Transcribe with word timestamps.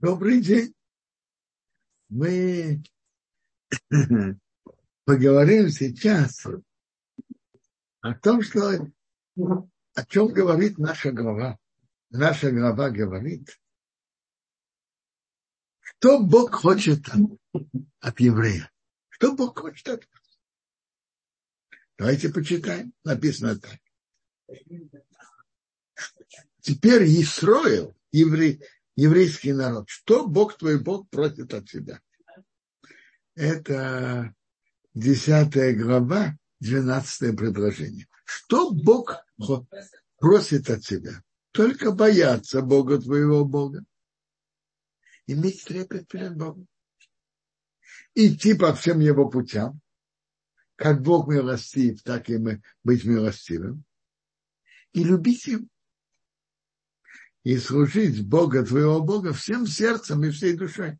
Добрый 0.00 0.40
день. 0.40 0.72
Мы 2.08 2.84
поговорим 5.04 5.70
сейчас 5.70 6.46
о 8.00 8.14
том, 8.14 8.42
что 8.42 8.86
о 9.34 10.06
чем 10.06 10.28
говорит 10.28 10.78
наша 10.78 11.10
глава. 11.10 11.58
Наша 12.10 12.52
глава 12.52 12.90
говорит, 12.90 13.60
что 15.80 16.22
Бог 16.22 16.54
хочет 16.54 17.04
от 17.98 18.20
еврея. 18.20 18.70
Что 19.08 19.34
Бог 19.34 19.58
хочет 19.58 19.88
от 19.88 20.08
нас. 20.12 20.38
Давайте 21.98 22.28
почитаем. 22.28 22.94
Написано 23.02 23.58
так. 23.58 23.80
Теперь 26.60 27.02
Исроил, 27.20 27.96
еврей, 28.12 28.62
еврейский 28.98 29.52
народ. 29.52 29.88
Что 29.88 30.26
Бог 30.26 30.58
твой 30.58 30.82
Бог 30.82 31.08
просит 31.08 31.54
от 31.54 31.70
тебя? 31.70 32.00
Это 33.36 34.34
десятая 34.92 35.72
глава, 35.72 36.36
двенадцатое 36.58 37.32
предложение. 37.32 38.08
Что 38.24 38.72
Бог 38.72 39.24
просит 40.16 40.68
от 40.68 40.80
тебя? 40.82 41.22
Только 41.52 41.92
бояться 41.92 42.60
Бога 42.60 43.00
твоего 43.00 43.44
Бога. 43.44 43.84
Иметь 45.28 45.62
трепет 45.64 46.08
перед 46.08 46.36
Богом. 46.36 46.66
Идти 48.16 48.54
по 48.54 48.74
всем 48.74 48.98
его 48.98 49.28
путям. 49.28 49.80
Как 50.74 51.02
Бог 51.02 51.28
милостив, 51.28 52.02
так 52.02 52.28
и 52.30 52.38
мы 52.38 52.62
быть 52.82 53.04
милостивым. 53.04 53.84
И 54.92 55.04
любить 55.04 55.46
его 55.46 55.64
и 57.44 57.56
служить 57.58 58.26
Бога, 58.26 58.64
твоего 58.64 59.00
Бога, 59.00 59.32
всем 59.32 59.66
сердцем 59.66 60.24
и 60.24 60.30
всей 60.30 60.56
душой. 60.56 60.98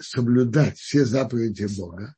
Соблюдать 0.00 0.78
все 0.78 1.04
заповеди 1.04 1.66
Бога 1.78 2.14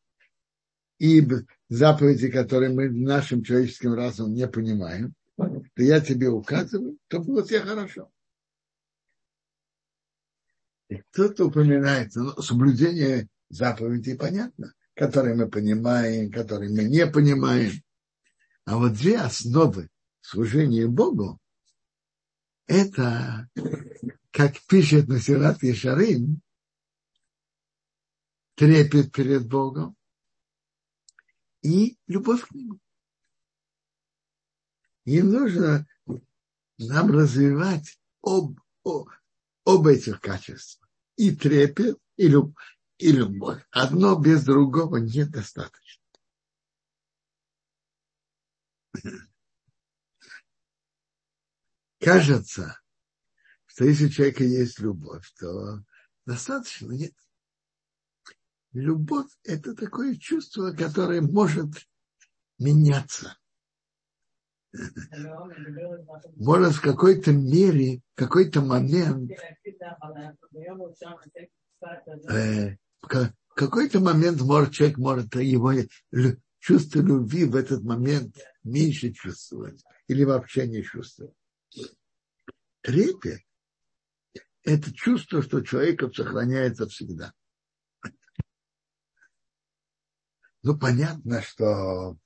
и 0.99 1.27
заповеди, 1.69 2.31
которые 2.31 2.73
мы 2.73 2.91
нашим 2.91 3.43
человеческим 3.43 3.95
разумом 3.95 4.35
не 4.35 4.49
понимаем, 4.49 5.15
то 5.37 5.83
я 5.83 6.01
тебе 6.01 6.29
указываю, 6.29 6.99
то 7.09 7.21
было 7.21 7.47
тебе 7.47 7.61
хорошо. 7.61 8.11
И 10.89 11.03
тут 11.13 11.39
упоминается 11.41 12.21
ну, 12.21 12.43
соблюдение 12.43 13.29
заповедей, 13.49 14.17
понятно, 14.17 14.73
которые 14.95 15.37
мы 15.37 15.49
понимаем, 15.49 16.33
которые 16.33 16.71
мы 16.71 16.85
не 16.85 17.07
понимаем. 17.07 17.73
А 18.65 18.77
вот 18.79 18.95
две 18.95 19.19
основы 19.19 19.89
служение 20.29 20.87
Богу, 20.87 21.41
это, 22.67 23.49
как 24.31 24.61
пишет 24.67 25.09
Насират 25.09 25.63
Ешарим, 25.63 26.43
трепет 28.55 29.11
перед 29.11 29.49
Богом 29.49 29.97
и 31.63 31.97
любовь 32.07 32.47
к 32.47 32.51
Нему. 32.51 32.79
И 35.07 35.23
нужно 35.23 35.87
нам 36.77 37.11
развивать 37.11 37.99
об, 38.21 38.61
об, 38.85 39.09
об 39.65 39.87
этих 39.87 40.21
качествах. 40.21 40.91
И 41.17 41.35
трепет, 41.35 41.99
и, 42.17 42.29
люб, 42.29 42.55
и 42.99 43.13
любовь. 43.13 43.67
Одно 43.71 44.15
без 44.21 44.45
другого 44.45 44.99
недостаточно 44.99 46.03
кажется, 52.01 52.81
что 53.67 53.85
если 53.85 54.07
у 54.07 54.11
человека 54.11 54.45
есть 54.45 54.81
любовь, 54.81 55.31
то 55.39 55.83
достаточно 56.27 56.93
нет. 56.93 57.15
Любовь– 58.73 59.31
это 59.45 59.75
такое 59.75 60.17
чувство, 60.17 60.73
которое 60.73 61.21
может 61.21 61.71
меняться. 62.59 63.37
Может 66.37 66.75
в 66.75 66.81
какой-то 66.83 67.33
мере, 67.33 68.03
в 68.15 68.19
какой-то 68.19 68.61
момент, 68.61 69.31
э, 72.31 72.77
в 73.01 73.55
какой-то 73.55 74.01
момент 74.01 74.41
может, 74.43 74.75
человек 74.75 74.99
может 74.99 75.35
его 75.37 75.73
чувство 76.59 77.01
любви 77.01 77.45
в 77.45 77.57
этот 77.57 77.83
момент 77.83 78.37
меньше 78.63 79.13
чувствовать 79.13 79.83
или 80.07 80.25
вообще 80.25 80.69
не 80.69 80.83
чувствовать 80.83 81.35
трепет– 82.83 83.43
это 84.63 84.93
чувство, 84.93 85.43
что 85.43 85.63
человеком 85.63 86.13
сохраняется 86.13 86.87
всегда. 86.87 87.33
Ну, 90.63 90.79
понятно, 90.79 91.41
что 91.43 92.19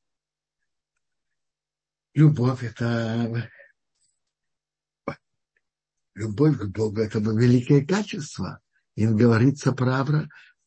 любовь– 2.15 2.63
это 2.63 3.51
любовь 6.15 6.59
к 6.59 6.67
Богу– 6.67 7.01
это 7.03 7.19
великое 7.19 7.85
качество. 7.87 8.61
И 8.95 9.07
говорится 9.07 9.73
про, 9.73 10.05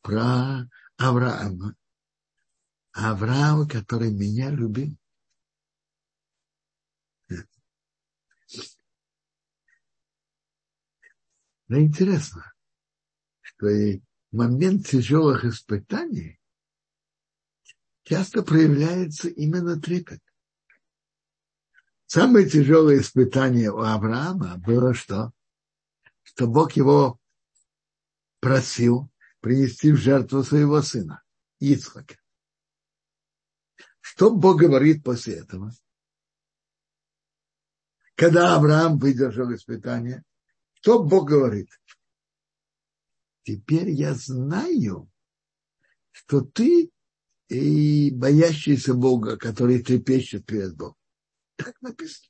про 0.02 0.68
Авраама. 0.96 1.74
Авраама, 2.92 3.68
который 3.68 4.12
меня 4.12 4.50
любил. 4.50 4.96
Но 11.68 11.80
интересно, 11.80 12.52
что 13.40 13.68
и 13.68 14.00
момент 14.30 14.86
тяжелых 14.86 15.44
испытаний 15.44 16.38
часто 18.04 18.42
проявляется 18.42 19.28
именно 19.28 19.80
трепет. 19.80 20.22
Самое 22.06 22.48
тяжелое 22.48 23.00
испытание 23.00 23.72
у 23.72 23.80
Авраама 23.80 24.58
было 24.58 24.94
что? 24.94 25.32
Что 26.22 26.46
Бог 26.46 26.72
его 26.72 27.18
просил 28.38 29.10
принести 29.40 29.90
в 29.90 29.96
жертву 29.96 30.44
своего 30.44 30.82
сына, 30.82 31.22
Ицхака. 31.58 32.16
Что 34.00 34.30
Бог 34.30 34.60
говорит 34.60 35.02
после 35.02 35.40
этого? 35.40 35.72
Когда 38.14 38.54
Авраам 38.54 38.98
выдержал 38.98 39.52
испытание– 39.52 40.22
что 40.86 41.02
Бог 41.02 41.28
говорит? 41.28 41.68
Теперь 43.42 43.90
я 43.90 44.14
знаю, 44.14 45.10
что 46.12 46.42
ты 46.42 46.92
и 47.48 48.12
боящийся 48.12 48.94
Бога, 48.94 49.36
который 49.36 49.82
трепещет 49.82 50.46
перед 50.46 50.76
Богом. 50.76 50.94
Так 51.56 51.74
написано. 51.82 52.28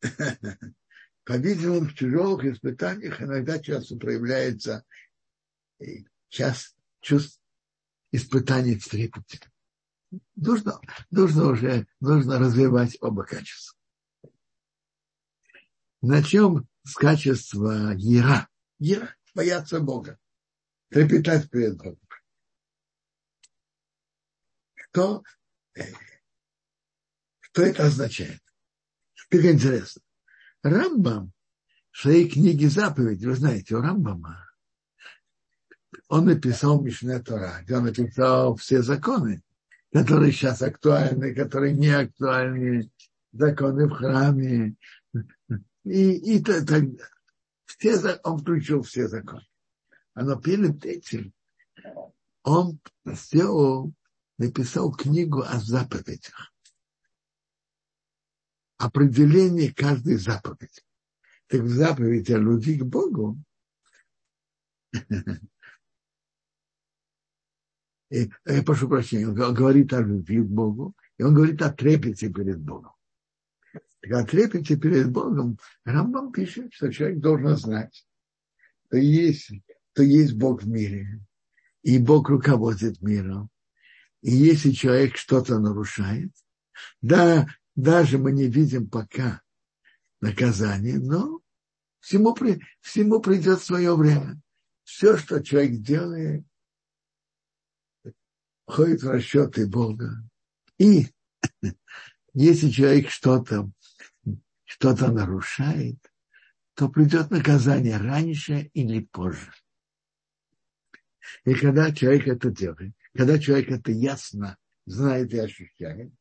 По-видимому, 1.24 1.80
в 1.82 1.94
тяжелых 1.94 2.46
испытаниях 2.46 3.20
иногда 3.20 3.58
часто 3.58 3.98
проявляется 3.98 4.86
час 6.30 6.74
чувств 7.02 7.42
испытаний 8.10 8.76
в 8.76 8.88
трепете. 8.88 9.38
Нужно, 10.34 10.80
нужно 11.10 11.50
уже 11.50 11.86
нужно 12.00 12.38
развивать 12.38 12.96
оба 13.02 13.24
качества. 13.24 13.78
Начнем 16.00 16.69
с 16.84 16.94
качества 16.94 17.94
Ера. 17.96 18.48
Ера– 18.78 19.14
бояться 19.34 19.80
Бога, 19.80 20.18
трепетать 20.88 21.50
перед 21.50 21.76
Богом. 21.76 21.98
Что, 24.74 25.22
э, 25.74 25.84
что 27.40 27.62
это 27.62 27.86
означает? 27.86 28.40
Теперь 29.14 29.52
интересно. 29.52 30.02
Рамбам 30.62 31.32
в 31.92 31.98
своей 31.98 32.28
книге 32.28 32.68
заповеди, 32.68 33.26
вы 33.26 33.34
знаете, 33.34 33.76
у 33.76 33.80
Рамбама, 33.80 34.50
он 36.08 36.26
написал 36.26 36.80
Мишне 36.82 37.20
Тора, 37.20 37.60
где 37.62 37.76
он 37.76 37.84
написал 37.84 38.56
все 38.56 38.82
законы, 38.82 39.42
которые 39.92 40.32
сейчас 40.32 40.62
актуальны, 40.62 41.34
которые 41.34 41.72
не 41.74 41.90
актуальны, 41.90 42.90
законы 43.32 43.86
в 43.86 43.92
храме, 43.92 44.76
и, 45.84 46.36
и 46.36 46.42
так, 46.42 46.68
все, 47.66 48.20
он 48.24 48.38
включил 48.38 48.82
все 48.82 49.08
законы. 49.08 49.46
А 50.14 50.22
но 50.24 50.40
перед 50.40 50.84
этим 50.84 51.32
он 52.42 52.80
сделал, 53.04 53.92
написал 54.38 54.92
книгу 54.92 55.42
о 55.42 55.58
заповедях. 55.58 56.52
Определение 58.78 59.72
каждой 59.72 60.16
заповеди. 60.16 60.82
Так 61.46 61.60
в 61.60 61.68
заповеди 61.68 62.32
о 62.32 62.38
любви 62.38 62.78
к 62.78 62.84
Богу 62.84 63.38
И, 68.10 68.28
я 68.44 68.62
прошу 68.64 68.88
прощения, 68.88 69.28
он 69.28 69.34
говорит 69.54 69.92
о 69.92 70.00
любви 70.00 70.42
к 70.42 70.46
Богу, 70.46 70.94
и 71.16 71.22
он 71.22 71.32
говорит 71.32 71.62
о 71.62 71.72
трепете 71.72 72.28
перед 72.28 72.60
Богом. 72.60 72.92
Так 74.00 74.12
о 74.12 74.24
трепете 74.24 74.76
перед 74.76 75.10
Богом 75.10 75.58
Рамбам 75.84 76.32
пишет, 76.32 76.72
что 76.72 76.90
человек 76.90 77.20
должен 77.20 77.56
знать, 77.56 78.06
что 78.86 78.96
есть, 78.96 79.50
что 79.92 80.02
есть 80.02 80.34
Бог 80.34 80.62
в 80.62 80.68
мире, 80.68 81.20
и 81.82 81.98
Бог 81.98 82.28
руководит 82.28 83.02
миром. 83.02 83.50
И 84.22 84.30
если 84.32 84.70
человек 84.70 85.16
что-то 85.16 85.58
нарушает, 85.58 86.32
да, 87.02 87.46
даже 87.74 88.18
мы 88.18 88.32
не 88.32 88.48
видим 88.48 88.88
пока 88.88 89.42
наказание, 90.20 90.98
но 90.98 91.40
всему, 92.00 92.36
всему 92.80 93.20
придет 93.20 93.60
свое 93.60 93.94
время. 93.96 94.40
Все, 94.84 95.16
что 95.16 95.42
человек 95.42 95.80
делает, 95.80 96.44
входит 98.66 99.02
в 99.02 99.10
расчеты 99.10 99.66
Бога. 99.66 100.22
И 100.78 101.06
если 102.32 102.70
человек 102.70 103.10
что-то 103.10 103.70
что-то 104.70 105.10
нарушает, 105.10 105.98
то 106.74 106.88
придет 106.88 107.30
наказание 107.30 107.96
раньше 107.96 108.70
или 108.72 109.00
позже. 109.00 109.52
И 111.44 111.54
когда 111.54 111.92
человек 111.92 112.28
это 112.28 112.50
делает, 112.50 112.94
когда 113.12 113.36
человек 113.40 113.72
это 113.72 113.90
ясно 113.90 114.56
знает 114.86 115.34
и 115.34 115.38
ощущает, 115.38 116.12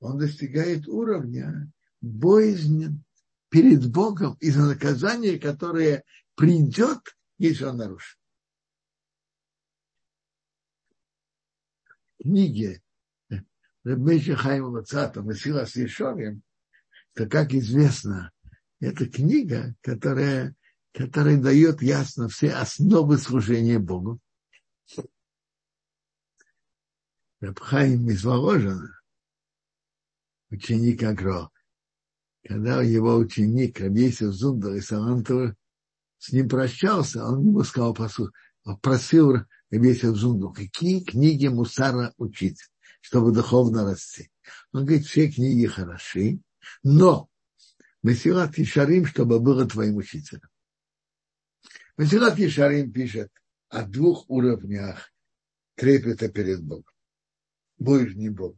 он 0.00 0.18
достигает 0.18 0.88
уровня 0.88 1.70
боязни 2.00 2.98
перед 3.50 3.90
Богом 3.92 4.38
из-за 4.40 4.62
наказания, 4.62 5.38
которое 5.38 6.04
придет, 6.36 7.00
если 7.36 7.64
он 7.64 7.76
нарушит. 7.76 8.18
В 12.18 12.22
книге 12.22 12.82
Рабмейша 13.84 14.36
Хайма 14.36 14.68
Лацата 14.68 15.20
«Месила 15.20 15.66
с 15.66 15.76
Ешовим», 15.76 16.42
то, 17.14 17.26
как 17.26 17.54
известно, 17.54 18.32
это 18.80 19.06
книга, 19.06 19.74
которая, 19.80 20.54
которая 20.92 21.40
дает 21.40 21.80
ясно 21.80 22.28
все 22.28 22.52
основы 22.52 23.18
служения 23.18 23.78
Богу. 23.78 24.20
Рабхайм 27.40 28.08
из 28.08 28.24
Воложина, 28.24 29.00
ученик 30.50 31.02
Агро, 31.02 31.50
когда 32.42 32.82
его 32.82 33.16
ученик 33.16 33.80
Рабейсов 33.80 34.34
Зундер 34.34 34.74
и 34.74 34.80
Салантова 34.80 35.54
с 36.18 36.32
ним 36.32 36.48
прощался, 36.48 37.24
он 37.24 37.40
ему 37.40 37.62
сказал, 37.64 37.96
просил 38.80 39.34
Рабейсов 39.70 40.16
Зунду, 40.16 40.52
какие 40.52 41.04
книги 41.04 41.46
Мусара 41.48 42.14
учить, 42.16 42.60
чтобы 43.02 43.32
духовно 43.32 43.84
расти. 43.84 44.30
Он 44.72 44.84
говорит, 44.84 45.06
все 45.06 45.30
книги 45.30 45.66
хороши, 45.66 46.40
но 46.82 47.28
Месилат 48.02 48.58
Ишарим, 48.58 49.06
чтобы 49.06 49.40
было 49.40 49.66
твоим 49.66 49.96
учителем. 49.96 50.48
Месилат 51.96 52.38
Ишарим 52.38 52.92
пишет 52.92 53.30
о 53.68 53.82
двух 53.82 54.28
уровнях 54.28 55.10
трепета 55.74 56.28
перед 56.28 56.62
Богом. 56.62 56.92
Ближний 57.78 58.28
Бог. 58.28 58.56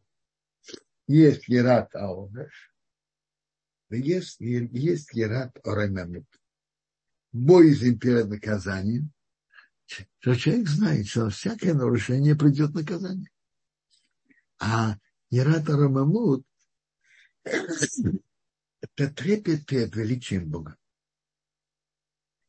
Есть 1.06 1.48
Ерат 1.48 1.94
Аонеш, 1.94 2.74
есть, 3.90 4.40
есть 4.40 5.12
Ерат 5.12 5.56
Оремемут. 5.64 6.26
Боязнь 7.32 7.98
перед 7.98 8.28
наказанием, 8.28 9.12
что 9.86 10.34
человек 10.34 10.68
знает, 10.68 11.06
что 11.06 11.30
всякое 11.30 11.74
нарушение 11.74 12.34
придет 12.34 12.74
наказание. 12.74 13.30
А 14.58 14.96
Ерат 15.30 15.68
Оремемут 15.68 16.44
это 17.46 19.14
трепет 19.14 19.66
перед 19.66 19.94
величием 19.94 20.50
Бога. 20.50 20.76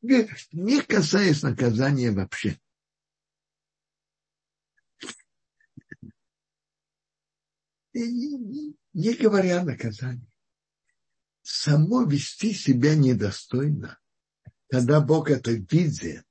Не 0.02 0.82
касаясь 0.82 1.44
наказания 1.44 2.12
вообще. 2.12 2.60
не, 7.94 8.76
не 8.94 9.14
говоря 9.16 9.62
о 9.62 9.66
наказании. 9.66 10.28
Само 11.42 12.04
вести 12.04 12.54
себя 12.54 12.96
недостойно, 12.96 14.00
когда 14.70 15.00
Бог 15.02 15.30
это 15.30 15.52
видит, 15.52 16.28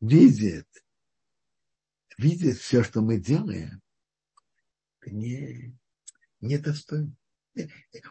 видит, 0.00 0.68
видит 2.18 2.58
все, 2.58 2.84
что 2.84 3.00
мы 3.00 3.18
делаем, 3.18 3.80
не, 5.06 5.74
недостойно. 6.42 7.14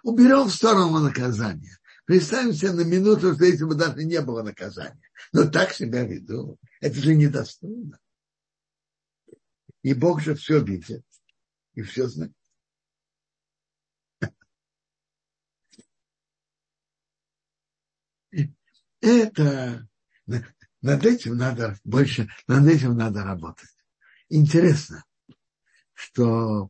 Уберем 0.04 0.48
в 0.48 0.54
сторону 0.54 1.00
наказания. 1.00 1.78
Представим 2.06 2.54
себе 2.54 2.72
на 2.72 2.82
минуту, 2.82 3.34
что 3.36 3.46
если 3.46 3.64
бы 3.64 3.76
даже 3.76 4.04
не 4.04 4.22
было 4.22 4.42
наказания. 4.42 5.00
Но 5.32 5.48
так 5.50 5.72
себя 5.72 6.04
веду. 6.04 6.58
Это 6.80 6.96
же 6.96 7.16
недостойно. 7.16 8.00
И 9.84 9.94
Бог 9.94 10.22
же 10.22 10.36
все 10.36 10.60
видит 10.64 11.06
и 11.74 11.82
все 11.82 12.08
знает. 12.08 12.34
Это 19.02 19.88
над 20.82 21.06
этим 21.06 21.38
надо 21.38 21.80
больше, 21.84 22.28
над 22.48 22.68
этим 22.68 22.96
надо 22.96 23.24
работать. 23.24 23.70
Интересно, 24.30 25.04
что 25.94 26.70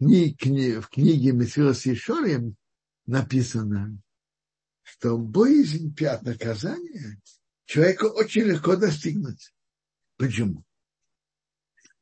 в 0.00 0.88
книге 0.88 1.32
Мессилос 1.32 1.86
Ишорим 1.86 2.56
написано, 3.06 4.00
что 4.82 5.18
боязнь 5.18 5.94
пят 5.94 6.22
наказания 6.22 7.20
человеку 7.64 8.06
очень 8.06 8.42
легко 8.42 8.76
достигнуть. 8.76 9.52
Почему? 10.16 10.64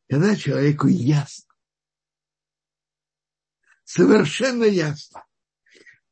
Когда 0.08 0.36
человеку 0.36 0.88
ясно, 0.88 1.52
совершенно 3.84 4.64
ясно, 4.64 5.24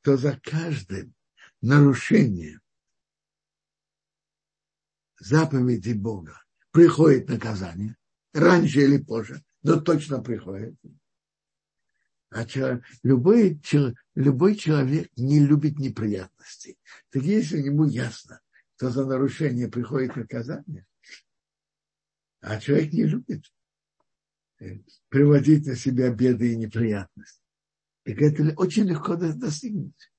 то 0.02 0.16
за 0.16 0.38
каждым 0.40 1.14
нарушением 1.60 2.60
заповеди 5.18 5.92
Бога 5.92 6.42
приходит 6.70 7.28
наказание, 7.28 7.96
раньше 8.32 8.80
или 8.80 8.98
позже, 8.98 9.44
но 9.62 9.80
точно 9.80 10.20
приходит. 10.22 10.76
А 12.34 12.44
любой, 13.04 13.60
любой 14.16 14.56
человек 14.56 15.08
не 15.16 15.38
любит 15.38 15.78
неприятностей. 15.78 16.76
Так 17.10 17.22
если 17.22 17.58
ему 17.58 17.84
ясно, 17.84 18.40
то 18.76 18.90
за 18.90 19.06
нарушение 19.06 19.68
приходит 19.68 20.16
наказание, 20.16 20.84
а 22.40 22.58
человек 22.58 22.92
не 22.92 23.04
любит 23.04 23.44
э, 24.58 24.80
приводить 25.10 25.64
на 25.68 25.76
себя 25.76 26.10
беды 26.10 26.54
и 26.54 26.56
неприятности, 26.56 27.40
так 28.02 28.20
это 28.20 28.52
очень 28.56 28.88
легко 28.88 29.14
достигнуть. 29.14 30.12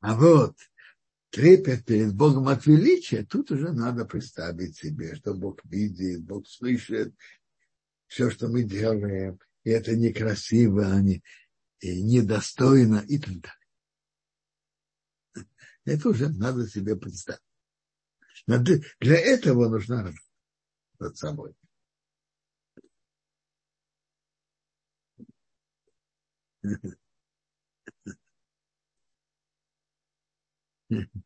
А 0.00 0.14
вот 0.16 0.56
трепет 1.30 1.84
перед 1.84 2.14
Богом 2.14 2.48
от 2.48 2.66
величия, 2.66 3.24
тут 3.24 3.50
уже 3.50 3.72
надо 3.72 4.04
представить 4.04 4.76
себе, 4.76 5.14
что 5.14 5.34
Бог 5.34 5.64
видит, 5.64 6.22
Бог 6.24 6.46
слышит 6.48 7.14
все, 8.06 8.30
что 8.30 8.48
мы 8.48 8.64
делаем, 8.64 9.38
и 9.62 9.70
это 9.70 9.96
некрасиво, 9.96 11.00
не, 11.00 11.22
и 11.80 12.02
недостойно 12.02 13.04
и 13.08 13.18
так 13.18 13.34
далее. 13.40 13.54
Это 15.84 16.08
уже 16.08 16.28
надо 16.28 16.68
себе 16.68 16.96
представить. 16.96 17.40
Надо, 18.46 18.80
для 18.98 19.16
этого 19.16 19.68
нужна 19.68 20.02
работа 20.02 20.18
над 20.98 21.16
собой. 21.16 21.54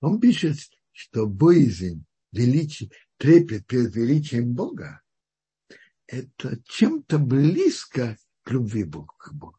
Он 0.00 0.18
пишет, 0.20 0.56
что 0.92 1.26
боязнь, 1.26 2.04
величие, 2.32 2.90
трепет 3.18 3.66
перед 3.66 3.94
величием 3.94 4.54
Бога– 4.54 5.02
это 6.06 6.60
чем-то 6.64 7.18
близко 7.18 8.16
к 8.42 8.50
любви 8.50 8.84
Бога, 8.84 9.14
к 9.18 9.32
Богу. 9.32 9.58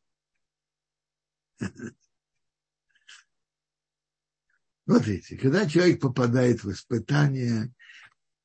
Смотрите, 4.86 5.38
когда 5.38 5.70
человек 5.70 6.02
попадает 6.02 6.64
в 6.64 6.72
испытание, 6.72 7.72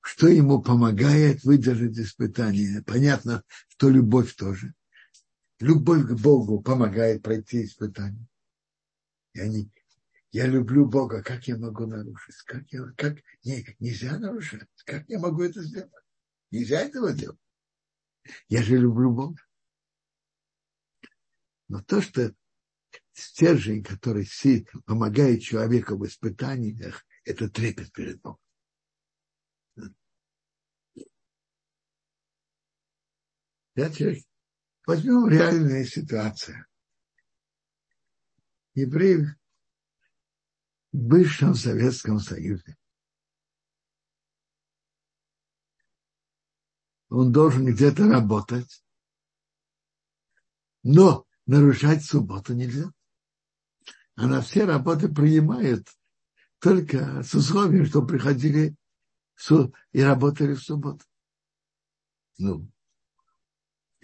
что 0.02 0.28
ему 0.28 0.62
помогает 0.62 1.42
выдержать 1.42 1.98
испытание? 1.98 2.82
Понятно, 2.82 3.42
что 3.68 3.88
любовь 3.88 4.36
тоже– 4.36 4.74
любовь 5.60 6.06
к 6.06 6.12
Богу 6.20 6.60
помогает 6.62 7.22
пройти 7.22 7.64
испытание. 7.64 8.26
И 9.32 9.40
они, 9.40 9.70
я 10.30 10.46
люблю 10.46 10.86
Бога, 10.86 11.22
как 11.22 11.46
я 11.48 11.56
могу 11.56 11.86
нарушить? 11.86 12.36
Как, 12.46 12.70
я, 12.72 12.84
как 12.96 13.18
не, 13.44 13.66
нельзя 13.78 14.18
нарушать? 14.18 14.68
Как 14.84 15.08
я 15.08 15.18
могу 15.18 15.42
это 15.42 15.62
сделать? 15.62 15.92
Нельзя 16.50 16.80
этого 16.80 17.12
делать. 17.12 17.40
Я 18.48 18.62
же 18.62 18.76
люблю 18.76 19.12
Бога. 19.12 19.40
Но 21.68 21.82
то, 21.82 22.00
что 22.00 22.34
стержень, 23.12 23.82
который 23.82 24.28
помогает 24.84 25.42
человеку 25.42 25.96
в 25.96 26.06
испытаниях, 26.06 27.04
это 27.25 27.48
трепет 27.50 27.92
перед 27.92 28.20
Богом. 28.20 28.40
Я 33.75 33.90
человек, 33.90 34.25
возьмем 34.87 35.28
реальную 35.28 35.85
ситуацию. 35.85 36.64
Евреи 38.75 39.37
в 40.93 40.97
бывшем 40.97 41.55
Советском 41.55 42.21
Союзе. 42.21 42.76
Он 47.09 47.33
должен 47.33 47.66
где-то 47.66 48.09
работать, 48.09 48.85
но 50.83 51.26
нарушать 51.47 52.05
субботу 52.05 52.55
нельзя. 52.55 52.90
А 54.14 54.26
на 54.26 54.40
все 54.40 54.64
работы 54.64 55.09
принимают 55.09 55.88
только 56.59 57.23
с 57.23 57.35
условием, 57.35 57.87
что 57.87 58.05
приходили 58.05 58.76
и 59.93 60.00
работали 60.00 60.55
в 60.55 60.62
субботу. 60.62 61.05
Ну, 62.38 62.71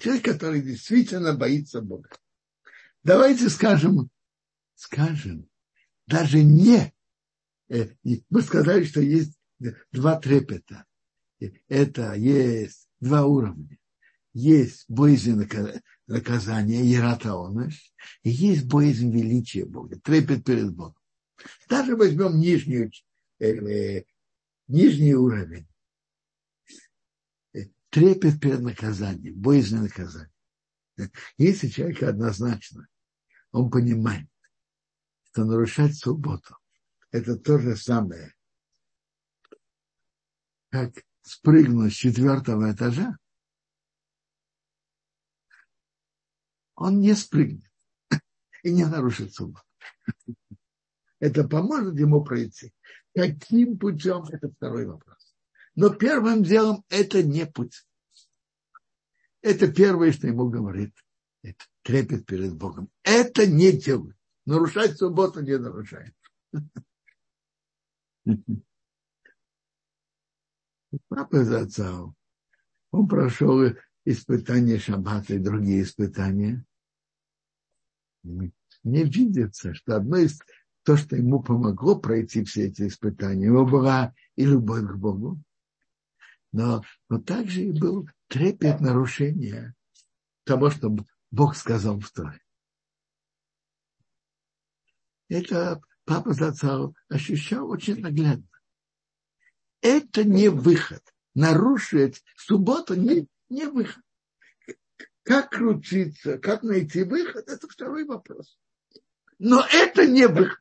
человек, 0.00 0.24
который 0.24 0.62
действительно 0.62 1.34
боится 1.34 1.80
Бога. 1.80 2.10
Давайте 3.02 3.48
скажем, 3.48 4.10
скажем, 4.74 5.48
даже 6.06 6.42
не, 6.42 6.92
э, 7.68 7.88
мы 8.30 8.42
сказали, 8.42 8.84
что 8.84 9.00
есть 9.00 9.38
два 9.92 10.18
трепета. 10.18 10.84
Это 11.68 12.14
есть 12.14 12.88
два 13.00 13.24
уровня. 13.24 13.78
Есть 14.34 14.84
боязнь 14.88 15.46
наказания, 16.06 16.84
ератаоныш, 16.84 17.92
и 18.22 18.30
есть 18.30 18.66
боязнь 18.66 19.12
величия 19.12 19.66
Бога, 19.66 20.00
трепет 20.00 20.44
перед 20.44 20.74
Богом. 20.74 20.96
Даже 21.68 21.96
возьмем 21.96 22.38
нижнюю, 22.38 22.90
э, 23.38 23.48
э, 23.48 24.04
нижний 24.68 25.14
уровень. 25.14 25.66
Трепет 27.92 28.40
перед 28.40 28.60
наказанием, 28.60 29.38
боязнь 29.38 29.76
наказания. 29.76 30.32
Если 31.36 31.68
человек 31.68 32.02
однозначно, 32.02 32.88
он 33.50 33.70
понимает, 33.70 34.30
что 35.24 35.44
нарушать 35.44 35.94
субботу– 35.94 36.56
это 37.10 37.36
то 37.36 37.58
же 37.58 37.76
самое, 37.76 38.34
как 40.70 41.04
спрыгнуть 41.20 41.92
с 41.92 41.96
четвертого 41.96 42.72
этажа, 42.72 43.18
он 46.74 46.98
не 46.98 47.14
спрыгнет 47.14 47.70
и 48.62 48.72
не 48.72 48.86
нарушит 48.86 49.34
субботу. 49.34 49.66
Это 51.18 51.46
поможет 51.46 51.98
ему 51.98 52.24
пройти. 52.24 52.72
Каким 53.14 53.78
путем, 53.78 54.24
это 54.30 54.50
второй 54.50 54.86
вопрос. 54.86 55.31
Но 55.74 55.90
первым 55.90 56.42
делом 56.42 56.84
это 56.88 57.22
не 57.22 57.46
путь. 57.46 57.86
Это 59.40 59.72
первое, 59.72 60.12
что 60.12 60.26
ему 60.26 60.48
говорит. 60.48 60.94
Это 61.42 61.64
трепет 61.82 62.26
перед 62.26 62.54
Богом. 62.54 62.90
Это 63.02 63.46
не 63.46 63.72
делает. 63.72 64.16
Нарушать 64.44 64.96
субботу 64.96 65.40
не 65.40 65.58
нарушает. 65.58 66.14
Папа 71.08 71.44
зацал. 71.44 72.14
Он 72.90 73.08
прошел 73.08 73.62
испытания 74.04 74.78
шаббата 74.78 75.34
и 75.34 75.38
другие 75.38 75.82
испытания. 75.82 76.64
Мне 78.22 78.52
видится, 78.82 79.74
что 79.74 79.96
одно 79.96 80.18
из 80.18 80.38
то, 80.82 80.96
что 80.96 81.16
ему 81.16 81.42
помогло 81.42 81.98
пройти 81.98 82.44
все 82.44 82.66
эти 82.66 82.88
испытания, 82.88 83.46
его 83.46 83.64
была 83.64 84.14
и 84.36 84.44
любовь 84.44 84.82
к 84.82 84.96
Богу, 84.96 85.40
но, 86.52 86.84
но 87.08 87.18
также 87.18 87.64
и 87.64 87.72
был 87.72 88.08
трепет 88.28 88.80
нарушения 88.80 89.74
того, 90.44 90.70
что 90.70 90.94
Бог 91.30 91.56
сказал 91.56 91.98
в 91.98 92.10
Торе. 92.10 92.40
Это 95.28 95.80
папа 96.04 96.34
Зацал 96.34 96.94
ощущал 97.08 97.70
очень 97.70 98.00
наглядно. 98.00 98.48
Это 99.80 100.24
не 100.24 100.48
выход. 100.48 101.02
Нарушить 101.34 102.22
субботу 102.36 102.94
не, 102.94 103.26
не 103.48 103.66
выход. 103.66 104.02
Как 105.22 105.50
крутиться, 105.50 106.36
как 106.38 106.62
найти 106.62 107.04
выход, 107.04 107.48
это 107.48 107.66
второй 107.66 108.04
вопрос. 108.04 108.58
Но 109.38 109.64
это 109.72 110.06
не 110.06 110.26
выход. 110.26 110.58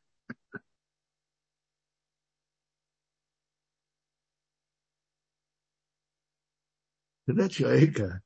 Когда 7.32 7.48
человека 7.48 8.22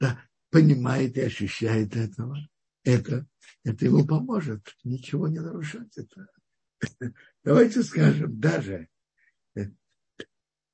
да, 0.00 0.20
понимает 0.50 1.16
и 1.16 1.20
ощущает 1.20 1.94
этого, 1.94 2.36
это, 2.82 3.24
это 3.62 3.84
ему 3.84 4.04
поможет 4.04 4.66
ничего 4.82 5.28
не 5.28 5.38
нарушать. 5.38 5.96
Это. 5.96 6.26
Давайте 7.44 7.84
скажем, 7.84 8.40
даже 8.40 8.88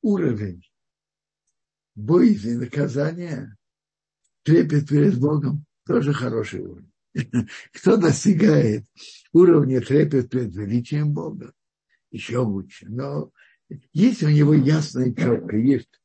уровень 0.00 0.64
боязни 1.94 2.54
наказания, 2.54 3.54
трепет 4.42 4.88
перед 4.88 5.18
Богом, 5.18 5.66
тоже 5.84 6.14
хороший 6.14 6.60
уровень. 6.60 6.92
Кто 7.74 7.98
достигает 7.98 8.86
уровня 9.34 9.82
трепет 9.82 10.30
перед 10.30 10.54
величием 10.54 11.12
Бога, 11.12 11.52
еще 12.10 12.38
лучше. 12.38 12.86
Но 12.88 13.30
если 13.92 14.24
у 14.24 14.30
него 14.30 14.54
ясно 14.54 15.00
и 15.00 15.14
четко 15.14 15.58
есть 15.58 15.99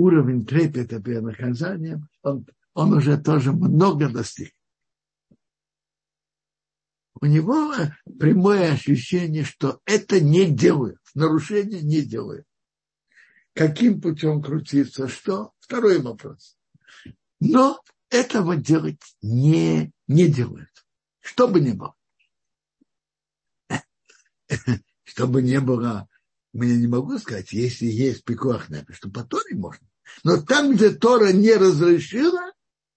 уровень 0.00 0.46
трепета 0.46 1.00
перед 1.00 1.22
наказанием, 1.22 2.08
он, 2.22 2.46
он 2.74 2.94
уже 2.94 3.18
тоже 3.18 3.52
много 3.52 4.08
достиг. 4.08 4.54
У 7.20 7.26
него 7.26 7.74
прямое 8.18 8.72
ощущение, 8.72 9.44
что 9.44 9.80
это 9.84 10.20
не 10.20 10.46
делают, 10.50 11.00
нарушение 11.14 11.82
не 11.82 12.00
делают. 12.00 12.46
Каким 13.52 14.00
путем 14.00 14.42
крутиться, 14.42 15.06
что? 15.06 15.52
Второй 15.58 16.00
вопрос. 16.00 16.56
Но 17.40 17.82
этого 18.08 18.56
делать 18.56 19.00
не, 19.20 19.92
не 20.08 20.28
делают. 20.28 20.70
Что 21.20 21.46
бы 21.46 21.60
ни 21.60 21.72
было. 21.72 21.94
Что 25.04 25.26
бы 25.26 25.42
ни 25.42 25.58
было, 25.58 26.08
я 26.52 26.76
не 26.76 26.86
могу 26.86 27.18
сказать, 27.18 27.52
если 27.52 27.86
есть 27.86 28.24
пикуах 28.24 28.68
что 28.92 29.10
по 29.10 29.24
Торе 29.24 29.54
можно. 29.54 29.89
Но 30.24 30.42
там, 30.42 30.74
где 30.74 30.90
Тора 30.90 31.32
не 31.32 31.54
разрешила, 31.54 32.52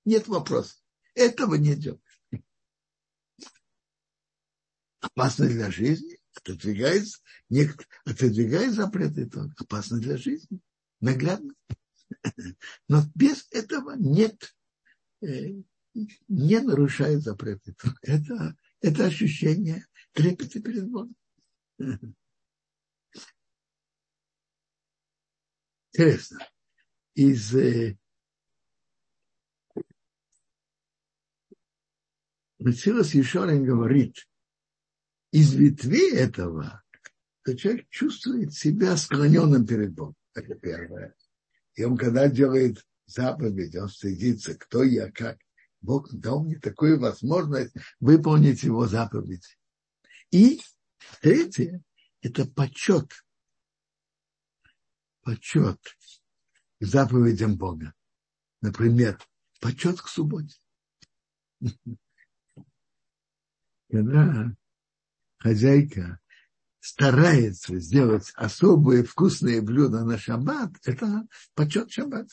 нет 0.06 0.28
вопроса. 0.28 0.78
Этого 1.16 1.56
не 1.56 1.76
делаешь. 1.76 2.02
Опасно 5.00 5.48
для 5.48 5.70
жизни, 5.70 6.20
отодвигает, 6.34 7.06
отодвигает 8.06 8.74
запреты 8.74 9.30
Тора. 9.30 9.54
Опасно 9.58 10.00
для 10.00 10.18
жизни. 10.18 10.60
Наглядно. 11.02 11.54
Но 12.88 13.04
без 13.16 13.48
этого 13.52 13.96
нет, 13.96 14.56
э, 15.22 15.62
не 15.94 16.60
нарушает 16.60 17.22
запреты 17.22 17.74
Тора. 17.74 17.98
Это, 18.02 18.58
это 18.82 19.06
ощущение 19.06 19.86
трепета 20.14 20.62
перед 20.62 20.90
Богом. 20.90 21.16
Интересно 25.92 26.40
из 27.16 27.56
э, 27.56 27.98
Мецилас 32.60 33.14
Ешорин 33.14 33.66
говорит, 33.66 34.28
из 35.32 35.54
ветви 35.54 36.16
этого 36.16 36.84
то 37.44 37.58
человек 37.58 37.90
чувствует 37.90 38.54
себя 38.54 38.96
склоненным 38.96 39.68
перед 39.68 39.94
Богом. 39.94 40.16
Это 40.34 40.56
первое. 40.56 41.14
И 41.76 41.84
он, 41.84 41.98
когда 41.98 42.30
делает 42.30 42.86
заповедь, 43.06 43.76
он 43.76 43.90
стыдится, 43.90 44.56
кто 44.58 44.84
я, 44.84 45.12
как. 45.12 45.38
Бог 45.82 46.10
дал 46.14 46.46
мне 46.46 46.58
такую 46.58 46.98
возможность 46.98 47.74
выполнить 48.00 48.64
его 48.64 48.88
заповедь. 48.88 49.58
И 50.32 50.62
третье– 51.20 51.82
это 52.22 52.46
почет. 52.46 53.12
Почет 55.22 55.80
заповедям 56.86 57.58
Бога. 57.58 57.94
Например, 58.62 59.20
почет 59.60 60.02
к 60.02 60.08
субботе. 60.08 60.56
Когда 63.90 64.56
хозяйка 65.38 66.20
старается 66.80 67.80
сделать 67.80 68.32
особые 68.36 69.04
вкусные 69.04 69.62
блюда 69.62 70.04
на 70.04 70.18
шаббат, 70.18 70.72
это 70.84 71.28
почет 71.54 71.92
шаббат. 71.92 72.30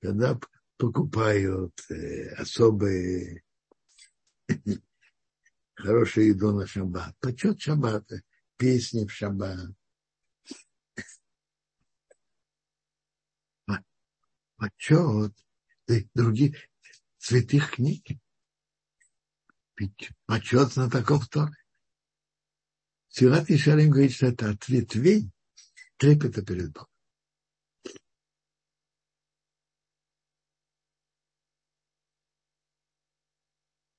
Когда 0.00 0.38
покупают 0.76 1.74
э, 1.90 2.28
особые 2.34 3.42
хорошую 5.74 6.28
еду 6.28 6.52
на 6.52 6.66
шаббат, 6.66 7.16
почет 7.18 7.60
шаббата, 7.60 8.22
песни 8.56 9.06
в 9.06 9.12
шаббат. 9.12 9.70
Почет 14.58 15.32
других 16.14 16.68
святых 17.16 17.76
книг 17.76 18.04
почет 20.26 20.72
знатоков 20.72 21.28
Торы. 21.28 21.54
Сират 23.08 23.48
Ишарим 23.48 23.90
говорит, 23.90 24.12
что 24.12 24.26
это 24.26 24.50
от 24.50 24.58
трепета 24.58 26.44
перед 26.44 26.72
Богом. 26.72 26.88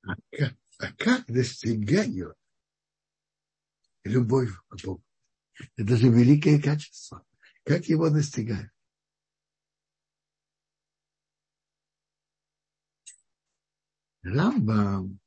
А 0.04 0.16
как, 0.32 0.56
а 0.80 0.94
как 0.94 1.26
достигают 1.28 2.38
любовь 4.04 4.52
к 4.68 4.84
Богу? 4.84 5.04
Это 5.78 5.96
же 5.96 6.10
великое 6.10 6.62
качество. 6.62 7.26
Как 7.64 7.86
его 7.86 8.10
достигают? 8.10 8.72
Рамбам 14.22 15.20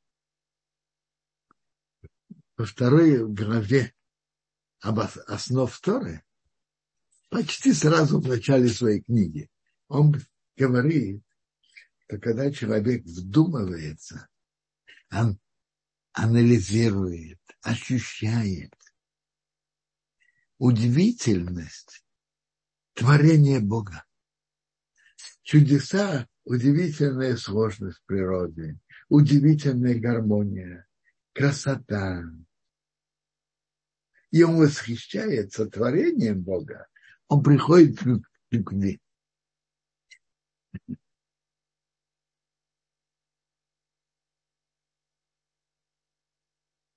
во 2.57 2.67
второй 2.67 3.27
главе 3.27 3.95
об 4.81 4.99
основ 4.99 5.81
Торы, 5.81 6.23
почти 7.31 7.73
сразу 7.73 8.21
в 8.21 8.29
начале 8.29 8.69
своей 8.69 9.01
книги, 9.03 9.51
он 9.89 10.15
говорит, 10.57 11.25
что 11.99 12.19
когда 12.19 12.53
человек 12.53 13.05
вдумывается, 13.05 14.29
он 15.11 15.41
анализирует, 16.13 17.41
ощущает 17.63 18.75
удивительность 20.59 22.05
творения 22.93 23.61
Бога. 23.61 24.05
Чудеса, 25.43 26.29
удивительная 26.45 27.37
сложность 27.37 28.03
природы, 28.07 28.79
удивительная 29.13 30.01
гармония, 30.01 30.87
красота, 31.35 32.23
и 34.31 34.43
он 34.43 34.57
восхищается 34.57 35.67
творением 35.67 36.41
Бога, 36.41 36.89
он 37.29 37.43
приходит 37.43 37.99
к 37.99 38.23
любви. 38.51 39.03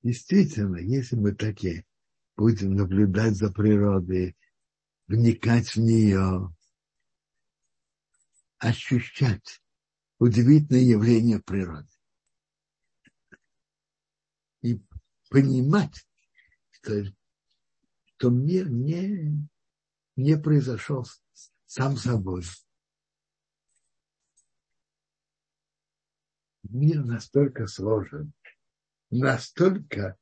Действительно, 0.02 0.78
если 0.78 1.18
мы 1.18 1.36
такие 1.36 1.86
будем 2.38 2.76
наблюдать 2.76 3.36
за 3.36 3.52
природой, 3.52 4.38
вникать 5.08 5.76
в 5.76 5.82
нее, 5.82 6.56
ощущать 8.60 9.62
удивительные 10.18 10.88
явления 10.88 11.40
природы 11.42 11.90
и 14.66 14.82
понимать, 15.36 16.08
что 16.72 17.04
что 18.16 18.30
мир 18.30 18.70
не, 18.70 19.46
не 20.16 20.38
произошел 20.38 21.06
сам 21.66 21.98
собой. 21.98 22.46
Мир 26.64 27.04
настолько 27.04 27.68
сложен, 27.68 28.32
настолько 29.10 30.18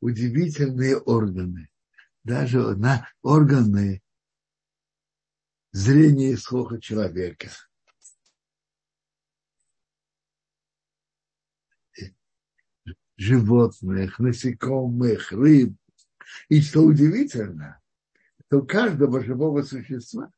удивительные 0.00 0.98
органы, 0.98 1.68
даже 2.22 2.76
на 2.76 3.08
органы 3.22 4.04
зрения 5.72 6.30
и 6.30 6.36
слуха 6.36 6.80
человека. 6.80 7.48
Животных, 13.22 14.18
насекомых, 14.18 15.30
рыб, 15.32 15.76
и 16.48 16.60
что 16.60 16.82
удивительно, 16.82 17.80
то 18.48 18.58
у 18.58 18.66
каждого 18.66 19.22
живого 19.22 19.62
существа 19.62 20.32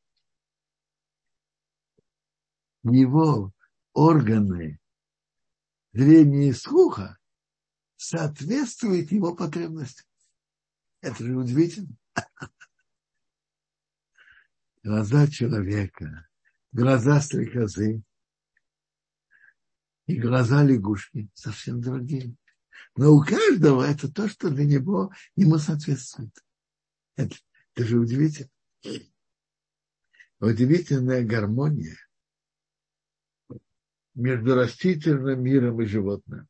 его 2.83 3.51
органы 3.93 4.79
зрения 5.93 6.49
и 6.49 6.53
слуха 6.53 7.17
соответствуют 7.97 9.11
его 9.11 9.35
потребностям. 9.35 10.05
Это 11.01 11.23
же 11.23 11.35
удивительно. 11.35 11.97
Глаза 14.83 15.25
человека, 15.27 16.27
глаза 16.71 17.19
стрекозы 17.19 18.03
и 20.05 20.19
глаза 20.19 20.63
лягушки 20.63 21.31
совсем 21.33 21.81
другие. 21.81 22.35
Но 22.95 23.13
у 23.13 23.23
каждого 23.23 23.83
это 23.83 24.11
то, 24.11 24.27
что 24.27 24.49
для 24.49 24.65
него 24.65 25.11
ему 25.35 25.57
соответствует. 25.57 26.33
Это, 27.15 27.35
это 27.73 27.85
же 27.85 27.99
удивительно. 27.99 28.49
Удивительная 30.39 31.25
гармония 31.25 31.97
между 34.13 34.55
растительным 34.55 35.43
миром 35.43 35.81
и 35.81 35.85
животным. 35.85 36.47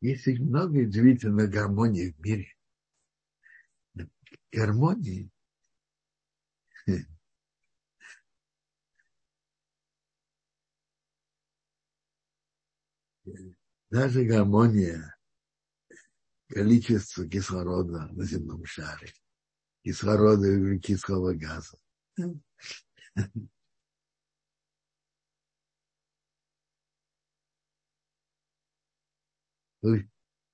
Есть 0.00 0.28
много 0.38 0.78
удивительной 0.78 1.48
гармонии 1.48 2.12
в 2.12 2.20
мире. 2.20 2.54
Гармонии 4.52 5.30
даже 13.90 14.24
гармония 14.24 15.16
количества 16.48 17.28
кислорода 17.28 18.08
на 18.08 18.24
земном 18.24 18.64
шаре, 18.64 19.12
кислорода 19.82 20.46
и 20.46 20.56
углекислого 20.56 21.34
газа. 21.34 21.78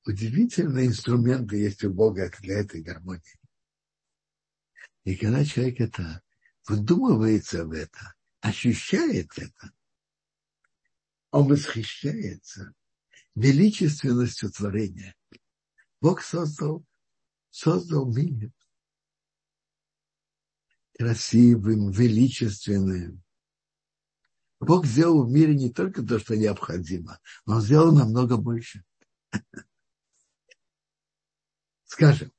Удивительные 0.07 0.89
инструменты 0.89 1.57
есть 1.57 1.83
у 1.85 1.91
Бога 1.91 2.31
для 2.41 2.61
этой 2.61 2.83
гармонии. 2.83 3.41
И 5.05 5.17
когда 5.17 5.45
человек 5.45 5.81
это 5.81 6.23
вдумывается 6.69 7.65
в 7.65 7.73
это, 7.73 8.15
ощущает 8.41 9.31
это, 9.39 9.73
он 11.31 11.49
восхищается 11.49 12.75
величественностью 13.35 14.51
творения. 14.51 15.15
Бог 16.01 16.23
создал, 16.23 16.85
создал 17.51 18.07
мир 18.13 18.53
красивым, 20.97 21.91
величественным. 21.91 23.23
Бог 24.61 24.87
сделал 24.87 25.25
в 25.25 25.31
мире 25.31 25.55
не 25.55 25.73
только 25.73 26.03
то, 26.03 26.19
что 26.19 26.37
необходимо, 26.37 27.21
но 27.45 27.61
сделал 27.61 27.93
намного 27.93 28.37
больше. 28.37 28.85
Скажем, 31.85 32.33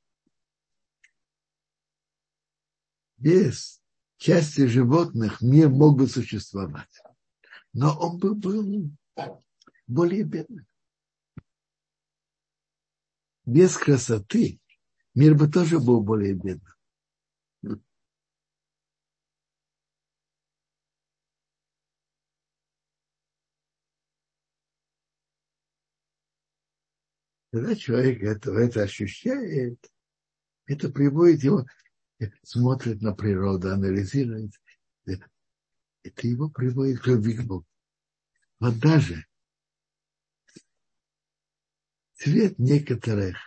без 3.18 3.82
части 4.18 4.66
животных 4.68 5.42
мир 5.42 5.70
мог 5.70 5.98
бы 5.98 6.08
существовать 6.08 6.90
но 7.76 7.94
он 8.00 8.18
бы 8.18 8.34
был 8.34 8.90
более 9.86 10.24
бедным. 10.24 10.66
Без 13.46 13.78
красоты 13.78 14.60
мир 15.14 15.36
бы 15.36 15.48
тоже 15.48 15.80
был 15.80 16.02
более 16.02 16.34
бедным. 16.34 16.74
Когда 27.52 27.76
человек 27.76 28.22
это, 28.22 28.52
это 28.52 28.84
ощущает, 28.84 29.80
это 30.66 30.90
приводит 30.90 31.44
его, 31.44 31.66
смотрит 32.44 33.02
на 33.02 33.14
природу, 33.14 33.72
анализирует, 33.72 34.52
это 35.06 36.28
его 36.28 36.50
приводит 36.50 37.00
к 37.00 37.08
любви 37.08 37.38
к 37.38 37.44
Богу. 37.44 37.66
Вот 38.60 38.78
даже 38.80 39.26
цвет 42.16 42.60
некоторых 42.60 43.38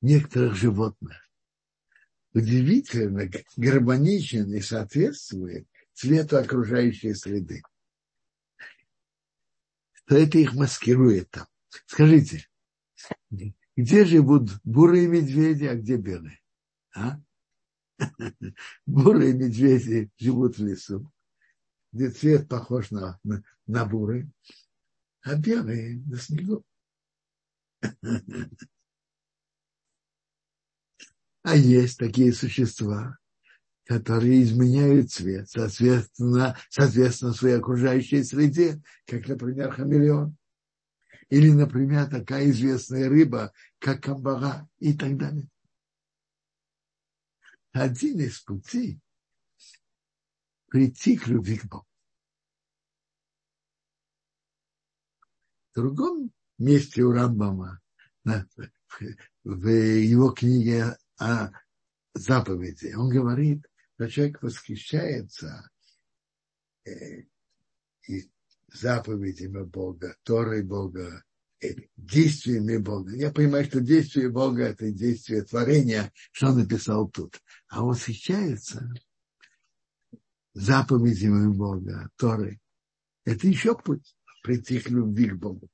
некоторых 0.00 0.54
животных 0.54 1.26
удивительно 2.32 3.28
гармоничен 3.56 4.52
и 4.52 4.60
соответствует 4.60 5.66
цвету 5.94 6.36
окружающей 6.36 7.14
среды. 7.14 7.62
То 10.04 10.16
это 10.16 10.38
их 10.38 10.54
маскирует 10.54 11.30
там. 11.30 11.46
Скажите, 11.86 12.46
где 13.74 14.04
живут 14.04 14.50
бурые 14.64 15.08
медведи, 15.08 15.64
а 15.64 15.74
где 15.74 15.96
белые? 15.96 16.40
А? 16.94 17.18
Бурые 18.86 19.32
медведи 19.32 20.10
живут 20.18 20.58
в 20.58 20.64
лесу, 20.64 21.10
где 21.92 22.10
цвет 22.10 22.48
похож 22.48 22.90
на, 22.90 23.18
на, 23.24 23.42
на 23.66 23.86
бурый, 23.86 24.30
а 25.26 25.34
белые 25.34 26.00
на 26.06 26.16
снегу. 26.18 26.64
А 31.42 31.56
есть 31.56 31.98
такие 31.98 32.32
существа, 32.32 33.18
которые 33.84 34.42
изменяют 34.42 35.10
цвет, 35.10 35.48
соответственно, 35.48 36.56
соответственно 36.70 37.32
своей 37.32 37.56
окружающей 37.56 38.22
среде, 38.22 38.80
как, 39.06 39.26
например, 39.26 39.72
хамелеон. 39.72 40.36
Или, 41.28 41.50
например, 41.50 42.08
такая 42.08 42.48
известная 42.50 43.08
рыба, 43.08 43.52
как 43.80 44.04
камбара 44.04 44.68
и 44.78 44.96
так 44.96 45.16
далее. 45.16 45.48
Один 47.72 48.20
из 48.20 48.40
путей 48.40 49.00
прийти 50.68 51.16
к 51.16 51.26
любви 51.26 51.58
к 51.58 51.66
Богу. 51.66 51.86
Другом 55.76 56.32
месте 56.58 57.02
у 57.02 57.12
Рамбама, 57.12 57.80
в 59.44 59.68
его 59.68 60.30
книге 60.30 60.96
о 61.18 61.50
заповеди, 62.14 62.94
он 62.96 63.10
говорит, 63.10 63.64
что 63.94 64.08
человек 64.08 64.42
восхищается 64.42 65.70
э, 66.86 67.24
заповедями 68.72 69.64
Бога, 69.64 70.16
Торой 70.22 70.62
Бога, 70.62 71.22
э, 71.60 71.74
действиями 71.96 72.78
Бога. 72.78 73.14
Я 73.14 73.30
понимаю, 73.30 73.66
что 73.66 73.80
действие 73.80 74.30
Бога– 74.30 74.62
это 74.64 74.90
действие 74.90 75.42
творения, 75.42 76.10
что 76.32 76.48
он 76.48 76.58
написал 76.60 77.08
тут. 77.08 77.40
А 77.68 77.82
восхищается 77.82 78.90
заповедями 80.54 81.52
Бога, 81.52 82.10
Торой. 82.16 82.60
Это 83.24 83.46
еще 83.46 83.76
путь 83.76 84.15
прийти 84.46 84.78
к 84.78 84.88
любви 84.90 85.30
к 85.30 85.34
Богу. 85.34 85.68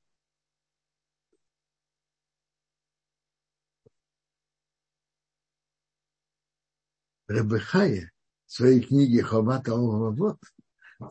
Рабыхая 7.27 8.11
в 8.47 8.51
своей 8.51 8.81
книге 8.81 9.21
Хавата 9.21 9.75
вот 9.75 10.39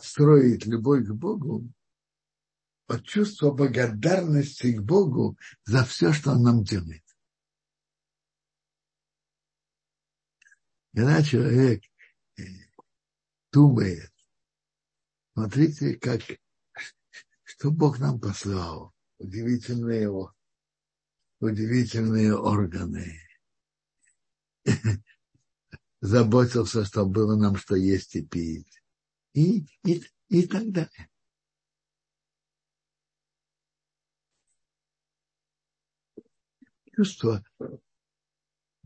строит 0.00 0.66
любовь 0.66 1.06
к 1.06 1.12
Богу 1.12 1.72
от 2.88 3.04
чувства 3.04 3.52
благодарности 3.52 4.72
к 4.72 4.82
Богу 4.82 5.38
за 5.64 5.84
все, 5.84 6.12
что 6.12 6.32
Он 6.32 6.42
нам 6.42 6.64
делает. 6.64 7.04
Когда 10.92 11.22
человек 11.22 11.84
думает, 13.52 14.12
смотрите, 15.34 15.94
как, 15.94 16.22
что 17.62 17.70
Бог 17.70 18.00
нам 18.00 18.18
послал, 18.18 18.92
удивительные, 19.18 20.10
удивительные 21.38 22.36
органы, 22.36 23.20
заботился, 26.00 26.84
чтобы 26.84 27.12
было 27.12 27.36
нам 27.36 27.54
что 27.56 27.76
есть 27.76 28.16
и 28.16 28.26
пить. 28.26 28.82
И, 29.34 29.64
и, 29.84 30.02
и 30.28 30.48
так 30.48 30.72
далее. 30.72 31.08
Чувство, 36.96 37.44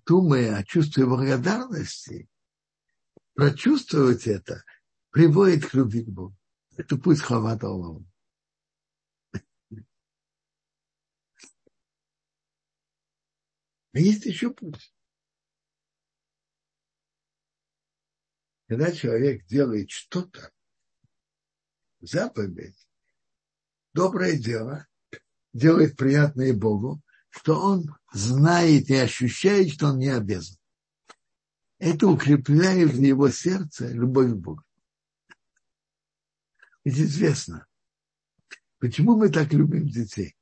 думая 0.04 0.58
о 0.58 0.64
чувстве 0.64 1.06
благодарности, 1.06 2.28
прочувствовать 3.32 4.26
это 4.26 4.62
приводит 5.08 5.64
к 5.64 5.72
любви 5.72 6.04
к 6.04 6.08
Богу. 6.08 6.36
Это 6.76 6.98
путь 6.98 7.22
Хавата 7.22 7.68
Аллаху. 7.68 8.04
А 13.96 13.98
есть 13.98 14.26
еще 14.26 14.50
путь. 14.50 14.94
Когда 18.68 18.92
человек 18.92 19.46
делает 19.46 19.90
что-то, 19.90 20.52
заповедь, 22.00 22.76
доброе 23.94 24.36
дело, 24.36 24.86
делает 25.54 25.96
приятное 25.96 26.52
Богу, 26.52 27.00
что 27.30 27.58
он 27.58 27.96
знает 28.12 28.90
и 28.90 28.96
ощущает, 28.96 29.72
что 29.72 29.86
он 29.86 29.98
не 29.98 30.08
обязан. 30.08 30.58
Это 31.78 32.06
укрепляет 32.06 32.90
в 32.90 33.00
его 33.00 33.30
сердце 33.30 33.90
любовь 33.90 34.32
к 34.32 34.36
Богу. 34.36 34.62
Ведь 36.84 36.98
известно, 36.98 37.66
почему 38.78 39.16
мы 39.16 39.30
так 39.30 39.54
любим 39.54 39.88
детей. 39.88 40.35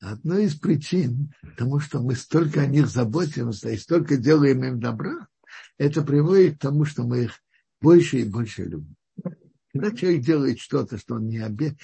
Одна 0.00 0.40
из 0.40 0.54
причин, 0.54 1.34
потому 1.42 1.78
что 1.78 2.00
мы 2.00 2.14
столько 2.14 2.62
о 2.62 2.66
них 2.66 2.86
заботимся 2.86 3.68
и 3.68 3.76
столько 3.76 4.16
делаем 4.16 4.64
им 4.64 4.80
добра, 4.80 5.28
это 5.76 6.02
приводит 6.02 6.56
к 6.56 6.62
тому, 6.62 6.86
что 6.86 7.02
мы 7.02 7.24
их 7.24 7.34
больше 7.82 8.20
и 8.20 8.24
больше 8.24 8.64
любим. 8.64 8.96
Когда 9.72 9.94
человек 9.94 10.24
делает 10.24 10.58
что-то, 10.58 10.96
что 10.96 11.16
он 11.16 11.28
не, 11.28 11.44
обе... 11.44 11.76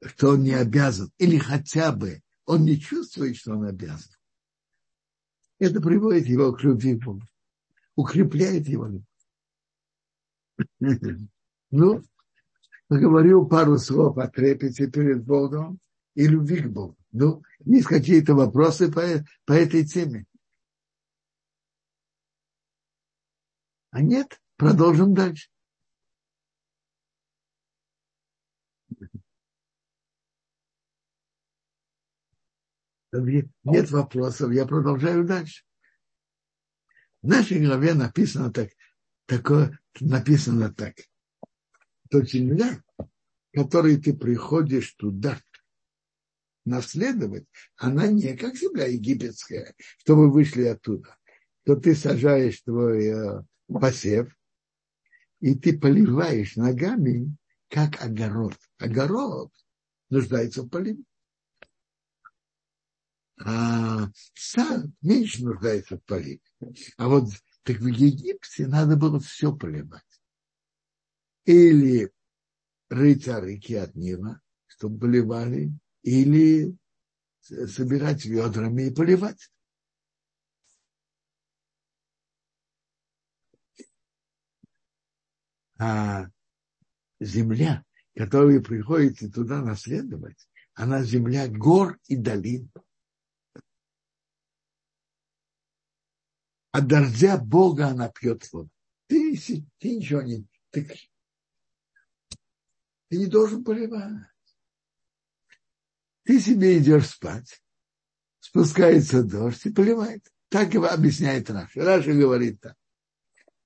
что 0.00 0.30
он 0.30 0.44
не 0.44 0.54
обязан, 0.54 1.10
или 1.18 1.38
хотя 1.38 1.90
бы 1.90 2.22
он 2.46 2.62
не 2.62 2.78
чувствует, 2.78 3.36
что 3.36 3.52
он 3.54 3.64
обязан, 3.64 4.12
это 5.58 5.80
приводит 5.80 6.26
его 6.28 6.52
к 6.52 6.62
любви 6.62 6.94
к 6.94 7.04
Богу, 7.04 7.22
укрепляет 7.96 8.68
его 8.68 8.86
любовь. 8.86 9.04
Ну, 11.70 12.02
поговорил 12.86 13.46
пару 13.46 13.76
слов 13.76 14.16
о 14.16 14.26
трепете 14.26 14.90
перед 14.90 15.22
Богом 15.22 15.78
и 16.18 16.26
любви 16.26 16.62
к 16.62 16.66
Богу. 16.66 16.98
Ну, 17.12 17.44
есть 17.60 17.86
какие-то 17.86 18.34
вопросы 18.34 18.90
по, 18.90 19.02
по 19.44 19.52
этой 19.52 19.86
теме? 19.86 20.26
А 23.90 24.02
нет, 24.02 24.40
продолжим 24.56 25.14
дальше. 25.14 25.48
Нет 33.12 33.90
вопросов, 33.92 34.52
я 34.52 34.66
продолжаю 34.66 35.24
дальше. 35.24 35.64
В 37.22 37.28
нашей 37.28 37.64
главе 37.64 37.94
написано 37.94 38.52
так, 38.52 38.70
такое, 39.26 39.78
написано 40.00 40.74
так. 40.74 40.96
То 42.10 42.24
земля, 42.24 42.82
которой 43.52 43.98
ты 43.98 44.16
приходишь 44.16 44.94
туда 44.94 45.40
наследовать, 46.68 47.46
она 47.76 48.06
не 48.08 48.36
как 48.36 48.56
земля 48.56 48.86
египетская, 48.86 49.74
что 49.98 50.16
вы 50.16 50.30
вышли 50.30 50.64
оттуда. 50.64 51.16
То 51.64 51.76
ты 51.76 51.94
сажаешь 51.94 52.60
твой 52.62 53.06
э, 53.06 53.42
посев, 53.66 54.34
и 55.40 55.54
ты 55.54 55.78
поливаешь 55.78 56.56
ногами, 56.56 57.36
как 57.68 58.02
огород. 58.02 58.56
Огород 58.78 59.52
нуждается 60.10 60.62
в 60.62 60.68
поливе. 60.68 61.02
А 63.40 64.08
сад 64.34 64.86
меньше 65.00 65.44
нуждается 65.44 65.96
в 65.96 66.02
поливе. 66.04 66.40
А 66.96 67.08
вот 67.08 67.30
так 67.62 67.76
в 67.78 67.86
Египте 67.86 68.66
надо 68.66 68.96
было 68.96 69.20
все 69.20 69.54
поливать. 69.54 70.02
Или 71.44 72.10
рыть 72.88 73.26
реки 73.26 73.74
от 73.74 73.94
Нила, 73.94 74.40
чтобы 74.66 74.98
поливали, 74.98 75.72
или 76.02 76.76
собирать 77.48 78.24
ведрами 78.24 78.84
и 78.84 78.94
поливать. 78.94 79.50
А 85.80 86.26
земля, 87.20 87.84
которую 88.14 88.62
приходите 88.62 89.28
туда 89.28 89.62
наследовать, 89.62 90.48
она 90.74 91.02
земля 91.02 91.48
гор 91.48 91.98
и 92.06 92.16
долин. 92.16 92.70
От 96.70 96.86
дождя 96.86 97.38
Бога 97.38 97.88
она 97.88 98.08
пьет 98.08 98.52
воду. 98.52 98.70
Ты, 99.06 99.36
ты 99.78 99.96
ничего 99.96 100.22
не... 100.22 100.46
Ты, 100.70 100.84
ты 103.08 103.16
не 103.16 103.26
должен 103.26 103.64
поливать. 103.64 104.26
Ты 106.28 106.40
себе 106.40 106.76
идешь 106.76 107.08
спать, 107.08 107.62
спускается 108.38 109.22
дождь 109.22 109.64
и 109.64 109.72
поливает. 109.72 110.30
Так 110.50 110.74
его 110.74 110.84
объясняет 110.84 111.48
Раши. 111.48 111.82
Раши 111.82 112.12
говорит 112.12 112.60
так. 112.60 112.76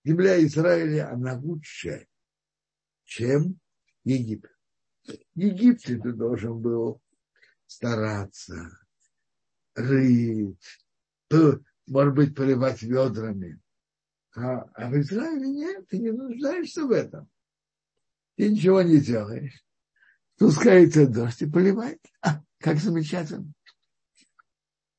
Земля 0.05 0.41
Израиля, 0.45 1.11
она 1.11 1.37
лучше, 1.41 2.07
чем 3.03 3.59
Египет. 4.05 4.57
В 5.05 5.41
Египте 5.41 5.99
ты 5.99 6.13
должен 6.13 6.61
был 6.61 7.03
стараться, 7.67 8.71
рыть, 9.75 10.79
может 11.89 12.15
быть, 12.15 12.37
поливать 12.37 12.81
ведрами. 12.83 13.61
А, 14.37 14.61
а 14.75 14.89
в 14.89 15.01
Израиле 15.01 15.49
нет, 15.49 15.89
ты 15.89 15.99
не 15.99 16.13
нуждаешься 16.13 16.87
в 16.87 16.93
этом. 16.93 17.29
Ты 18.37 18.53
ничего 18.53 18.83
не 18.83 19.01
делаешь. 19.01 19.65
Спускается 20.37 21.09
дождь 21.09 21.43
и 21.43 21.51
поливает. 21.51 22.01
А, 22.21 22.41
как 22.63 22.79
замечательно. 22.79 23.53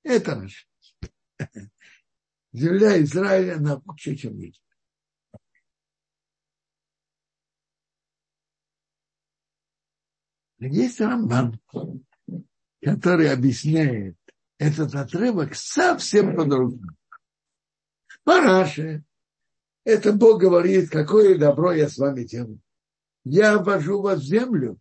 Это 0.03 0.35
наш. 0.35 0.67
Земля 2.51 3.01
Израиля, 3.01 3.55
она 3.55 3.81
лучше, 3.85 4.15
чем 4.15 4.37
Египет. 4.37 4.61
Есть 10.59 11.01
Рамбан, 11.01 11.59
который 12.81 13.31
объясняет 13.31 14.17
этот 14.59 14.93
отрывок 14.95 15.55
совсем 15.55 16.35
по-другому. 16.35 16.95
Параше. 18.23 19.03
Это 19.83 20.13
Бог 20.13 20.39
говорит, 20.39 20.89
какое 20.89 21.37
добро 21.37 21.73
я 21.73 21.89
с 21.89 21.97
вами 21.97 22.23
делаю. 22.23 22.61
Я 23.25 23.57
ввожу 23.57 24.01
вас 24.01 24.19
в 24.19 24.23
землю, 24.23 24.79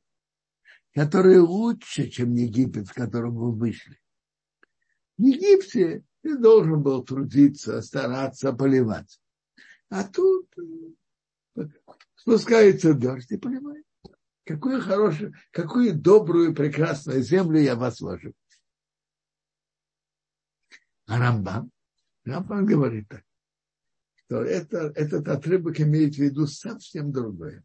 которая 0.94 1.40
лучше, 1.40 2.08
чем 2.08 2.34
Египет, 2.34 2.88
в 2.88 2.94
котором 2.94 3.34
вы 3.34 3.52
вышли. 3.52 3.98
В 5.18 5.22
Египте 5.22 6.04
ты 6.22 6.38
должен 6.38 6.82
был 6.82 7.02
трудиться, 7.04 7.80
стараться, 7.82 8.52
поливать. 8.52 9.20
А 9.88 10.04
тут 10.04 10.48
э, 11.56 11.62
спускается 12.14 12.94
дождь 12.94 13.30
и 13.30 13.36
поливает. 13.36 13.84
Какую 14.44 14.80
хорошую, 14.80 15.34
какую 15.50 15.94
добрую, 15.94 16.54
прекрасную 16.54 17.22
землю 17.22 17.60
я 17.60 17.76
вас 17.76 18.00
вложу. 18.00 18.32
А 21.06 21.18
Рамбан, 21.18 21.70
Рамбан 22.24 22.66
говорит 22.66 23.08
так, 23.08 23.24
что 24.16 24.42
это, 24.42 24.92
этот 24.94 25.28
отрывок 25.28 25.80
имеет 25.80 26.14
в 26.14 26.18
виду 26.18 26.46
совсем 26.46 27.12
другое. 27.12 27.64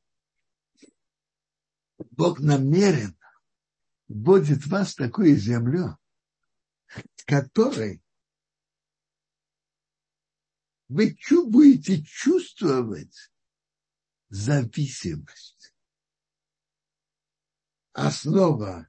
Бог 2.11 2.39
намерен 2.39 3.16
вводит 4.07 4.65
вас 4.67 4.95
такую 4.95 5.35
землю, 5.35 5.97
которой 7.25 8.01
вы 10.87 11.17
будете 11.49 12.01
чувствовать 12.03 13.31
зависимость. 14.29 15.73
Основа 17.93 18.87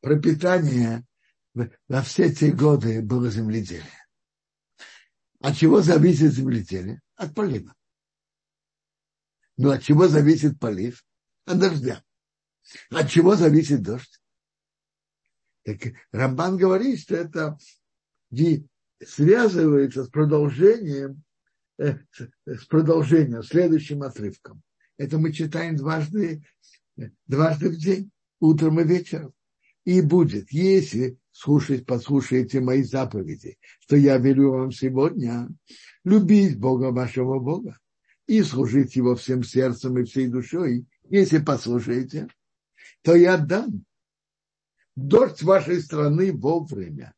пропитания 0.00 1.06
во 1.54 2.02
все 2.02 2.32
те 2.32 2.52
годы 2.52 3.02
было 3.02 3.30
земледелие. 3.30 4.06
От 5.40 5.56
чего 5.56 5.82
зависит 5.82 6.32
земледелие? 6.32 7.00
От 7.16 7.34
полива. 7.34 7.74
Но 9.56 9.70
от 9.70 9.82
чего 9.82 10.08
зависит 10.08 10.58
полив? 10.58 11.04
От 11.44 11.58
дождя. 11.58 12.04
От 12.90 13.10
чего 13.10 13.36
зависит 13.36 13.82
дождь? 13.82 14.20
Так 15.64 15.78
Рамбан 16.12 16.56
говорит, 16.56 17.00
что 17.00 17.16
это 17.16 17.58
связывается 19.04 20.04
с 20.04 20.08
продолжением, 20.08 21.22
э, 21.78 21.98
с 22.46 22.64
продолжением, 22.66 23.42
следующим 23.42 24.02
отрывком. 24.02 24.62
Это 24.96 25.18
мы 25.18 25.32
читаем 25.32 25.76
дважды, 25.76 26.44
дважды 27.26 27.70
в 27.70 27.76
день, 27.76 28.10
утром 28.40 28.80
и 28.80 28.84
вечером. 28.84 29.32
И 29.84 30.00
будет, 30.00 30.50
если 30.50 31.18
слушать, 31.30 31.84
послушаете 31.84 32.60
мои 32.60 32.82
заповеди, 32.82 33.58
что 33.80 33.96
я 33.96 34.16
велю 34.18 34.52
вам 34.52 34.72
сегодня, 34.72 35.48
любить 36.04 36.58
Бога 36.58 36.90
вашего 36.90 37.38
Бога 37.38 37.78
и 38.26 38.42
служить 38.42 38.96
Его 38.96 39.16
всем 39.16 39.42
сердцем 39.42 39.98
и 39.98 40.04
всей 40.04 40.28
душой, 40.28 40.86
если 41.10 41.38
послушаете, 41.38 42.28
то 43.04 43.14
я 43.14 43.36
дам 43.36 43.84
дождь 44.96 45.42
вашей 45.42 45.82
страны 45.82 46.32
вовремя, 46.32 47.14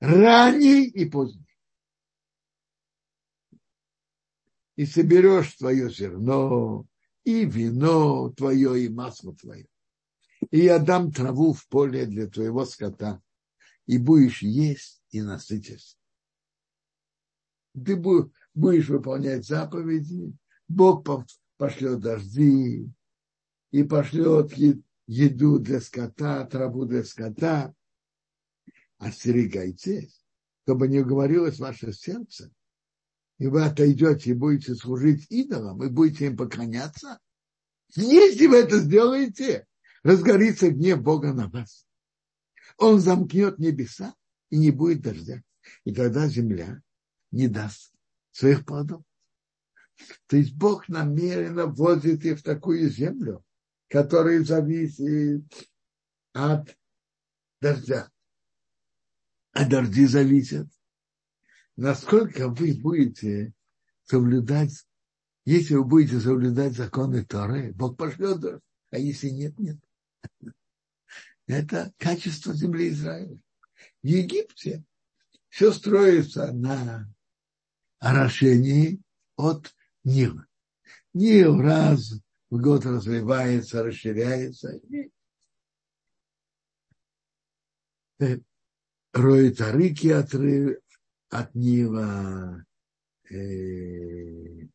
ранний 0.00 0.86
и 0.86 1.04
поздний. 1.04 1.44
И 4.76 4.86
соберешь 4.86 5.54
твое 5.56 5.90
зерно, 5.90 6.86
и 7.24 7.44
вино 7.44 8.30
твое, 8.30 8.84
и 8.84 8.88
масло 8.88 9.36
твое. 9.36 9.68
И 10.50 10.60
я 10.60 10.78
дам 10.78 11.12
траву 11.12 11.52
в 11.52 11.68
поле 11.68 12.06
для 12.06 12.26
твоего 12.26 12.64
скота, 12.64 13.22
и 13.84 13.98
будешь 13.98 14.40
есть 14.40 15.02
и 15.10 15.20
насытишься. 15.20 15.98
Ты 17.74 17.96
будешь 17.96 18.88
выполнять 18.88 19.44
заповеди, 19.44 20.32
Бог 20.68 21.06
пошлет 21.58 22.00
дожди, 22.00 22.90
и 23.70 23.82
пошлет 23.82 24.52
еду 25.06 25.58
для 25.58 25.80
скота, 25.80 26.44
траву 26.46 26.84
для 26.84 27.04
скота. 27.04 27.74
Остерегайтесь, 28.98 30.24
чтобы 30.62 30.88
не 30.88 31.00
уговорилось 31.00 31.58
ваше 31.58 31.92
сердце, 31.92 32.50
и 33.38 33.46
вы 33.46 33.64
отойдете 33.64 34.30
и 34.30 34.34
будете 34.34 34.74
служить 34.74 35.26
идолам, 35.30 35.82
и 35.82 35.88
будете 35.88 36.26
им 36.26 36.36
поклоняться. 36.36 37.18
Если 37.94 38.46
вы 38.46 38.56
это 38.56 38.78
сделаете, 38.78 39.66
разгорится 40.02 40.70
гнев 40.70 41.02
Бога 41.02 41.32
на 41.32 41.48
вас. 41.48 41.86
Он 42.78 43.00
замкнет 43.00 43.58
небеса, 43.58 44.14
и 44.50 44.58
не 44.58 44.70
будет 44.70 45.02
дождя. 45.02 45.42
И 45.84 45.92
тогда 45.92 46.28
земля 46.28 46.80
не 47.30 47.48
даст 47.48 47.92
своих 48.32 48.64
плодов. 48.64 49.02
То 50.26 50.36
есть 50.36 50.54
Бог 50.54 50.88
намеренно 50.88 51.66
вводит 51.66 52.24
их 52.24 52.38
в 52.40 52.42
такую 52.42 52.90
землю, 52.90 53.42
который 53.88 54.44
зависит 54.44 55.44
от 56.32 56.76
дождя. 57.60 58.10
А 59.52 59.68
дожди 59.68 60.06
зависят. 60.06 60.68
Насколько 61.76 62.48
вы 62.48 62.74
будете 62.74 63.52
соблюдать, 64.04 64.86
если 65.44 65.74
вы 65.74 65.84
будете 65.84 66.20
соблюдать 66.20 66.74
законы 66.74 67.24
Торы, 67.24 67.72
Бог 67.72 67.96
пошлет 67.96 68.40
дождь, 68.40 68.62
а 68.90 68.98
если 68.98 69.28
нет, 69.28 69.58
нет. 69.58 69.78
Это 71.46 71.92
качество 71.98 72.52
земли 72.54 72.88
Израиля. 72.88 73.38
В 74.02 74.06
Египте 74.06 74.84
все 75.48 75.72
строится 75.72 76.52
на 76.52 77.08
орошении 77.98 79.00
от 79.36 79.74
Нила. 80.02 80.46
Нил 81.14 81.60
раз 81.60 82.12
год 82.58 82.84
развивается, 82.84 83.82
расширяется. 83.82 84.76
И 84.76 85.10
роют 89.12 89.60
арыки 89.60 90.08
от, 90.08 90.32
от 91.30 91.54
Нила, 91.54 92.64
э, 93.30 94.66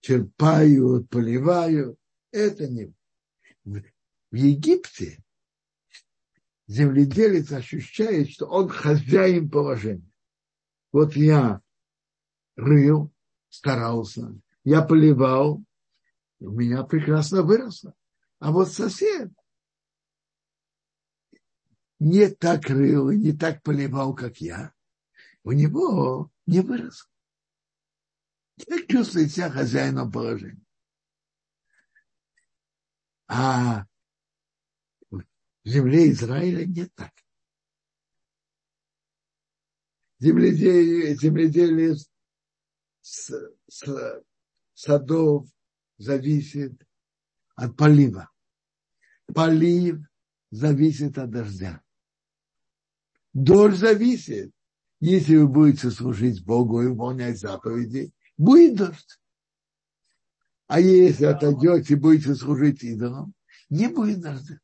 черпают, 0.00 1.08
поливают. 1.08 1.98
Это 2.30 2.68
не. 2.68 2.92
В 3.64 4.34
Египте 4.34 5.22
земледелец 6.66 7.50
ощущает, 7.52 8.30
что 8.30 8.46
он 8.46 8.68
хозяин 8.68 9.50
положения. 9.50 10.10
Вот 10.92 11.16
я 11.16 11.60
рыл, 12.56 13.12
старался, 13.48 14.34
я 14.68 14.82
поливал, 14.82 15.64
у 16.40 16.50
меня 16.50 16.84
прекрасно 16.84 17.42
выросло. 17.42 17.94
А 18.38 18.52
вот 18.52 18.70
сосед 18.70 19.30
не 21.98 22.28
так 22.28 22.66
рыл 22.68 23.10
и 23.10 23.16
не 23.16 23.32
так 23.32 23.62
поливал, 23.62 24.14
как 24.14 24.42
я, 24.42 24.74
у 25.42 25.52
него 25.52 26.30
не 26.46 26.60
выросло. 26.60 27.10
Как 28.68 28.86
чувствует 28.88 29.32
себя 29.32 29.50
хозяином 29.50 30.12
положения. 30.12 30.66
А 33.26 33.86
в 35.10 35.22
земле 35.64 36.10
Израиля 36.10 36.66
не 36.66 36.86
так. 36.86 37.12
земледелие, 40.18 41.14
земледелие 41.14 41.94
с, 43.00 43.32
с, 43.68 44.22
садов 44.78 45.48
зависит 45.96 46.72
от 47.56 47.76
полива. 47.76 48.30
Полив 49.34 49.98
зависит 50.50 51.18
от 51.18 51.30
дождя. 51.30 51.82
Дождь 53.32 53.78
зависит. 53.78 54.52
Если 55.00 55.36
вы 55.36 55.48
будете 55.48 55.90
служить 55.90 56.44
Богу 56.44 56.82
и 56.82 56.86
выполнять 56.86 57.38
заповеди, 57.38 58.12
будет 58.36 58.76
дождь. 58.76 59.20
А 60.68 60.80
если 60.80 61.24
отойдете 61.24 61.94
и 61.94 61.96
будете 61.96 62.34
служить 62.36 62.84
идолам, 62.84 63.34
не 63.68 63.88
будет 63.88 64.20
дождя. 64.20 64.60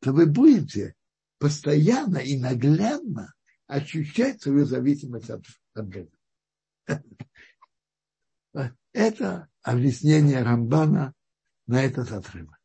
То 0.00 0.12
вы 0.12 0.24
будете 0.24 0.94
постоянно 1.38 2.18
и 2.18 2.38
наглядно 2.38 3.34
ощущать 3.66 4.40
свою 4.40 4.64
зависимость 4.64 5.28
от, 5.28 5.44
от 5.74 5.86
Бога. 5.86 6.10
Это 8.92 9.48
объяснение 9.62 10.42
Рамбана 10.42 11.14
на 11.66 11.82
этот 11.82 12.10
отрывок. 12.12 12.58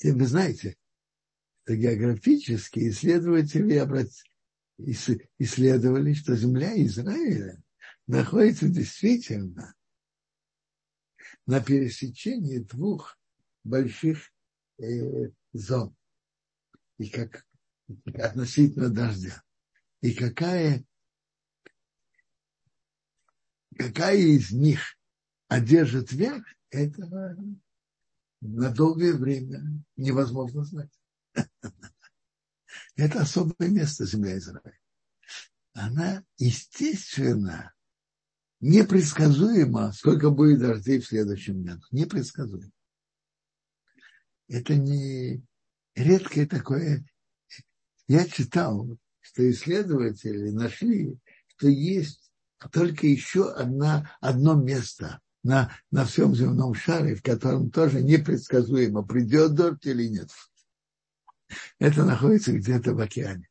И 0.00 0.10
вы 0.10 0.26
знаете, 0.26 0.76
что 1.62 1.76
географические 1.76 2.90
исследователи 2.90 3.78
исследовали, 5.38 6.12
что 6.12 6.36
земля 6.36 6.74
Израиля 6.84 7.62
находится 8.06 8.68
действительно 8.68 9.74
на 11.46 11.60
пересечении 11.60 12.58
двух 12.58 13.18
больших 13.62 14.30
э, 14.78 15.30
зон. 15.54 15.96
И 16.98 17.08
как 17.08 17.46
относительно 18.14 18.90
дождя. 18.90 19.42
И 20.04 20.12
какая, 20.12 20.84
какая 23.74 24.18
из 24.18 24.50
них 24.50 24.98
одержит 25.48 26.12
верх, 26.12 26.44
это 26.68 27.06
на 28.42 28.70
долгое 28.70 29.14
время 29.14 29.62
невозможно 29.96 30.62
знать. 30.64 30.92
Это 32.96 33.22
особое 33.22 33.70
место 33.70 34.04
земля 34.04 34.36
Израиля. 34.36 34.78
Она, 35.72 36.22
естественно, 36.36 37.72
непредсказуема, 38.60 39.90
сколько 39.92 40.28
будет 40.28 40.60
дождей 40.60 41.00
в 41.00 41.06
следующем 41.06 41.64
году. 41.64 41.86
Непредсказуемо. 41.92 42.70
Это 44.48 44.76
не 44.76 45.42
редкое 45.94 46.46
такое. 46.46 47.06
Я 48.06 48.28
читал, 48.28 48.98
что 49.24 49.50
исследователи 49.50 50.50
нашли, 50.50 51.18
что 51.46 51.68
есть 51.68 52.30
только 52.72 53.06
еще 53.06 53.50
одна, 53.50 54.14
одно 54.20 54.54
место 54.54 55.20
на, 55.42 55.72
на 55.90 56.04
всем 56.04 56.34
земном 56.34 56.74
шаре, 56.74 57.14
в 57.14 57.22
котором 57.22 57.70
тоже 57.70 58.02
непредсказуемо, 58.02 59.02
придет 59.02 59.54
дождь 59.54 59.86
или 59.86 60.08
нет. 60.08 60.30
Это 61.78 62.04
находится 62.04 62.52
где-то 62.52 62.94
в 62.94 63.00
океане, 63.00 63.48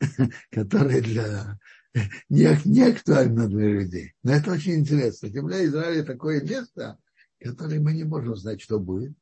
который 0.50 1.02
для, 1.02 1.58
не, 2.30 2.58
не 2.64 2.82
актуально 2.82 3.48
для 3.48 3.68
людей. 3.68 4.14
Но 4.22 4.32
это 4.32 4.52
очень 4.52 4.76
интересно. 4.76 5.28
Земля 5.28 5.64
Израиля 5.66 6.04
такое 6.04 6.40
место, 6.42 6.98
которое 7.38 7.80
мы 7.80 7.92
не 7.92 8.04
можем 8.04 8.34
знать, 8.36 8.62
что 8.62 8.78
будет. 8.78 9.14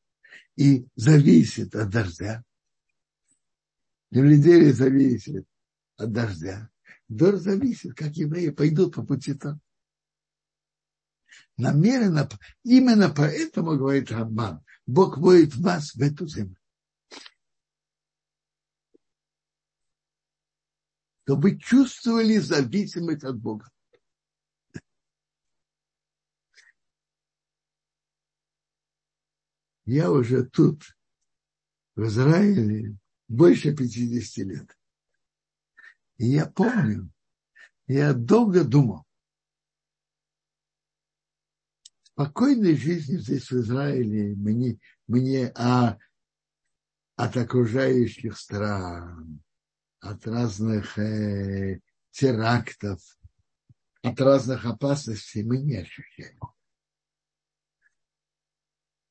И 0.56 0.86
зависит 0.94 1.74
от 1.74 1.90
дождя. 1.90 2.44
Земледелие 4.12 4.72
зависит 4.72 5.46
от 6.00 6.12
дождя. 6.12 6.70
Дождь 7.08 7.42
зависит, 7.42 7.94
как 7.94 8.12
евреи 8.16 8.50
пойдут 8.50 8.94
по 8.94 9.04
пути 9.04 9.34
там 9.34 9.60
намеренно, 11.56 12.28
именно 12.64 13.12
поэтому, 13.14 13.76
говорит 13.76 14.10
Рамбан, 14.10 14.64
Бог 14.86 15.18
вводит 15.18 15.54
вас 15.56 15.94
в 15.94 16.00
эту 16.00 16.26
землю. 16.26 16.56
Чтобы 21.24 21.58
чувствовали 21.58 22.38
зависимость 22.38 23.24
от 23.24 23.38
Бога. 23.38 23.70
Я 29.84 30.10
уже 30.10 30.44
тут, 30.44 30.96
в 31.94 32.04
Израиле, 32.04 32.96
больше 33.28 33.74
50 33.76 34.46
лет. 34.46 34.79
И 36.20 36.26
я 36.26 36.44
помню, 36.44 37.10
я 37.86 38.12
долго 38.12 38.62
думал, 38.62 39.06
спокойной 42.02 42.76
жизни 42.76 43.16
здесь, 43.16 43.50
в 43.50 43.58
Израиле, 43.58 44.34
мне, 44.36 44.78
мне 45.06 45.50
а, 45.54 45.96
от 47.16 47.36
окружающих 47.38 48.36
стран, 48.36 49.42
от 50.00 50.26
разных 50.26 50.98
э, 50.98 51.80
терактов, 52.10 53.00
от 54.02 54.20
разных 54.20 54.66
опасностей 54.66 55.42
мы 55.42 55.56
не 55.56 55.76
ощущаем. 55.76 56.38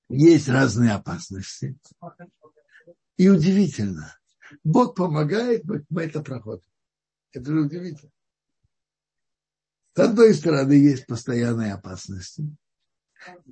Есть 0.10 0.48
разные 0.48 0.91
опасности. 0.91 1.76
И 3.17 3.30
удивительно, 3.30 4.15
Бог 4.63 4.95
помогает, 4.95 5.63
мы 5.89 6.04
это 6.04 6.22
проходим. 6.22 6.69
Это 7.32 7.52
же 7.52 7.62
удивительно. 7.62 8.12
С 9.96 10.00
одной 10.00 10.34
стороны, 10.34 10.74
есть 10.74 11.08
постоянные 11.08 11.74
опасности 11.74 12.50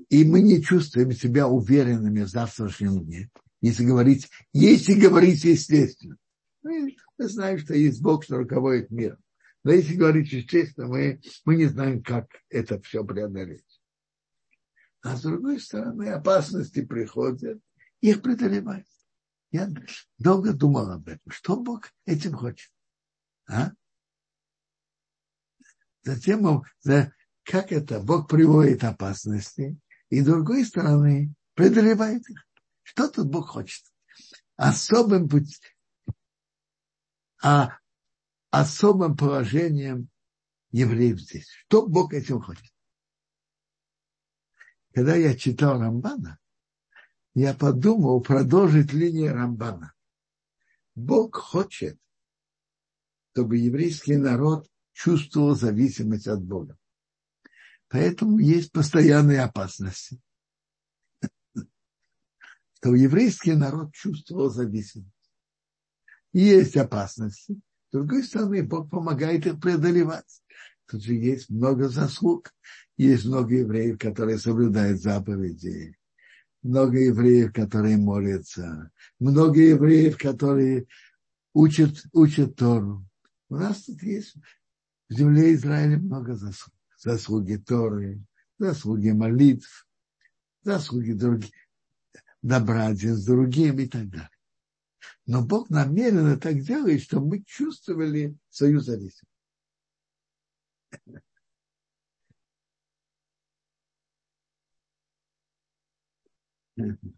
и 0.10 0.24
мы 0.24 0.42
не 0.42 0.62
чувствуем 0.62 1.12
себя 1.12 1.48
уверенными 1.48 2.22
в 2.22 2.30
завтрашнем 2.30 3.04
дне, 3.04 3.30
если 3.62 3.84
говорить, 3.86 4.30
если 4.54 4.94
говорить 4.94 5.44
естественно. 5.44 6.18
Мы, 6.64 6.96
мы 7.18 7.28
знаем, 7.28 7.60
что 7.60 7.74
есть 7.74 8.02
Бог, 8.02 8.24
что 8.24 8.38
руководит 8.38 8.90
миром. 8.90 9.20
Но 9.64 9.72
если 9.72 9.96
говорить 9.96 10.32
естественно, 10.32 10.88
мы, 10.88 11.22
мы 11.46 11.56
не 11.56 11.66
знаем, 11.66 12.02
как 12.02 12.28
это 12.50 12.80
все 12.82 13.04
преодолеть. 13.04 13.82
А 15.02 15.16
с 15.16 15.22
другой 15.22 15.60
стороны, 15.60 16.10
опасности 16.10 16.86
приходят, 16.86 17.60
их 18.02 18.22
преодолевают. 18.22 18.88
Я 19.52 19.70
долго 20.18 20.54
думал 20.54 20.92
об 20.92 21.08
этом. 21.08 21.32
Что 21.32 21.58
Бог 21.58 21.92
этим 22.06 22.34
хочет? 22.34 22.72
А? 23.48 23.72
Затем, 26.04 26.64
как 27.44 27.72
это 27.72 28.00
Бог 28.00 28.30
приводит 28.30 28.84
опасности, 28.84 29.78
и 30.10 30.22
с 30.22 30.26
другой 30.26 30.66
стороны 30.66 31.34
преодолевает 31.54 32.30
их. 32.30 32.46
Что 32.84 33.10
тут 33.10 33.28
Бог 33.28 33.50
хочет? 33.50 33.84
Особым 34.56 35.28
путем, 35.28 35.60
а 37.42 37.78
особым 38.50 39.16
положением 39.16 40.10
евреев 40.72 41.20
здесь. 41.20 41.48
Что 41.66 41.86
Бог 41.86 42.14
этим 42.14 42.42
хочет? 42.42 42.74
Когда 44.94 45.16
я 45.16 45.36
читал 45.36 45.80
Рамбана, 45.80 46.40
я 47.36 47.54
подумал 47.54 48.20
продолжить 48.22 48.94
линию 48.94 49.34
Рамбана. 49.34 49.94
Бог 50.96 51.36
хочет, 51.36 52.00
чтобы 53.38 53.58
еврейский 53.58 54.16
народ 54.16 54.68
чувствовал 54.94 55.54
зависимость 55.54 56.28
от 56.28 56.42
Бога. 56.42 56.76
Поэтому 57.88 58.40
есть 58.40 58.72
постоянные 58.72 59.42
опасности. 59.42 60.20
Что 61.54 62.96
еврейский 62.96 63.54
народ 63.54 63.94
чувствовал 63.94 64.50
зависимость. 64.50 65.14
Есть 66.34 66.76
опасности. 66.78 67.62
С 67.90 67.92
другой 67.92 68.24
стороны, 68.24 68.64
Бог 68.64 68.90
помогает 68.90 69.46
их 69.46 69.60
преодолевать. 69.60 70.42
Тут 70.88 71.04
же 71.04 71.14
есть 71.14 71.52
много 71.52 71.90
заслуг. 71.90 72.52
Есть 72.98 73.26
много 73.26 73.54
евреев, 73.54 74.00
которые 74.00 74.40
соблюдают 74.40 75.00
заповеди. 75.00 75.96
Много 76.64 76.98
евреев, 76.98 77.54
которые 77.54 77.98
молятся. 77.98 78.90
Много 79.20 79.62
евреев, 79.62 80.18
которые 80.18 80.88
учат, 81.54 82.04
учат 82.14 82.56
Тору. 82.56 83.08
У 83.50 83.56
нас 83.56 83.84
тут 83.84 84.02
есть 84.04 84.36
в 85.10 85.14
земле 85.14 85.54
Израиля 85.54 85.98
много 85.98 86.36
заслуг 86.36 86.78
заслуги 86.98 87.56
Торы, 87.56 88.22
заслуги 88.58 89.10
молитв, 89.12 89.88
заслуги 90.64 91.14
других, 91.14 91.54
добра 92.42 92.88
один 92.88 93.16
с 93.16 93.26
другим 93.26 93.80
и 93.80 93.88
так 93.88 94.10
далее. 94.10 94.30
Но 95.26 95.46
Бог 95.46 95.70
намеренно 95.70 96.38
так 96.38 96.60
делает, 96.62 97.02
чтобы 97.02 97.28
мы 97.28 97.44
чувствовали 97.44 98.36
свою 98.50 98.80
зависимость. 98.80 99.24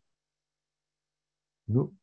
Ну, 1.72 1.99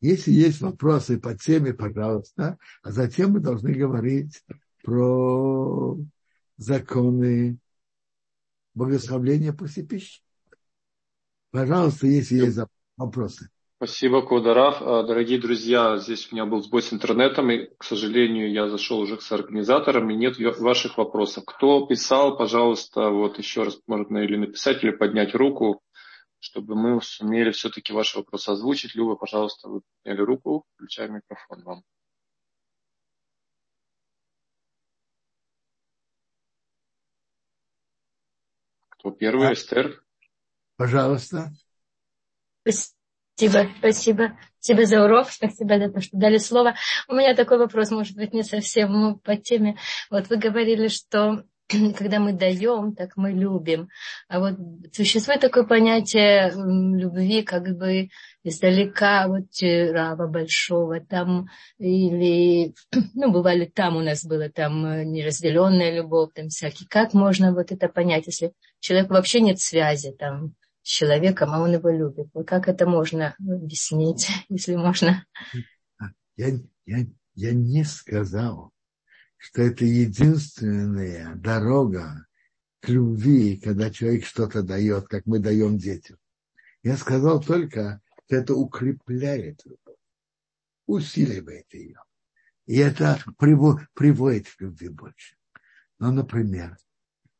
Если 0.00 0.32
есть 0.32 0.60
вопросы 0.60 1.20
по 1.20 1.36
теме, 1.36 1.74
пожалуйста, 1.74 2.58
а 2.82 2.90
затем 2.90 3.32
мы 3.32 3.40
должны 3.40 3.72
говорить 3.72 4.42
про 4.82 5.98
законы 6.56 7.58
благословления 8.74 9.52
после 9.52 9.82
пищи. 9.82 10.22
Пожалуйста, 11.50 12.06
если 12.06 12.36
есть 12.36 12.58
вопросы. 12.96 13.50
Спасибо, 13.82 14.20
Квадараф. 14.20 14.82
А, 14.82 15.02
дорогие 15.04 15.40
друзья, 15.40 15.96
здесь 15.96 16.28
у 16.30 16.34
меня 16.34 16.44
был 16.44 16.62
сбой 16.62 16.82
с 16.82 16.92
интернетом, 16.92 17.50
и, 17.50 17.70
к 17.78 17.82
сожалению, 17.82 18.52
я 18.52 18.68
зашел 18.68 19.00
уже 19.00 19.18
с 19.18 19.32
организатором, 19.32 20.10
и 20.10 20.16
нет 20.16 20.36
ваших 20.58 20.98
вопросов. 20.98 21.44
Кто 21.46 21.86
писал, 21.86 22.36
пожалуйста, 22.36 23.08
вот 23.08 23.38
еще 23.38 23.62
раз 23.62 23.80
можно 23.86 24.18
или 24.18 24.36
написать, 24.36 24.84
или 24.84 24.90
поднять 24.90 25.34
руку, 25.34 25.80
чтобы 26.40 26.74
мы 26.74 27.00
сумели 27.02 27.50
все-таки 27.52 27.92
ваши 27.92 28.18
вопросы 28.18 28.48
озвучить. 28.48 28.94
Люба, 28.94 29.14
пожалуйста, 29.16 29.68
вы 29.68 29.82
подняли 30.02 30.22
руку, 30.22 30.64
включаем 30.74 31.14
микрофон 31.14 31.62
вам. 31.62 31.84
Кто 38.88 39.10
первый, 39.12 39.52
Эстер? 39.52 40.02
Пожалуйста. 40.76 41.52
Спасибо, 42.62 43.70
спасибо. 43.78 44.38
Спасибо 44.58 44.84
за 44.84 45.04
урок, 45.04 45.30
спасибо 45.30 45.78
за 45.78 45.90
то, 45.90 46.00
что 46.02 46.18
дали 46.18 46.36
слово. 46.36 46.74
У 47.08 47.14
меня 47.14 47.34
такой 47.34 47.56
вопрос, 47.56 47.90
может 47.90 48.14
быть, 48.14 48.34
не 48.34 48.42
совсем 48.42 49.18
по 49.20 49.36
теме. 49.36 49.78
Вот 50.10 50.28
вы 50.28 50.36
говорили, 50.36 50.88
что 50.88 51.44
когда 51.96 52.18
мы 52.18 52.32
даем, 52.32 52.94
так 52.94 53.16
мы 53.16 53.32
любим. 53.32 53.88
А 54.28 54.40
вот 54.40 54.54
существует 54.92 55.40
такое 55.40 55.64
понятие 55.64 56.52
любви 56.54 57.42
как 57.42 57.76
бы 57.76 58.08
издалека, 58.42 59.28
вот 59.28 59.62
э, 59.62 59.92
Рава 59.92 60.26
Большого, 60.26 61.00
там, 61.00 61.48
или, 61.78 62.74
ну, 63.14 63.30
бывали 63.30 63.66
там 63.66 63.96
у 63.96 64.00
нас 64.00 64.24
было 64.24 64.48
там 64.48 64.84
э, 64.86 65.04
неразделенная 65.04 65.94
любовь, 65.94 66.30
там 66.34 66.48
всякие. 66.48 66.88
Как 66.88 67.14
можно 67.14 67.52
вот 67.52 67.72
это 67.72 67.88
понять, 67.88 68.26
если 68.26 68.52
человек 68.80 69.10
вообще 69.10 69.40
нет 69.40 69.60
связи 69.60 70.12
там 70.12 70.54
с 70.82 70.88
человеком, 70.88 71.50
а 71.52 71.60
он 71.60 71.74
его 71.74 71.90
любит? 71.90 72.28
Вот 72.32 72.46
как 72.48 72.68
это 72.68 72.86
можно 72.86 73.34
объяснить, 73.38 74.28
если 74.48 74.74
можно? 74.74 75.24
Я, 76.36 76.48
я, 76.86 77.06
я 77.34 77.52
не 77.52 77.84
сказал, 77.84 78.72
что 79.40 79.62
это 79.62 79.86
единственная 79.86 81.34
дорога 81.34 82.26
к 82.80 82.90
любви, 82.90 83.56
когда 83.56 83.90
человек 83.90 84.26
что-то 84.26 84.62
дает, 84.62 85.08
как 85.08 85.24
мы 85.24 85.38
даем 85.38 85.78
детям. 85.78 86.18
Я 86.82 86.98
сказал 86.98 87.42
только, 87.42 88.02
что 88.26 88.36
это 88.36 88.54
укрепляет 88.54 89.64
любовь, 89.64 89.96
усиливает 90.86 91.72
ее. 91.72 92.02
И 92.66 92.76
это 92.76 93.18
приводит 93.38 94.46
к 94.54 94.60
любви 94.60 94.88
больше. 94.90 95.36
Ну, 95.98 96.12
например, 96.12 96.76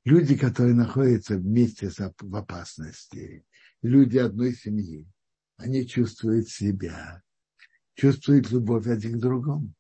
люди, 0.05 0.39
которые 0.39 0.75
находятся 0.75 1.37
вместе 1.37 1.91
в 1.91 2.35
опасности, 2.35 3.45
люди 3.83 4.17
одной 4.17 4.55
семьи, 4.55 5.07
они 5.59 5.87
чувствуют 5.87 6.49
себя, 6.49 7.23
чувствуют 7.93 8.51
любовь 8.51 8.87
один 8.87 9.19
к 9.19 9.23
другому. 9.23 9.75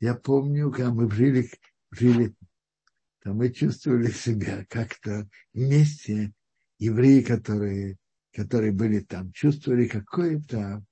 Я 0.00 0.14
помню, 0.14 0.70
когда 0.70 0.92
мы 0.92 1.10
жили, 1.10 1.50
жили 1.90 2.34
то 3.26 3.32
мы 3.34 3.50
чувствовали 3.50 4.10
себя 4.12 4.64
как-то 4.68 5.28
вместе, 5.52 6.32
евреи, 6.78 7.22
которые, 7.22 7.96
которые 8.32 8.70
были 8.70 9.00
там, 9.00 9.32
чувствовали 9.32 9.88
какое-то 9.88 10.84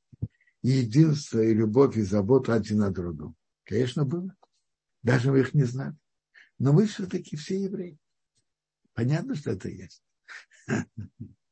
единство 0.60 1.38
и 1.38 1.54
любовь 1.54 1.96
и 1.96 2.02
заботу 2.02 2.52
один 2.52 2.78
на 2.78 2.90
другом. 2.90 3.36
Конечно, 3.62 4.04
было. 4.04 4.34
Даже 5.04 5.30
мы 5.30 5.42
их 5.42 5.54
не 5.54 5.62
знали. 5.62 5.96
Но 6.58 6.72
мы 6.72 6.86
все-таки 6.86 7.36
все 7.36 7.62
евреи. 7.62 7.98
Понятно, 8.94 9.36
что 9.36 9.52
это 9.52 9.68
есть. 9.68 10.02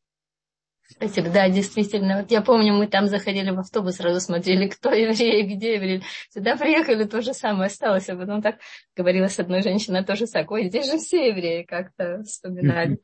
Спасибо, 0.89 1.31
да, 1.31 1.49
действительно. 1.49 2.21
Вот 2.21 2.31
я 2.31 2.43
помню, 2.43 2.75
мы 2.75 2.87
там 2.87 3.09
заходили 3.09 3.51
в 3.51 3.59
автобус, 3.59 3.97
сразу 3.97 4.21
смотрели, 4.21 4.69
кто 4.69 4.93
еврей, 4.93 5.43
где 5.55 5.75
еврей. 5.75 6.03
Сюда 6.31 6.57
приехали, 6.57 7.05
то 7.05 7.23
же 7.23 7.33
самое 7.35 7.67
осталось. 7.67 8.09
А 8.09 8.17
потом 8.17 8.43
так 8.43 8.59
говорила 8.97 9.29
с 9.29 9.39
одной 9.39 9.63
женщиной 9.63 10.05
тоже 10.05 10.27
так, 10.27 10.51
ой, 10.51 10.69
здесь 10.69 10.91
же 10.91 10.99
все 10.99 11.29
евреи 11.29 11.65
как-то 11.65 12.23
вспоминали. 12.25 13.01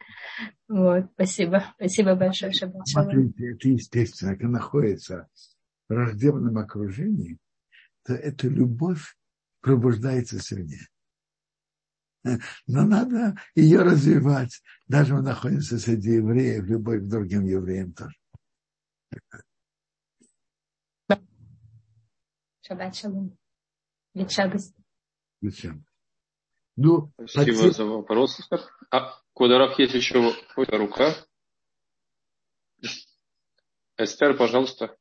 Вот, 0.69 1.07
спасибо. 1.15 1.65
Спасибо 1.77 2.15
большое, 2.15 2.53
Шаббат 2.53 2.87
Смотрите, 2.87 3.53
это 3.53 3.69
естественно, 3.69 4.33
когда 4.33 4.49
находится 4.49 5.29
в 5.89 5.95
враждебном 5.95 6.59
окружении, 6.59 7.39
то 8.05 8.13
эта 8.13 8.49
любовь 8.49 9.17
пробуждается 9.63 10.39
сильнее. 10.41 10.89
Но 12.67 12.85
надо 12.85 13.37
ее 13.55 13.83
развивать. 13.83 14.63
Даже 14.87 15.15
мы 15.15 15.23
находимся 15.23 15.79
среди 15.79 16.15
евреев, 16.15 16.65
любовь 16.65 17.03
к 17.03 17.09
другим 17.09 17.47
евреям 17.47 17.93
тоже. 17.93 18.17
Шаббат 22.63 22.95
шалом. 22.95 23.39
Шаббат. 24.29 24.61
Ну, 26.77 27.13
Спасибо 27.27 27.73
за 27.73 27.85
вопрос. 27.85 28.39
А, 28.91 29.21
Кударов, 29.33 29.79
есть 29.79 29.95
еще 29.95 30.35
рука. 30.57 31.15
Эстер, 33.97 34.37
пожалуйста. 34.37 34.98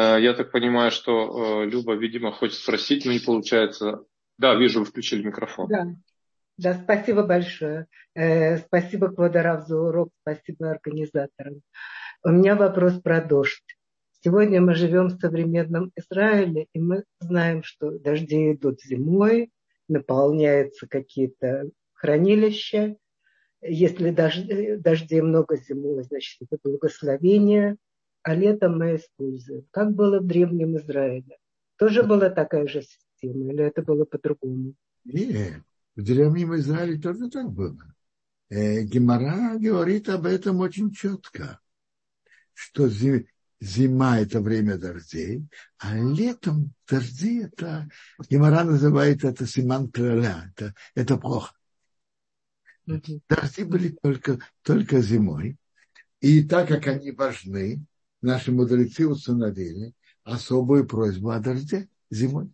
Я 0.00 0.34
так 0.34 0.50
понимаю, 0.52 0.90
что 0.90 1.62
э, 1.62 1.66
Люба, 1.66 1.94
видимо, 1.94 2.32
хочет 2.32 2.56
спросить, 2.56 3.04
но 3.04 3.12
не 3.12 3.18
получается. 3.18 4.04
Да, 4.38 4.54
вижу, 4.54 4.80
вы 4.80 4.84
включили 4.84 5.22
микрофон. 5.22 5.68
Да, 5.68 5.86
да 6.58 6.74
спасибо 6.74 7.22
большое. 7.22 7.86
Э, 8.14 8.58
спасибо, 8.58 9.08
Квадарав, 9.08 9.66
за 9.66 9.78
урок, 9.78 10.10
спасибо 10.22 10.70
организаторам. 10.70 11.62
У 12.22 12.30
меня 12.30 12.56
вопрос 12.56 13.00
про 13.00 13.20
дождь. 13.20 13.62
Сегодня 14.20 14.60
мы 14.60 14.74
живем 14.74 15.06
в 15.06 15.20
современном 15.20 15.92
Израиле, 15.94 16.66
и 16.72 16.80
мы 16.80 17.04
знаем, 17.20 17.62
что 17.62 17.90
дожди 17.98 18.52
идут 18.52 18.80
зимой, 18.82 19.50
наполняются 19.88 20.88
какие-то 20.88 21.70
хранилища. 21.92 22.96
Если 23.62 24.10
дождей 24.10 25.20
много 25.20 25.56
зимой, 25.56 26.02
значит, 26.02 26.40
это 26.42 26.58
благословение 26.64 27.76
а 28.26 28.34
летом 28.34 28.78
мы 28.78 28.96
используем. 28.96 29.64
Как 29.70 29.94
было 29.94 30.18
в 30.18 30.26
Древнем 30.26 30.76
Израиле? 30.78 31.38
Тоже 31.76 32.02
была 32.02 32.28
такая 32.28 32.66
же 32.66 32.82
система 32.82 33.52
или 33.52 33.62
это 33.62 33.82
было 33.82 34.04
по-другому? 34.04 34.74
Нет, 35.04 35.62
в 35.94 36.02
Древнем 36.02 36.56
Израиле 36.56 37.00
тоже 37.00 37.30
так 37.30 37.52
было. 37.52 37.78
Э, 38.48 38.82
Гемора 38.82 39.56
говорит 39.58 40.08
об 40.08 40.26
этом 40.26 40.58
очень 40.58 40.90
четко, 40.90 41.60
что 42.52 42.88
зима– 43.60 44.18
это 44.20 44.40
время 44.40 44.76
дождей, 44.76 45.46
а 45.78 45.96
летом 45.96 46.72
дожди– 46.90 47.42
это, 47.44 47.88
Гемора 48.28 48.64
называет 48.64 49.22
это 49.22 49.46
симан 49.46 49.88
короля, 49.88 50.50
это, 50.50 50.74
это 50.96 51.16
плохо. 51.16 51.54
Дожди 52.86 53.62
были 53.62 53.96
только, 54.02 54.40
только 54.62 55.00
зимой, 55.00 55.56
и 56.20 56.42
так 56.42 56.66
как 56.66 56.88
они 56.88 57.12
важны, 57.12 57.86
наши 58.26 58.52
мудрецы 58.52 59.06
установили 59.06 59.94
особую 60.24 60.86
просьбу 60.86 61.30
о 61.30 61.38
дожде 61.38 61.88
зимой. 62.10 62.50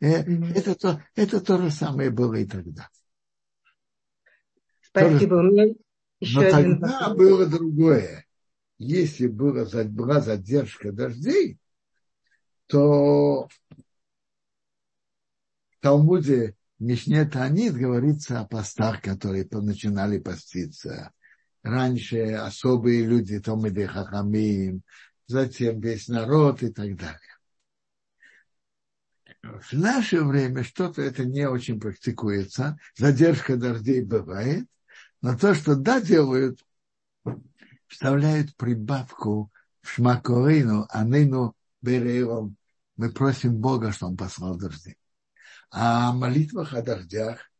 Э, 0.00 0.24
это 0.54 0.74
то, 0.74 1.02
это 1.14 1.40
то 1.40 1.58
же 1.58 1.70
самое 1.70 2.10
было 2.10 2.34
и 2.34 2.44
тогда. 2.44 2.90
Спасибо. 4.82 5.36
У 5.36 5.42
меня 5.42 5.74
еще 6.20 6.40
Но 6.40 6.56
один 6.56 6.80
тогда 6.80 7.08
вопрос. 7.08 7.18
было 7.18 7.46
другое. 7.46 8.26
Если 8.78 9.28
было, 9.28 9.64
была 9.84 10.20
задержка 10.20 10.90
дождей, 10.90 11.58
то 12.66 13.48
в 15.70 15.78
Талмуде 15.80 16.56
Мишне 16.80 17.24
Танит 17.26 17.74
говорится 17.74 18.40
о 18.40 18.46
постах, 18.46 19.02
которые 19.02 19.46
начинали 19.52 20.18
поститься 20.18 21.12
раньше 21.62 22.32
особые 22.32 23.04
люди, 23.04 23.40
Томиды 23.40 23.86
Хахамим, 23.86 24.82
затем 25.26 25.80
весь 25.80 26.08
народ 26.08 26.62
и 26.62 26.70
так 26.70 26.96
далее. 26.96 27.20
В 29.42 29.72
наше 29.72 30.22
время 30.22 30.62
что-то 30.62 31.02
это 31.02 31.24
не 31.24 31.48
очень 31.48 31.80
практикуется, 31.80 32.78
задержка 32.96 33.56
дождей 33.56 34.02
бывает, 34.02 34.66
но 35.20 35.36
то, 35.36 35.54
что 35.54 35.74
да, 35.74 36.00
делают, 36.00 36.60
вставляют 37.88 38.54
прибавку 38.56 39.52
в 39.80 39.90
шмаковину, 39.90 40.86
а 40.90 41.04
ныну 41.04 41.56
береем. 41.80 42.56
Мы 42.96 43.10
просим 43.10 43.56
Бога, 43.56 43.92
что 43.92 44.06
Он 44.06 44.16
послал 44.16 44.56
дожди. 44.56 44.96
А 45.70 46.10
о 46.10 46.12
молитвах 46.12 46.74
о 46.74 46.82
дождях 46.82 47.50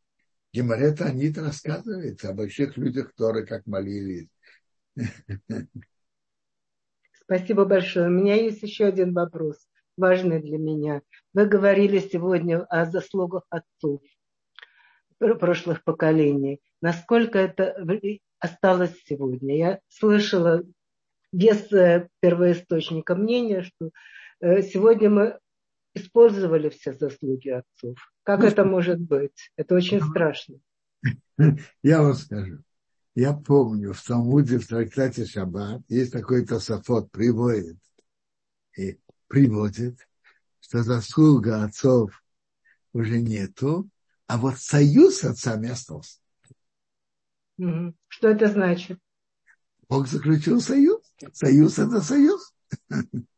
Геморета 0.53 1.05
Анит 1.05 1.37
рассказывает 1.37 2.23
о 2.23 2.33
больших 2.33 2.77
людях, 2.77 3.13
которые 3.15 3.45
как 3.45 3.65
молились. 3.65 4.29
Спасибо 7.23 7.65
большое. 7.65 8.07
У 8.07 8.11
меня 8.11 8.35
есть 8.35 8.61
еще 8.61 8.85
один 8.85 9.13
вопрос, 9.13 9.67
важный 9.97 10.39
для 10.39 10.59
меня. 10.59 11.01
Вы 11.33 11.47
говорили 11.47 11.97
сегодня 11.99 12.61
о 12.65 12.85
заслугах 12.85 13.43
отцов 13.49 14.01
прошлых 15.39 15.83
поколений. 15.83 16.59
Насколько 16.81 17.39
это 17.39 17.75
осталось 18.39 18.95
сегодня? 19.05 19.57
Я 19.57 19.79
слышала 19.87 20.63
без 21.31 21.67
первоисточника 22.19 23.15
мнения, 23.15 23.63
что 23.63 23.89
э, 24.41 24.61
сегодня 24.61 25.09
мы 25.09 25.39
использовали 25.93 26.69
все 26.69 26.93
заслуги 26.93 27.49
отцов. 27.49 27.97
Как 28.23 28.41
ну, 28.41 28.47
это 28.47 28.65
может 28.65 28.99
быть? 28.99 29.51
Это 29.55 29.75
очень 29.75 30.01
страшно. 30.01 30.57
Я 31.83 32.01
вам 32.01 32.13
скажу. 32.13 32.59
Я 33.15 33.33
помню, 33.33 33.93
в 33.93 34.01
Талмуде, 34.01 34.57
в 34.57 34.67
трактате 34.67 35.25
Шаббат, 35.25 35.83
есть 35.87 36.11
такой 36.11 36.45
Тософот, 36.45 37.11
приводит, 37.11 37.77
и 38.75 38.97
приводит, 39.27 39.99
что 40.59 40.81
заслуга 40.81 41.63
отцов 41.63 42.23
уже 42.91 43.21
нету, 43.21 43.87
а 44.25 44.37
вот 44.37 44.57
союз 44.57 45.19
с 45.19 45.25
отцами 45.25 45.69
остался. 45.69 46.19
Что 48.07 48.29
это 48.29 48.47
значит? 48.47 48.99
Бог 49.87 50.07
заключил 50.07 50.59
союз. 50.59 51.01
Союз– 51.33 51.77
это 51.77 52.01
союз. 52.01 52.53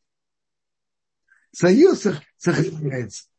Союз 1.55 2.05
сохраняется. 2.35 3.29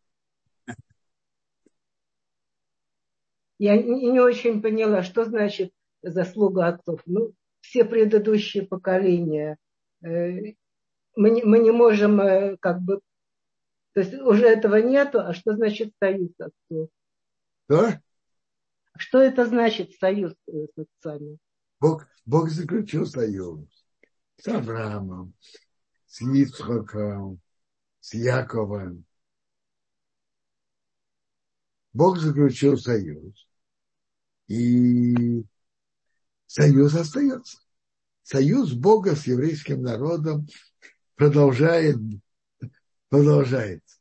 Я 3.58 3.76
не 3.76 4.20
очень 4.20 4.62
поняла, 4.62 5.02
что 5.02 5.26
значит 5.26 5.70
заслуга 6.00 6.68
отцов. 6.68 7.02
Ну, 7.04 7.34
все 7.60 7.84
предыдущие 7.84 8.66
поколения. 8.66 9.58
Э, 10.02 10.54
мы 11.14 11.30
не, 11.30 11.42
мы 11.42 11.58
не 11.58 11.70
можем 11.72 12.20
э, 12.20 12.56
как 12.58 12.80
бы... 12.80 13.00
То 13.92 14.00
есть 14.00 14.14
уже 14.14 14.46
этого 14.46 14.76
нету, 14.76 15.20
а 15.20 15.34
что 15.34 15.54
значит 15.54 15.92
союз 15.98 16.30
отцов? 16.38 16.88
Что? 17.66 18.00
Что 18.96 19.18
это 19.20 19.44
значит 19.44 19.92
союз 19.92 20.32
э, 20.46 20.66
с 20.74 20.78
отцами? 20.78 21.36
Бог, 21.80 22.06
Бог 22.24 22.48
заключил 22.48 23.04
союз 23.04 23.68
с 24.36 24.48
Авраамом, 24.48 25.34
с 26.06 26.22
Ицхаком, 26.22 27.40
с 28.06 28.14
Яковом. 28.14 29.04
Бог 31.92 32.18
заключил 32.18 32.78
союз. 32.78 33.48
И 34.46 35.42
союз 36.46 36.94
остается. 36.94 37.58
Союз 38.22 38.74
Бога 38.74 39.16
с 39.16 39.26
еврейским 39.26 39.82
народом 39.82 40.46
продолжает, 41.16 41.96
продолжается. 43.08 43.98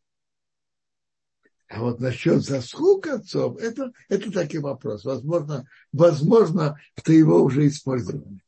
А 1.68 1.80
вот 1.80 2.00
насчет 2.00 2.44
заслуг 2.44 3.08
отцов, 3.08 3.58
это, 3.58 3.92
это 4.08 4.32
такой 4.32 4.60
вопрос. 4.60 5.04
Возможно, 5.04 5.68
возможно, 5.92 6.80
что 6.96 7.12
его 7.12 7.42
уже 7.42 7.66
использовали. 7.66 8.40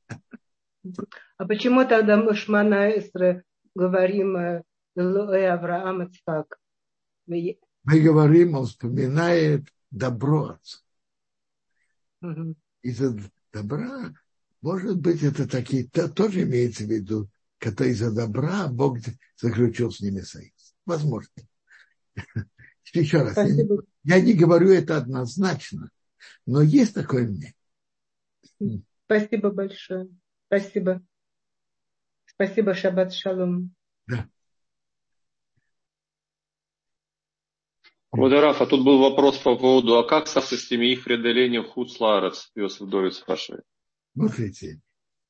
А 1.38 1.46
почему 1.48 1.84
тогда 1.88 2.16
мы 2.16 2.36
Шмана 2.36 2.92
Эстре 2.92 3.44
говорим 3.74 4.64
э, 4.98 5.02
Лоэ 5.02 5.48
Авраам 5.50 6.04
Ицхак? 6.04 6.60
Мы 7.28 8.02
говорим, 8.02 8.56
он 8.56 8.66
вспоминает 8.66 9.68
добро 9.92 10.50
отца. 10.50 10.80
Угу. 12.22 12.56
Из-за 12.82 13.18
добра, 13.54 14.14
может 14.62 14.98
быть, 15.00 15.24
это 15.24 15.48
такие, 15.48 15.88
то, 15.88 16.10
тоже 16.10 16.44
имеется 16.44 16.84
в 16.84 16.88
виду, 16.88 17.30
когда 17.60 17.86
из-за 17.86 18.14
добра 18.14 18.68
Бог 18.68 18.98
заключил 19.36 19.92
с 19.92 20.02
ними 20.02 20.22
союз. 20.22 20.76
Возможно. 20.86 21.32
Еще 22.94 23.22
раз, 23.22 23.38
я, 23.38 23.66
я 24.04 24.22
не 24.22 24.34
говорю 24.34 24.72
это 24.72 24.98
однозначно, 24.98 25.92
но 26.46 26.62
есть 26.62 26.94
такое 26.94 27.28
мнение. 27.28 27.54
Спасибо 29.06 29.52
большое. 29.52 30.10
Спасибо. 30.48 31.04
Спасибо, 32.26 32.74
Шаббат 32.74 33.14
Шалом. 33.14 33.76
Да. 34.08 34.30
Квадераф, 38.18 38.62
а 38.62 38.66
тут 38.66 38.84
был 38.84 38.98
вопрос 38.98 39.38
по 39.38 39.56
поводу, 39.56 40.00
а 40.00 40.04
как 40.04 40.28
со 40.28 40.42
системой 40.42 40.94
их 40.94 41.04
преодоления 41.04 41.62
Хуцларец, 41.62 42.50
Иосиф 42.56 42.90
Дорис 42.90 43.18
спрашивает. 43.18 43.64
Смотрите, 44.16 44.82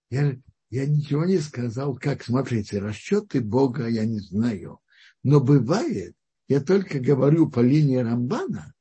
я, 0.09 0.37
я 0.69 0.85
ничего 0.85 1.25
не 1.25 1.39
сказал, 1.39 1.97
как, 1.97 2.23
смотрите, 2.23 2.79
расчеты 2.79 3.41
Бога 3.41 3.89
я 3.89 4.05
не 4.05 4.19
знаю. 4.19 4.79
Но 5.21 5.41
бывает, 5.41 6.15
я 6.47 6.61
только 6.61 6.99
говорю 6.99 7.49
по 7.49 7.59
линии 7.59 7.97
Рамбана, 7.97 8.73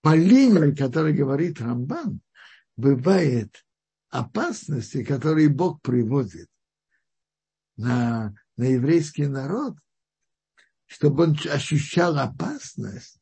по 0.00 0.16
линии, 0.16 0.74
которой 0.74 1.12
говорит 1.12 1.60
Рамбан, 1.60 2.22
бывает 2.78 3.62
опасности, 4.08 5.04
которые 5.04 5.50
Бог 5.50 5.82
приводит 5.82 6.48
на, 7.76 8.34
на 8.56 8.64
еврейский 8.64 9.26
народ, 9.26 9.76
чтобы 10.88 11.24
он 11.24 11.36
ощущал 11.50 12.18
опасность, 12.18 13.17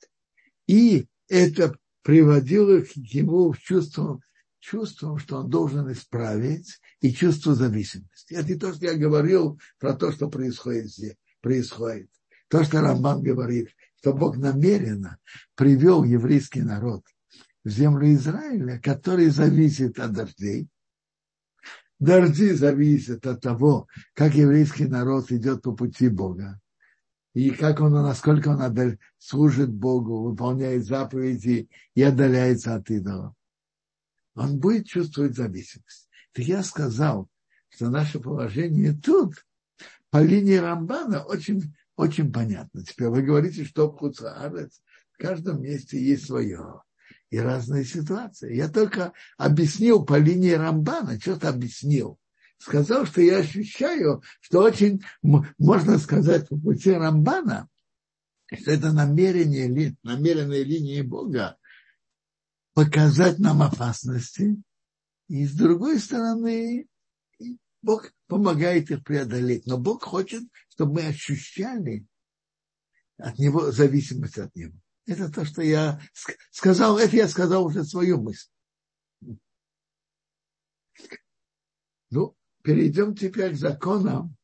и 0.66 1.06
это 1.28 1.76
приводило 2.02 2.80
к 2.80 2.90
ему 2.94 3.52
в 3.52 3.58
чувство, 3.58 4.20
чувством, 4.60 5.18
что 5.18 5.38
он 5.38 5.50
должен 5.50 5.90
исправить, 5.92 6.80
и 7.00 7.12
чувство 7.12 7.54
зависимости. 7.54 8.34
Это 8.34 8.52
не 8.52 8.58
то, 8.58 8.72
что 8.72 8.86
я 8.86 8.94
говорил 8.94 9.60
про 9.78 9.94
то, 9.94 10.12
что 10.12 10.28
происходит 10.28 10.90
здесь, 10.90 11.16
происходит. 11.40 12.10
То, 12.48 12.64
что 12.64 12.80
Рамбан 12.80 13.22
говорит, 13.22 13.70
что 13.98 14.12
Бог 14.12 14.36
намеренно 14.36 15.18
привел 15.54 16.04
еврейский 16.04 16.62
народ 16.62 17.04
в 17.64 17.68
землю 17.68 18.12
Израиля, 18.14 18.80
который 18.80 19.28
зависит 19.30 19.98
от 19.98 20.12
дождей. 20.12 20.68
Дожди 21.98 22.52
зависят 22.52 23.26
от 23.26 23.40
того, 23.40 23.88
как 24.14 24.34
еврейский 24.34 24.86
народ 24.86 25.32
идет 25.32 25.62
по 25.62 25.72
пути 25.72 26.08
Бога. 26.08 26.60
И 27.36 27.50
как 27.50 27.80
он, 27.80 27.92
насколько 27.92 28.48
он 28.48 28.98
служит 29.18 29.70
Богу, 29.70 30.22
выполняет 30.22 30.86
заповеди 30.86 31.68
и 31.94 32.02
отдаляется 32.02 32.74
от 32.74 32.88
идолов. 32.90 33.34
Он 34.34 34.58
будет 34.58 34.86
чувствовать 34.86 35.36
зависимость. 35.36 36.08
Так 36.32 36.46
я 36.46 36.62
сказал, 36.62 37.28
что 37.68 37.90
наше 37.90 38.20
положение 38.20 38.94
тут, 38.94 39.44
по 40.08 40.22
линии 40.22 40.56
Рамбана, 40.56 41.24
очень 41.24 41.74
очень 41.96 42.32
понятно. 42.32 42.82
Теперь 42.82 43.08
вы 43.08 43.20
говорите, 43.20 43.66
что 43.66 43.90
Хуцаарец 43.92 44.80
в 45.12 45.18
каждом 45.18 45.60
месте 45.60 46.02
есть 46.02 46.24
свое 46.24 46.80
и 47.28 47.38
разные 47.38 47.84
ситуации. 47.84 48.56
Я 48.56 48.70
только 48.70 49.12
объяснил 49.36 50.06
по 50.06 50.16
линии 50.16 50.52
Рамбана, 50.52 51.20
что-то 51.20 51.50
объяснил. 51.50 52.18
Сказал, 52.58 53.06
что 53.06 53.20
я 53.20 53.38
ощущаю, 53.38 54.22
что 54.40 54.62
очень, 54.62 55.02
можно 55.22 55.98
сказать, 55.98 56.48
по 56.48 56.58
пути 56.58 56.90
Рамбана, 56.90 57.68
что 58.52 58.70
это 58.70 58.92
намерение, 58.92 59.96
намеренные 60.02 60.64
линии 60.64 61.02
Бога 61.02 61.58
показать 62.72 63.38
нам 63.38 63.62
опасности, 63.62 64.62
и 65.28 65.46
с 65.46 65.54
другой 65.54 65.98
стороны, 65.98 66.86
Бог 67.82 68.12
помогает 68.26 68.90
их 68.90 69.02
преодолеть. 69.02 69.66
Но 69.66 69.78
Бог 69.78 70.04
хочет, 70.04 70.42
чтобы 70.68 70.94
мы 70.94 71.06
ощущали 71.06 72.06
от 73.16 73.38
Него 73.38 73.70
зависимость 73.72 74.38
от 74.38 74.54
Него. 74.54 74.74
Это 75.06 75.32
то, 75.32 75.44
что 75.44 75.62
я 75.62 76.00
сказал, 76.50 76.98
это 76.98 77.16
я 77.16 77.28
сказал 77.28 77.64
уже 77.64 77.84
свою 77.84 78.20
мысль. 78.20 78.50
Ну, 82.10 82.35
перейдем 82.66 83.14
теперь 83.14 83.52
к 83.52 83.56
законам 83.56 84.36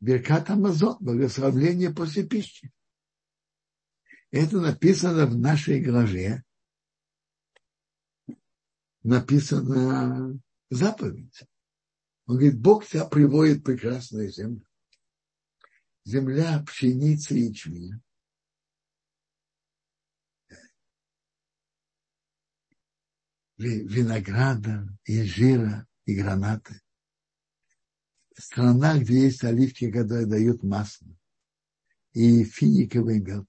Беркат 0.00 0.48
Амазон, 0.48 0.96
благословление 1.00 1.92
после 1.92 2.26
пищи. 2.26 2.72
Это 4.30 4.58
написано 4.58 5.26
в 5.26 5.36
нашей 5.36 5.82
главе. 5.82 6.42
Написано 9.02 10.40
заповедь. 10.70 11.42
Он 12.24 12.36
говорит, 12.36 12.58
Бог 12.58 12.86
тебя 12.86 13.04
приводит 13.04 13.58
в 13.58 13.64
прекрасную 13.64 14.32
землю. 14.32 14.66
Земля 16.04 16.62
пшеницы 16.66 17.38
и 17.38 17.48
ячменя. 17.50 18.00
винограда, 23.58 24.86
и 25.04 25.22
жира, 25.22 25.86
и 26.04 26.14
гранаты. 26.14 26.80
Страна, 28.38 28.98
где 28.98 29.22
есть 29.22 29.44
оливки, 29.44 29.90
которые 29.90 30.26
дают 30.26 30.62
масло, 30.62 31.08
и 32.12 32.44
финиковый 32.44 33.20
мед. 33.20 33.46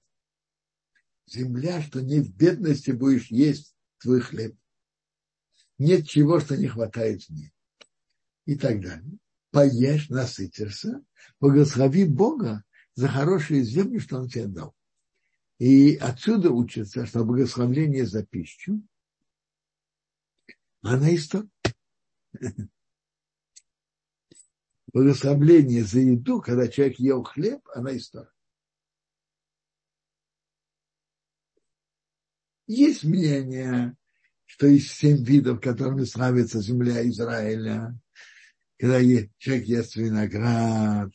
Земля, 1.26 1.82
что 1.82 2.00
не 2.00 2.20
в 2.20 2.34
бедности 2.34 2.90
будешь 2.92 3.30
есть 3.30 3.74
твой 3.98 4.20
хлеб. 4.20 4.56
Нет 5.76 6.08
чего, 6.08 6.40
что 6.40 6.56
не 6.56 6.68
хватает 6.68 7.22
в 7.22 7.30
ней. 7.30 7.52
И 8.46 8.56
так 8.56 8.80
далее. 8.80 9.18
Поешь, 9.50 10.08
насытишься, 10.08 11.02
благослови 11.38 12.06
Бога 12.06 12.64
за 12.94 13.08
хорошую 13.08 13.64
землю, 13.64 14.00
что 14.00 14.16
Он 14.16 14.28
тебе 14.28 14.46
дал. 14.46 14.74
И 15.58 15.96
отсюда 15.96 16.50
учится, 16.50 17.04
что 17.04 17.24
благословление 17.24 18.06
за 18.06 18.24
пищу, 18.24 18.82
она 20.80 21.14
история. 21.14 21.48
Благословление 24.92 25.84
за 25.84 26.00
еду, 26.00 26.40
когда 26.40 26.68
человек 26.68 26.98
ел 26.98 27.22
хлеб, 27.22 27.60
она 27.74 27.96
история. 27.96 28.30
Есть 32.66 33.04
мнение, 33.04 33.96
что 34.46 34.66
из 34.66 34.90
семь 34.90 35.24
видов, 35.24 35.60
которыми 35.60 36.04
славится 36.04 36.60
земля 36.60 37.06
Израиля, 37.08 37.98
когда 38.78 39.00
человек 39.38 39.66
ест 39.66 39.96
виноград, 39.96 41.12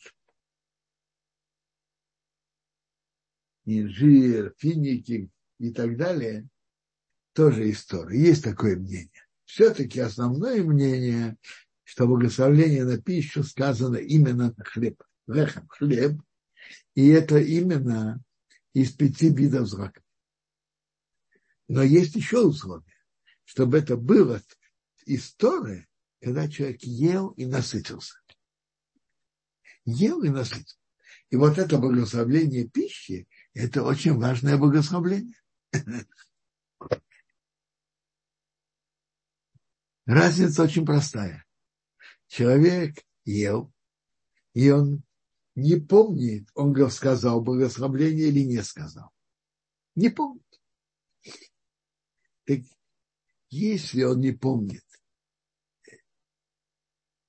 инжир, 3.64 4.54
финики 4.58 5.30
и 5.58 5.72
так 5.72 5.96
далее, 5.96 6.48
тоже 7.32 7.70
история. 7.70 8.20
Есть 8.20 8.44
такое 8.44 8.76
мнение. 8.76 9.10
Все-таки 9.44 10.00
основное 10.00 10.62
мнение, 10.62 11.36
что 11.84 12.06
благословление 12.06 12.84
на 12.84 12.98
пищу 13.00 13.44
сказано 13.44 13.96
именно 13.96 14.52
на 14.56 14.64
хлеб. 14.64 15.02
Лехам, 15.26 15.68
хлеб. 15.68 16.20
И 16.94 17.08
это 17.08 17.38
именно 17.38 18.22
из 18.72 18.92
пяти 18.92 19.28
видов 19.30 19.68
зрака. 19.68 20.02
Но 21.68 21.82
есть 21.82 22.16
еще 22.16 22.46
условие, 22.46 22.94
чтобы 23.44 23.78
это 23.78 23.96
было 23.96 24.42
история, 25.06 25.86
когда 26.20 26.48
человек 26.48 26.82
ел 26.82 27.28
и 27.30 27.46
насытился. 27.46 28.16
Ел 29.84 30.22
и 30.22 30.30
насытился. 30.30 30.76
И 31.30 31.36
вот 31.36 31.58
это 31.58 31.78
благословление 31.78 32.68
пищи, 32.68 33.28
это 33.54 33.82
очень 33.82 34.14
важное 34.14 34.56
благословление. 34.56 35.36
Разница 40.06 40.62
очень 40.62 40.84
простая. 40.84 41.44
Человек 42.34 42.96
ел, 43.24 43.72
и 44.54 44.68
он 44.68 45.04
не 45.54 45.76
помнит, 45.76 46.48
он 46.54 46.74
сказал 46.90 47.40
благословление 47.40 48.26
или 48.26 48.40
не 48.40 48.60
сказал. 48.64 49.12
Не 49.94 50.08
помнит. 50.08 50.42
Так 52.44 52.58
если 53.50 54.02
он 54.02 54.18
не 54.18 54.32
помнит, 54.32 54.82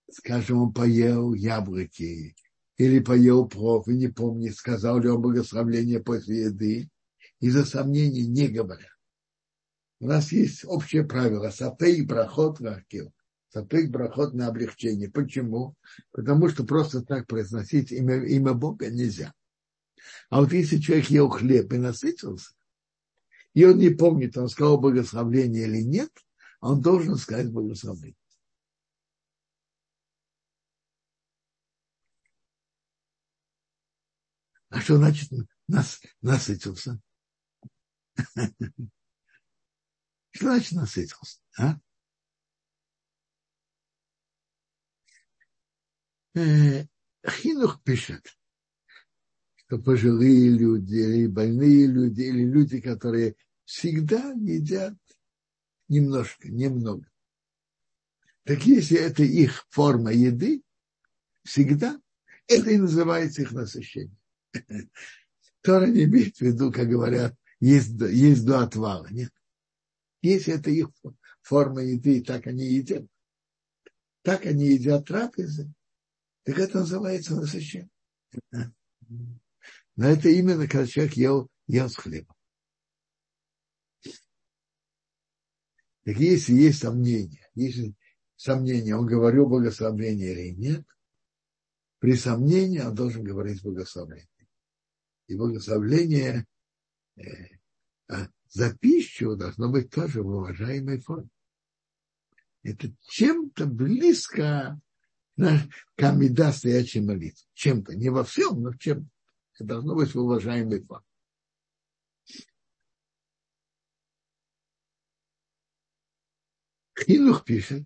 скажем, 0.09 0.63
он 0.63 0.73
поел 0.73 1.35
яблоки 1.35 2.35
или 2.77 2.99
поел 2.99 3.47
плов 3.47 3.87
и 3.87 3.95
не 3.95 4.07
помнит, 4.07 4.55
сказал 4.55 4.99
ли 5.01 5.09
он 5.09 5.21
благословление 5.21 5.99
после 5.99 6.45
еды, 6.45 6.89
из-за 7.39 7.63
сомнений 7.63 8.25
не 8.25 8.47
говорят. 8.47 8.97
У 9.99 10.07
нас 10.07 10.31
есть 10.31 10.65
общее 10.65 11.05
правило 11.05 11.51
сапейк 11.51 12.07
брахот 12.07 12.59
ракил. 12.59 13.14
Сапейк 13.55 13.89
брахот 13.89 14.33
на 14.33 14.47
облегчение. 14.47 15.09
Почему? 15.09 15.77
Потому 16.11 16.49
что 16.49 16.65
просто 16.65 17.01
так 17.01 17.25
произносить 17.25 17.93
имя, 17.93 18.21
имя 18.25 18.53
Бога 18.53 18.89
нельзя. 18.89 19.33
А 20.29 20.41
вот 20.41 20.51
если 20.51 20.77
человек 20.77 21.09
ел 21.09 21.29
хлеб 21.29 21.71
и 21.71 21.77
насытился, 21.77 22.53
и 23.53 23.63
он 23.63 23.77
не 23.77 23.91
помнит, 23.91 24.37
он 24.37 24.49
сказал 24.49 24.77
благословление 24.77 25.67
или 25.67 25.81
нет, 25.83 26.09
он 26.59 26.81
должен 26.81 27.15
сказать 27.15 27.49
благословение. 27.49 28.17
А 34.67 34.81
что 34.81 34.97
значит 34.97 35.29
нас, 35.69 36.01
насытился? 36.21 36.99
Что 40.31 40.45
значит 40.47 40.73
насытился? 40.73 41.39
А? 41.57 41.79
Хинух 46.35 47.81
пишет, 47.83 48.37
что 49.55 49.79
пожилые 49.79 50.49
люди, 50.49 50.95
или 50.95 51.27
больные 51.27 51.87
люди, 51.87 52.21
или 52.23 52.43
люди, 52.43 52.81
которые 52.81 53.35
всегда 53.63 54.31
едят 54.33 54.97
немножко, 55.87 56.49
немного. 56.49 57.09
Так 58.43 58.65
если 58.65 58.97
это 58.97 59.23
их 59.23 59.65
форма 59.69 60.11
еды, 60.11 60.61
всегда, 61.43 61.99
это 62.47 62.69
и 62.69 62.77
называется 62.77 63.41
их 63.41 63.51
насыщение. 63.53 64.17
Тора 65.61 65.87
не 65.87 66.03
имеет 66.03 66.35
в 66.37 66.41
виду, 66.41 66.71
как 66.71 66.87
говорят, 66.87 67.35
есть, 67.59 67.99
есть 67.99 68.45
до 68.45 68.61
отвала. 68.61 69.07
Нет. 69.09 69.31
Если 70.21 70.53
это 70.53 70.69
их 70.69 70.89
форма 71.41 71.81
еды, 71.81 72.21
так 72.23 72.45
они 72.45 72.65
едят, 72.65 73.05
так 74.21 74.45
они 74.45 74.67
едят 74.67 75.07
трапезы, 75.07 75.73
так 76.45 76.59
это 76.59 76.79
называется 76.79 77.35
насыщение. 77.35 77.89
Но 79.95 80.07
это 80.07 80.29
именно 80.29 80.67
когда 80.67 80.85
человек 80.85 81.13
ел, 81.13 81.49
ел 81.67 81.89
с 81.89 81.95
хлебом. 81.95 82.35
Так 86.03 86.17
если 86.17 86.53
есть 86.53 86.79
сомнения, 86.79 87.49
если 87.55 87.95
сомнения, 88.35 88.95
он 88.95 89.07
говорил 89.07 89.47
благословение 89.47 90.33
или 90.33 90.55
нет, 90.55 90.85
при 91.97 92.15
сомнении 92.15 92.79
он 92.79 92.93
должен 92.93 93.23
говорить 93.23 93.63
благословение. 93.63 94.29
И 95.27 95.35
благословение 95.35 96.45
э, 97.15 97.23
а 98.07 98.27
за 98.49 98.77
пищу 98.77 99.35
должно 99.35 99.71
быть 99.71 99.89
тоже 99.89 100.21
в 100.21 100.27
уважаемой 100.27 100.99
форме. 100.99 101.29
Это 102.61 102.93
чем-то 103.07 103.65
близко 103.65 104.79
к 105.37 106.03
Амида 106.03 106.51
стоячей 106.51 107.01
молитвы. 107.01 107.45
Чем-то, 107.53 107.95
не 107.95 108.09
во 108.09 108.23
всем, 108.23 108.61
но 108.61 108.73
чем-то. 108.73 109.09
Это 109.55 109.63
должно 109.65 109.95
быть 109.95 110.13
в 110.13 110.19
уважаемой 110.19 110.83
форме. 110.83 111.05
Хинух 116.97 117.43
пишет, 117.43 117.85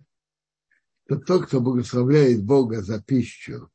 что 1.04 1.16
тот, 1.18 1.46
кто 1.46 1.60
благословляет 1.60 2.44
Бога 2.44 2.82
за 2.82 3.02
пищу 3.02 3.70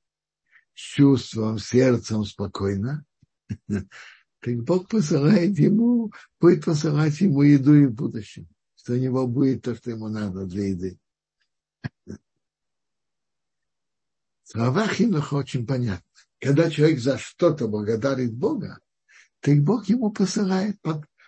с 0.74 0.80
чувством, 0.80 1.60
сердцем 1.60 2.24
спокойно, 2.24 3.06
так 3.68 4.64
Бог 4.64 4.90
посылает 4.90 5.58
ему, 5.60 6.12
будет 6.40 6.66
посылать 6.66 7.20
ему 7.22 7.44
еду 7.44 7.76
и 7.76 7.86
в 7.86 7.94
будущем, 7.94 8.48
что 8.76 8.94
у 8.94 8.98
него 8.98 9.28
будет 9.28 9.64
то, 9.64 9.76
что 9.76 9.92
ему 9.92 10.08
надо 10.08 10.46
для 10.46 10.70
еды. 10.70 10.98
Слова 14.46 14.88
Хинуха 14.88 15.34
очень 15.34 15.66
понятны. 15.66 16.06
Когда 16.39 16.70
человек 16.70 17.00
за 17.00 17.18
что-то 17.18 17.68
благодарит 17.68 18.32
Бога, 18.32 18.80
так 19.39 19.58
Бог 19.64 19.89
ему 19.89 20.12
посылает, 20.12 20.80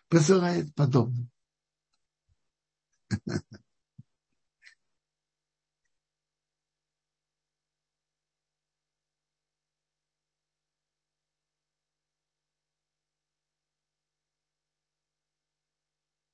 посылает 0.08 0.74
подобное. 0.76 1.28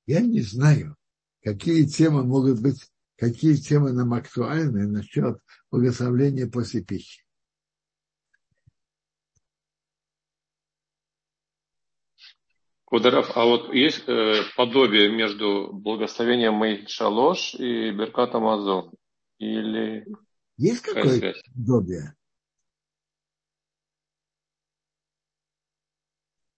Я 0.06 0.20
не 0.20 0.42
знаю, 0.42 0.96
какие 1.42 1.86
темы 1.86 2.24
могут 2.24 2.60
быть, 2.60 2.90
какие 3.16 3.54
темы 3.54 3.92
нам 3.92 4.14
актуальны 4.14 4.86
насчет 4.86 5.38
благословления 5.70 6.46
после 6.46 6.82
пищи. 6.82 7.24
Кударов, 12.84 13.30
а 13.34 13.44
вот 13.44 13.74
есть 13.74 14.08
э, 14.08 14.42
подобие 14.56 15.10
между 15.10 15.72
благословением 15.72 16.54
Мэй 16.54 16.86
Шалош 16.86 17.54
и 17.54 17.90
Беркат 17.90 18.34
Амазон? 18.34 18.92
Или 19.38 20.06
есть 20.56 20.82
какое-то 20.82 21.34
подобие? 21.54 22.14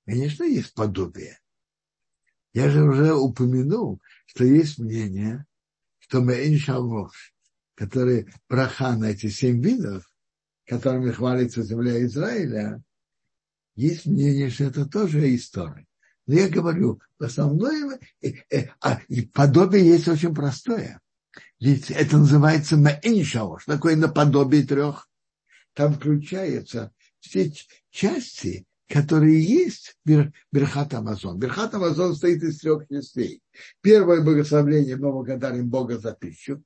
Конечно, 0.05 0.45
есть 0.45 0.75
подобие. 0.75 1.39
Я 2.53 2.71
же 2.71 2.85
уже 2.85 3.15
упомянул, 3.15 4.01
что 4.27 4.45
есть 4.45 4.79
мнение, 4.79 5.47
что 6.09 6.23
Мейн 6.23 6.59
Шалмош, 6.59 7.35
который 7.75 8.29
браха 8.49 8.97
на 8.97 9.07
эти 9.11 9.29
семь 9.29 9.63
видов, 9.63 10.11
которыми 10.67 11.11
хвалится 11.13 11.63
земля 11.63 12.05
Израиля, 12.05 12.83
есть 13.75 14.07
мнение, 14.07 14.51
что 14.51 14.65
это 14.65 14.87
тоже 14.87 15.35
история. 15.35 15.87
Но 16.27 16.35
я 16.35 16.49
говорю, 16.49 17.01
в 17.19 17.25
основном 17.25 17.93
э, 18.23 18.33
э, 18.51 18.69
а, 18.81 19.01
подобие 19.33 19.87
есть 19.87 20.09
очень 20.09 20.35
простое. 20.35 21.01
Ведь 21.61 21.91
это 21.91 22.19
называется 22.19 22.77
маэншао. 22.77 23.59
Что 23.59 23.75
такое 23.75 23.97
наподобие 23.97 24.65
трех? 24.65 25.09
Там 25.75 25.95
включаются 25.95 26.93
все 27.21 27.53
части, 27.91 28.67
которые 28.89 29.43
есть 29.43 29.97
в 30.05 30.31
Берхат 30.53 30.95
Амазон. 30.95 31.39
Берхат 31.39 31.75
Амазон 31.75 32.13
состоит 32.13 32.43
из 32.43 32.61
трех 32.61 32.87
частей. 32.89 33.43
Первое 33.81 34.23
благословение 34.23 34.97
мы 34.97 35.13
благодарим 35.13 35.69
Бога 35.69 35.99
за 35.99 36.13
пищу. 36.13 36.63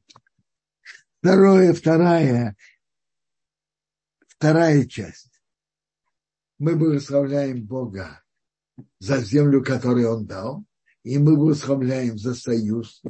Второе, 1.20 1.72
вторая, 1.72 2.56
вторая 4.26 4.84
часть. 4.86 5.40
Мы 6.58 6.76
благословляем 6.76 7.64
Бога 7.64 8.22
за 8.98 9.20
землю, 9.20 9.64
которую 9.64 10.10
Он 10.10 10.26
дал, 10.26 10.64
и 11.04 11.18
мы 11.18 11.36
благословляем 11.36 12.18
за 12.18 12.34
союз 12.34 13.02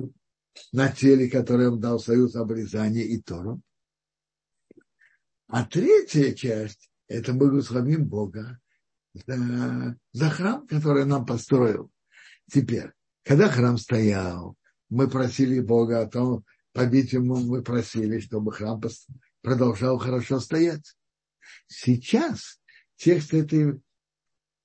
на 0.72 0.90
теле, 0.90 1.28
который 1.28 1.68
Он 1.68 1.80
дал, 1.80 1.98
союз 1.98 2.36
обрезания 2.36 3.04
и 3.04 3.20
Тору. 3.20 3.60
А 5.48 5.64
третья 5.64 6.32
часть– 6.32 6.90
это 7.08 7.32
мы 7.32 7.48
благословим 7.48 8.04
Бога 8.04 8.60
за, 9.14 9.96
за 10.12 10.30
храм, 10.30 10.66
который 10.66 11.04
нам 11.04 11.26
построил. 11.26 11.90
Теперь, 12.50 12.92
когда 13.24 13.48
храм 13.48 13.78
стоял, 13.78 14.56
мы 14.88 15.08
просили 15.08 15.60
Бога 15.60 16.00
о 16.00 16.06
том, 16.06 16.44
по-видимому, 16.72 17.44
мы 17.46 17.62
просили, 17.62 18.20
чтобы 18.20 18.52
храм 18.52 18.80
продолжал 19.42 19.98
хорошо 19.98 20.40
стоять. 20.40 20.96
Сейчас 21.66 22.60
текст, 22.96 23.34
этой, 23.34 23.80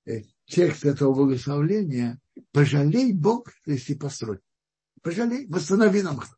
э, 0.06 0.22
текст 0.46 0.84
этого 0.84 1.14
благословления 1.14 2.20
«Пожалей 2.52 3.12
Бог, 3.12 3.50
если 3.64 3.94
построить». 3.94 4.40
Пожалей, 5.02 5.46
восстанови 5.46 6.02
нам 6.02 6.18
храм. 6.18 6.36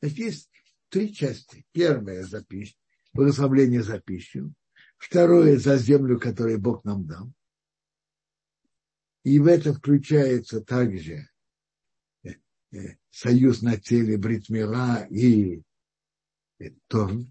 Значит, 0.00 0.18
есть 0.18 0.50
три 0.88 1.12
части. 1.12 1.64
Первая 1.72 2.24
за 2.24 2.44
пищу, 2.44 2.76
благословление 3.12 3.82
за 3.82 4.00
пищу. 4.00 4.52
Второе 4.96 5.58
за 5.58 5.76
землю, 5.76 6.18
которую 6.18 6.58
Бог 6.60 6.84
нам 6.84 7.06
дал. 7.06 7.32
И 9.28 9.38
в 9.40 9.46
это 9.46 9.74
включается 9.74 10.62
также 10.62 11.28
э, 12.24 12.30
э, 12.72 12.96
союз 13.10 13.60
на 13.60 13.78
теле 13.78 14.16
Бритмила 14.16 15.06
и 15.10 15.62
э, 16.58 16.70
Торн. 16.86 17.30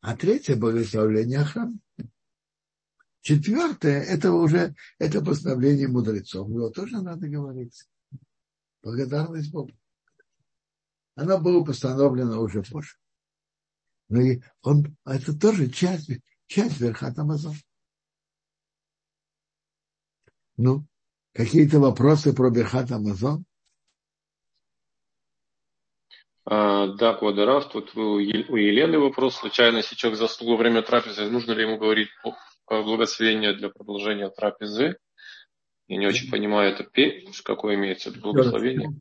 А 0.00 0.16
третье 0.16 0.56
благословление 0.56 1.44
храм. 1.44 1.80
Четвертое, 3.20 4.02
это 4.02 4.32
уже 4.32 4.74
это 4.98 5.24
постановление 5.24 5.86
мудрецов. 5.86 6.48
Его 6.48 6.70
тоже 6.70 7.00
надо 7.00 7.28
говорить. 7.28 7.88
Благодарность 8.82 9.52
Богу. 9.52 9.70
Оно 11.14 11.38
было 11.38 11.64
постановлено 11.64 12.40
уже 12.40 12.64
позже. 12.64 12.96
Но 14.08 14.20
и 14.20 14.40
он, 14.62 14.96
это 15.04 15.38
тоже 15.38 15.70
часть, 15.70 16.10
часть 16.48 16.80
Верхат 16.80 17.16
Амазон. 17.16 17.54
Ну, 20.56 20.86
какие-то 21.32 21.80
вопросы 21.80 22.34
про 22.34 22.50
Берхат 22.50 22.90
Амазон? 22.90 23.44
А, 26.48 26.86
да, 26.86 27.14
Квадорав, 27.14 27.68
тут 27.70 27.96
у 27.96 28.18
Елены 28.18 28.98
вопрос. 28.98 29.36
Случайно, 29.36 29.78
если 29.78 29.96
человек 29.96 30.18
заснул 30.18 30.52
во 30.52 30.56
время 30.56 30.82
трапезы, 30.82 31.28
нужно 31.28 31.52
ли 31.52 31.62
ему 31.62 31.76
говорить 31.76 32.08
благословение 32.68 33.54
для 33.54 33.68
продолжения 33.68 34.30
трапезы? 34.30 34.96
Я 35.88 35.98
не 35.98 36.06
очень 36.06 36.30
понимаю, 36.30 36.72
это 36.72 36.84
какое 37.44 37.74
имеется 37.74 38.12
благословение. 38.12 38.94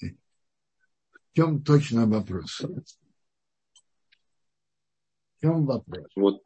В 0.00 1.34
чем 1.34 1.62
точно 1.62 2.06
вопрос? 2.06 2.60
В 5.36 5.40
чем 5.40 5.66
вопрос? 5.66 6.06
Вот, 6.16 6.42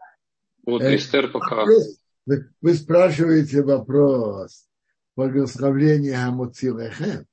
вот 0.66 0.82
э, 0.82 0.96
Эстер 0.96 1.30
пока... 1.32 1.64
Вы, 2.24 2.52
вы 2.60 2.74
спрашиваете 2.74 3.62
вопрос 3.62 4.68
благословления 5.16 6.24
Амуцилехем. 6.24 7.26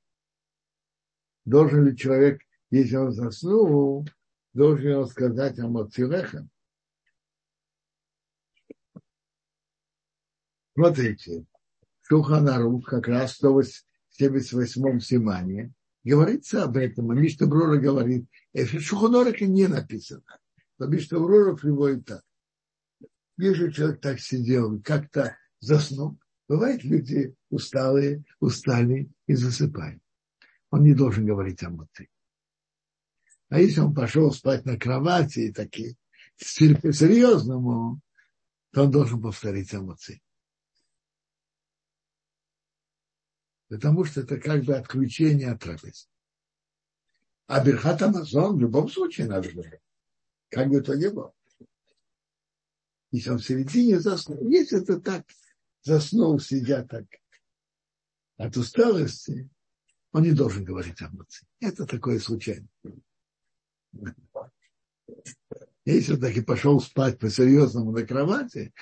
Должен 1.44 1.86
ли 1.86 1.96
человек, 1.96 2.42
если 2.70 2.96
он 2.96 3.12
заснул, 3.12 4.08
должен 4.52 4.86
ли 4.86 4.94
он 4.94 5.06
сказать 5.06 5.58
Амуцилехем? 5.58 6.50
Смотрите, 10.74 11.46
Шуханарух, 12.02 12.86
как 12.86 13.06
раз 13.06 13.38
в 13.38 13.62
178-м 14.20 15.00
Симане, 15.00 15.72
говорится 16.02 16.64
об 16.64 16.76
этом, 16.76 17.10
а 17.10 17.14
Мишта 17.14 17.46
Брора 17.46 17.76
говорит, 17.76 18.26
это 18.52 18.80
Шуханаруха 18.80 19.46
не 19.46 19.68
написано, 19.68 20.24
но 20.78 20.86
Мишта 20.86 21.18
Брора 21.20 21.54
приводит 21.54 22.06
так. 22.06 22.24
Если 23.40 23.70
человек 23.70 24.02
так 24.02 24.20
сидел, 24.20 24.82
как-то 24.82 25.34
заснул, 25.60 26.18
бывает 26.46 26.84
люди 26.84 27.34
усталые, 27.48 28.22
устали 28.38 29.10
и 29.26 29.34
засыпают. 29.34 30.02
Он 30.70 30.84
не 30.84 30.92
должен 30.92 31.24
говорить 31.24 31.62
о 31.62 31.70
муты. 31.70 32.10
А 33.48 33.58
если 33.58 33.80
он 33.80 33.94
пошел 33.94 34.30
спать 34.30 34.66
на 34.66 34.78
кровати 34.78 35.38
и 35.38 35.52
такие, 35.52 35.96
серьезному, 36.36 38.02
то 38.72 38.84
он 38.84 38.90
должен 38.90 39.22
повторить 39.22 39.72
муце. 39.72 40.20
Потому 43.68 44.04
что 44.04 44.20
это 44.20 44.38
как 44.38 44.64
бы 44.64 44.74
отключение 44.76 45.52
от 45.52 45.62
трапезы. 45.62 46.08
А 47.46 47.64
Берхат 47.64 48.02
Амазон 48.02 48.56
в 48.56 48.60
любом 48.60 48.90
случае 48.90 49.28
надо 49.28 49.50
говорить. 49.50 49.80
Как 50.50 50.68
бы 50.68 50.82
то 50.82 50.94
ни 50.94 51.08
было 51.08 51.32
если 53.10 53.30
он 53.30 53.38
в 53.38 53.44
середине 53.44 54.00
заснул. 54.00 54.48
Если 54.48 54.80
это 54.80 55.00
так, 55.00 55.26
заснул, 55.82 56.38
сидя 56.38 56.84
так 56.84 57.06
от 58.36 58.56
усталости, 58.56 59.50
он 60.12 60.22
не 60.22 60.32
должен 60.32 60.64
говорить 60.64 61.00
о 61.02 61.10
муце. 61.10 61.46
Это 61.60 61.86
такое 61.86 62.18
случайно. 62.18 62.68
Если 65.84 66.14
он 66.14 66.20
так 66.20 66.36
и 66.36 66.42
пошел 66.42 66.80
спать 66.80 67.18
по-серьезному 67.18 67.92
на 67.92 68.06
кровати, 68.06 68.72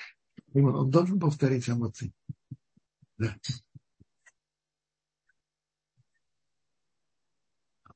он 0.52 0.90
должен 0.90 1.18
повторить 1.18 1.68
о 1.68 1.76
муце. 1.76 2.12
Да. 3.16 3.36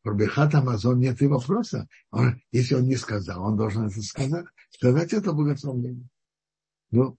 Про 0.02 0.14
Бехат 0.14 0.54
Амазон 0.54 0.98
нет 0.98 1.22
и 1.22 1.26
вопроса. 1.26 1.88
Он, 2.10 2.42
если 2.50 2.74
он 2.74 2.86
не 2.86 2.96
сказал, 2.96 3.44
он 3.44 3.56
должен 3.56 3.86
это 3.86 4.02
сказать. 4.02 4.46
Сказать 4.70 5.12
это 5.12 5.32
благословение. 5.32 6.08
Ну. 6.92 7.16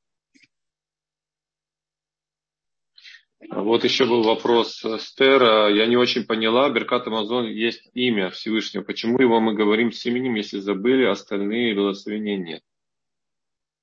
Вот 3.50 3.84
еще 3.84 4.06
был 4.06 4.24
вопрос 4.24 4.82
Стера. 5.00 5.70
Я 5.70 5.88
не 5.88 5.98
очень 5.98 6.26
поняла. 6.26 6.70
Беркат 6.70 7.08
Амазон 7.08 7.48
есть 7.48 7.90
имя 7.94 8.30
Всевышнего. 8.30 8.84
Почему 8.84 9.20
его 9.20 9.40
мы 9.42 9.56
говорим 9.56 9.92
с 9.92 10.06
именем, 10.06 10.36
если 10.36 10.60
забыли, 10.60 11.06
остальные 11.06 11.76
благословения 11.76 12.38
нет? 12.38 12.62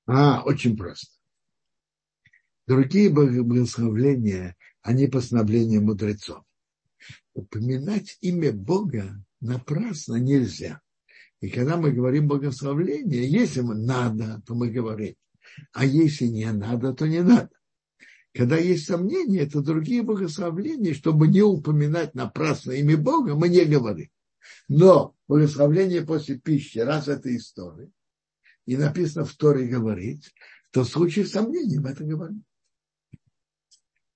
А, 0.07 0.43
очень 0.45 0.77
просто. 0.77 1.13
Другие 2.67 3.11
благословления, 3.11 4.57
они 4.83 5.09
постановления 5.09 5.81
мудрецов. 5.81 6.45
Упоминать 7.35 8.17
имя 8.21 8.53
Бога 8.53 9.23
напрасно 9.41 10.17
нельзя. 10.17 10.81
И 11.41 11.49
когда 11.49 11.77
мы 11.77 11.91
говорим 11.91 12.29
благословление, 12.29 13.29
если 13.29 13.61
надо, 13.61 14.43
то 14.47 14.55
мы 14.55 14.71
говорим. 14.71 15.17
А 15.73 15.85
если 15.85 16.27
не 16.27 16.51
надо, 16.53 16.93
то 16.93 17.07
не 17.07 17.23
надо. 17.23 17.51
Когда 18.33 18.57
есть 18.57 18.87
сомнения, 18.87 19.41
это 19.41 19.61
другие 19.61 20.03
богословления, 20.03 20.95
чтобы 20.95 21.27
не 21.29 21.43
упоминать 21.43 22.15
напрасно 22.15 22.73
имя 22.73 22.97
Бога, 22.97 23.35
мы 23.35 23.49
не 23.49 23.65
говорим. 23.65 24.09
Но 24.69 25.17
благословление 25.27 26.03
после 26.03 26.39
пищи, 26.39 26.79
раз 26.79 27.09
это 27.09 27.35
история, 27.35 27.91
и 28.67 28.77
написано 28.77 29.25
в 29.25 29.35
Торе 29.35 29.67
говорить, 29.67 30.33
то 30.71 30.85
в 30.85 30.89
случае 30.89 31.27
сомнений 31.27 31.79
мы 31.79 31.91
это 31.91 32.05
говорим. 32.05 32.45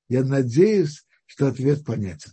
Я 0.09 0.23
надеюсь, 0.23 1.05
что 1.27 1.49
ответ 1.49 1.85
понятен. 1.85 2.33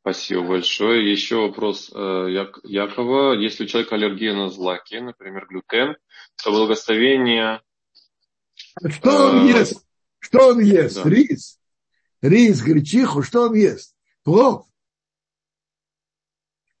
Спасибо 0.00 0.42
большое. 0.42 1.10
Еще 1.10 1.36
вопрос 1.36 1.90
э, 1.94 2.48
Якова. 2.64 3.34
Если 3.34 3.64
у 3.64 3.66
человека 3.66 3.96
аллергия 3.96 4.34
на 4.34 4.48
злаки, 4.48 4.96
например, 4.96 5.46
глютен, 5.48 5.96
то 6.42 6.50
благословение... 6.50 7.60
Что 8.88 9.30
он 9.30 9.46
э, 9.46 9.50
ест? 9.50 9.84
Что 10.18 10.48
он 10.48 10.60
ест? 10.60 11.02
Да. 11.02 11.08
Рис. 11.08 11.60
Рис, 12.22 12.62
гречиху, 12.62 13.22
что 13.22 13.48
он 13.48 13.54
ест? 13.54 13.94
Плов. 14.22 14.66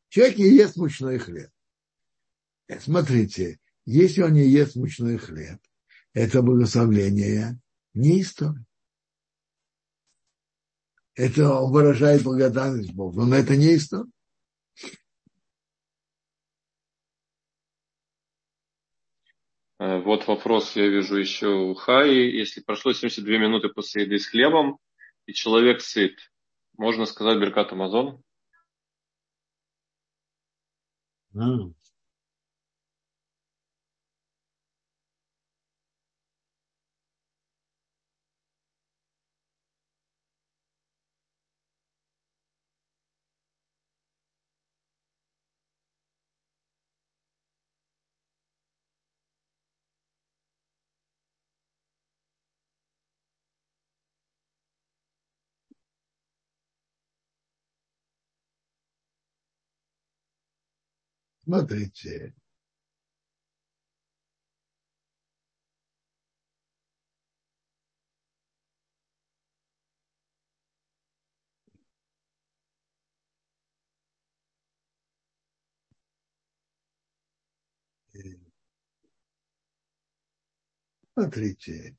Человек 0.08 0.38
не 0.38 0.48
ест 0.48 0.76
мучной 0.76 1.18
хлеб. 1.18 1.50
Смотрите, 2.80 3.58
если 3.84 4.22
он 4.22 4.32
не 4.32 4.46
ест 4.46 4.76
мучной 4.76 5.18
хлеб, 5.18 5.58
это 6.12 6.42
благословление 6.42 7.58
не 7.94 8.22
история. 8.22 8.64
Это 11.18 11.52
он 11.52 11.72
выражает 11.72 12.22
благодарность 12.22 12.94
Богу, 12.94 13.26
но 13.26 13.34
это 13.34 13.56
не 13.56 13.74
история. 13.74 14.08
Э, 19.80 20.00
вот 20.00 20.28
вопрос 20.28 20.76
я 20.76 20.86
вижу 20.86 21.16
еще 21.16 21.48
у 21.48 21.74
Хаи. 21.74 22.30
Если 22.30 22.60
прошло 22.60 22.92
72 22.92 23.36
минуты 23.36 23.68
после 23.68 24.04
еды 24.04 24.20
с 24.20 24.28
хлебом, 24.28 24.78
и 25.26 25.32
человек 25.32 25.80
сыт, 25.80 26.16
можно 26.76 27.04
сказать 27.04 27.40
Беркат 27.40 27.72
Амазон? 27.72 28.22
Mm. 31.34 31.74
Смотрите. 61.48 62.34
Смотрите, 81.14 81.96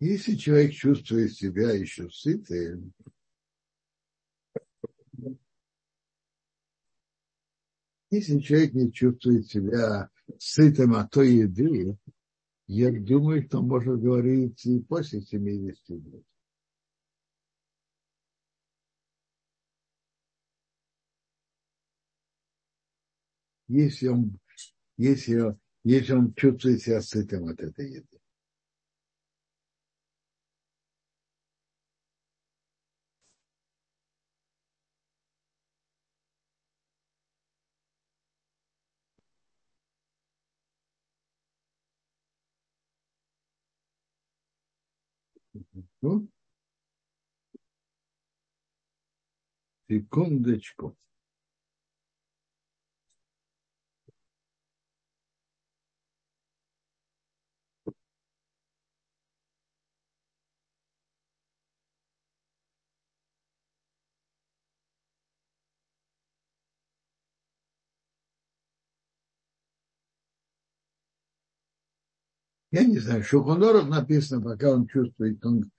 Если 0.00 0.34
человек 0.34 0.72
чувствует 0.72 1.34
себя 1.34 1.72
еще 1.72 2.08
сытым, 2.08 2.94
если 8.10 8.40
человек 8.40 8.72
не 8.72 8.90
чувствует 8.90 9.46
себя 9.46 10.08
сытым 10.38 10.94
от 10.94 11.10
той 11.10 11.34
еды, 11.34 11.98
я 12.66 12.90
думаю, 12.90 13.44
что 13.46 13.60
может 13.60 14.00
говорить 14.00 14.64
и 14.64 14.80
после 14.80 15.20
70 15.20 15.90
лет. 15.90 16.24
Если 23.68 24.08
он, 24.08 24.38
если, 24.96 25.58
если 25.84 26.12
он 26.14 26.32
чувствует 26.34 26.80
себя 26.80 27.02
сытым 27.02 27.48
от 27.48 27.60
этой 27.60 27.96
еды. 27.96 28.09
Ну, 46.02 46.28
секундочку. 49.88 50.96
Я 72.72 72.84
не 72.84 72.98
знаю, 72.98 73.24
что 73.24 73.42
Хоноров 73.42 73.88
написано, 73.88 74.40
пока 74.42 74.70
он 74.70 74.86
чувствует, 74.86 75.44
он 75.44 75.70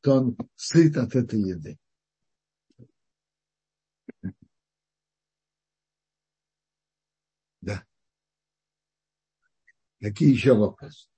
что 0.00 0.14
он 0.14 0.36
сыт 0.56 0.96
от 0.96 1.14
этой 1.14 1.40
еды. 1.40 1.78
Да. 7.60 7.84
Какие 10.00 10.32
еще 10.32 10.54
вопросы? 10.54 11.08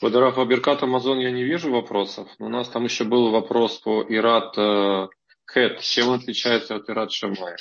По 0.00 0.10
Дарафа 0.10 0.44
Беркат 0.44 0.82
Амазон 0.82 1.20
я 1.20 1.30
не 1.30 1.44
вижу 1.44 1.70
вопросов. 1.70 2.28
У 2.38 2.48
нас 2.48 2.68
там 2.68 2.84
еще 2.84 3.04
был 3.04 3.30
вопрос 3.30 3.78
по 3.78 4.02
Ират 4.02 4.56
э, 4.58 5.08
Хэт. 5.44 5.80
Чем 5.80 6.10
отличается 6.10 6.76
от 6.76 6.88
Ират 6.88 7.12
Шамая? 7.12 7.56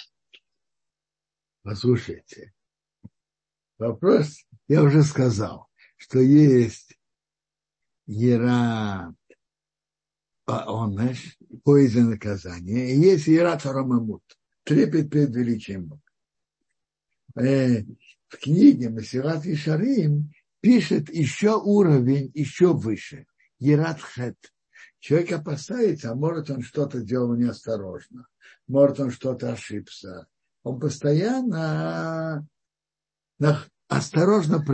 Послушайте. 1.62 2.54
Вопрос, 3.78 4.46
я 4.68 4.84
уже 4.84 5.04
сказал, 5.04 5.68
что 5.98 6.20
есть 6.20 6.99
Ера 8.10 9.14
онеш, 10.48 11.38
поезд 11.64 11.96
наказания, 11.98 12.96
и 12.96 12.98
есть 12.98 13.30
Ират 13.30 13.68
Рамамут, 13.68 14.24
трепет 14.64 15.12
перед 15.12 15.36
величием 15.36 15.86
Бога. 15.86 16.02
Э, 17.36 17.84
в 18.28 18.38
книге 18.42 18.90
Масилат 18.90 19.46
и 19.46 19.56
Шарим 19.56 20.34
пишет 20.60 21.10
еще 21.10 21.56
уровень, 21.56 22.32
еще 22.34 22.74
выше. 22.74 23.28
Ерат 23.60 24.02
Хет. 24.02 24.38
Человек 24.98 25.32
опасается, 25.34 26.10
а 26.10 26.16
может 26.16 26.50
он 26.50 26.64
что-то 26.64 27.02
делал 27.02 27.36
неосторожно, 27.36 28.28
может 28.68 29.00
он 29.00 29.12
что-то 29.12 29.54
ошибся. 29.54 30.26
Он 30.64 30.80
постоянно 30.80 32.48
осторожно 33.88 34.66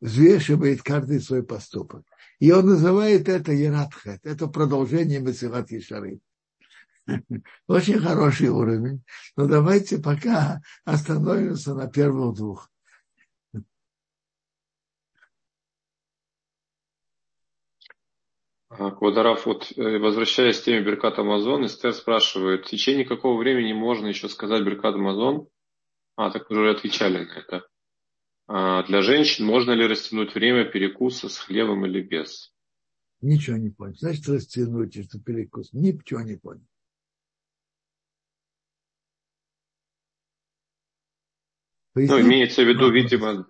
взвешивает 0.00 0.82
каждый 0.84 1.20
свой 1.20 1.42
поступок. 1.42 2.04
И 2.38 2.52
он 2.52 2.66
называет 2.66 3.28
это 3.28 3.52
Ератхет. 3.52 4.20
Это 4.24 4.46
продолжение 4.46 5.20
Месилат 5.20 5.70
Ешары. 5.70 6.20
Очень 7.66 7.98
хороший 7.98 8.48
уровень. 8.48 9.02
Но 9.36 9.46
давайте 9.46 9.98
пока 9.98 10.60
остановимся 10.84 11.74
на 11.74 11.88
первых 11.90 12.36
двух. 12.36 12.70
Квадраф, 18.68 19.46
вот 19.46 19.72
э, 19.76 19.98
возвращаясь 19.98 20.60
к 20.60 20.64
теме 20.64 20.82
Беркат 20.82 21.18
Амазон, 21.18 21.64
Эстер 21.64 21.94
спрашивает, 21.94 22.66
в 22.66 22.68
течение 22.68 23.06
какого 23.06 23.38
времени 23.38 23.72
можно 23.72 24.06
еще 24.08 24.28
сказать 24.28 24.62
Беркат 24.62 24.94
Амазон? 24.94 25.48
А, 26.16 26.30
так 26.30 26.50
уже 26.50 26.70
отвечали 26.70 27.24
на 27.24 27.32
это. 27.32 27.66
А 28.50 28.82
для 28.84 29.02
женщин 29.02 29.44
можно 29.44 29.72
ли 29.72 29.86
растянуть 29.86 30.34
время 30.34 30.64
перекуса 30.64 31.28
с 31.28 31.36
хлебом 31.36 31.84
или 31.84 32.00
без? 32.00 32.50
Ничего 33.20 33.58
не 33.58 33.68
понял. 33.68 33.94
Значит, 33.98 34.26
растянуть, 34.26 35.04
что 35.04 35.20
перекус. 35.20 35.68
Ничего 35.74 36.22
не 36.22 36.36
понял. 36.36 36.64
Ну, 41.94 42.20
имеется 42.20 42.62
в 42.62 42.68
виду, 42.68 42.90
видимо, 42.90 43.46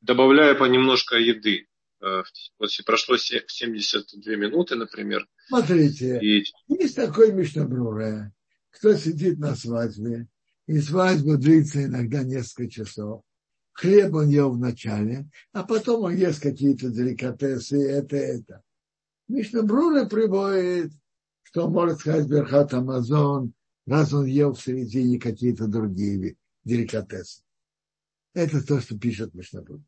добавляя 0.00 0.54
понемножко 0.54 1.16
еды. 1.16 1.66
Э, 2.00 2.22
вот 2.60 2.70
прошло 2.86 3.16
72 3.16 4.36
минуты, 4.36 4.76
например. 4.76 5.26
Смотрите, 5.48 6.20
и... 6.20 6.44
есть 6.68 6.94
такой 6.94 7.32
Мишнабрура, 7.32 8.32
кто 8.70 8.94
сидит 8.94 9.38
на 9.38 9.56
свадьбе, 9.56 10.28
и 10.66 10.78
свадьба 10.78 11.38
длится 11.38 11.84
иногда 11.84 12.22
несколько 12.22 12.70
часов 12.70 13.24
хлеб 13.72 14.14
он 14.14 14.28
ел 14.28 14.50
вначале, 14.50 15.28
а 15.52 15.64
потом 15.64 16.04
он 16.04 16.16
ест 16.16 16.42
какие-то 16.42 16.90
деликатесы, 16.90 17.82
это, 17.82 18.16
это. 18.16 18.62
Мишна 19.28 19.62
Брура 19.62 20.04
приводит, 20.06 20.92
что 21.42 21.66
он 21.66 21.72
может 21.72 22.00
сказать 22.00 22.28
Берхат 22.28 22.74
Амазон, 22.74 23.54
раз 23.86 24.12
он 24.12 24.26
ел 24.26 24.52
в 24.54 24.62
середине 24.62 25.18
какие-то 25.18 25.66
другие 25.66 26.36
деликатесы. 26.64 27.42
Это 28.34 28.64
то, 28.64 28.80
что 28.80 28.98
пишет 28.98 29.34
Мишна 29.34 29.62
Брура. 29.62 29.82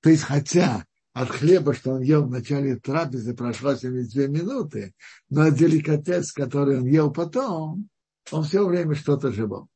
То 0.00 0.10
есть, 0.10 0.22
хотя 0.22 0.84
от 1.12 1.30
хлеба, 1.30 1.72
что 1.72 1.92
он 1.92 2.02
ел 2.02 2.24
в 2.24 2.30
начале 2.30 2.76
трапезы, 2.76 3.34
прошло 3.34 3.74
72 3.74 4.26
минуты, 4.26 4.94
но 5.30 5.48
деликатес, 5.48 6.30
который 6.30 6.78
он 6.78 6.86
ел 6.86 7.10
потом, 7.10 7.88
он 8.30 8.44
все 8.44 8.66
время 8.66 8.94
что-то 8.94 9.32
живал. 9.32 9.68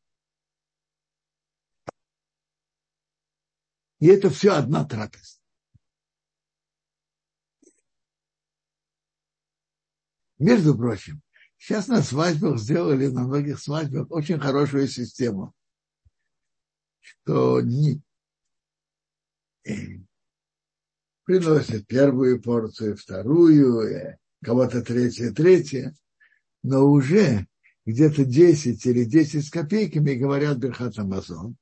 И 4.01 4.07
это 4.07 4.31
все 4.31 4.53
одна 4.53 4.85
трапеза. 4.85 5.37
Между 10.39 10.75
прочим, 10.75 11.21
сейчас 11.59 11.87
на 11.89 12.03
свадьбах 12.03 12.59
сделали, 12.59 13.09
на 13.09 13.25
многих 13.25 13.61
свадьбах, 13.61 14.11
очень 14.11 14.41
хорошую 14.41 14.89
систему, 14.89 15.55
что 17.01 17.61
не, 17.61 18.01
приносят 21.25 21.87
первую 21.87 22.41
порцию, 22.41 22.97
вторую, 22.97 24.19
кого-то 24.43 24.83
третья, 24.83 25.31
третья, 25.31 25.95
но 26.63 26.91
уже 26.91 27.47
где-то 27.85 28.25
10 28.25 28.87
или 28.87 29.05
10 29.05 29.47
с 29.47 29.51
копейками 29.51 30.15
говорят 30.15 30.57
Берхат 30.57 30.99
Амазон. 30.99 31.57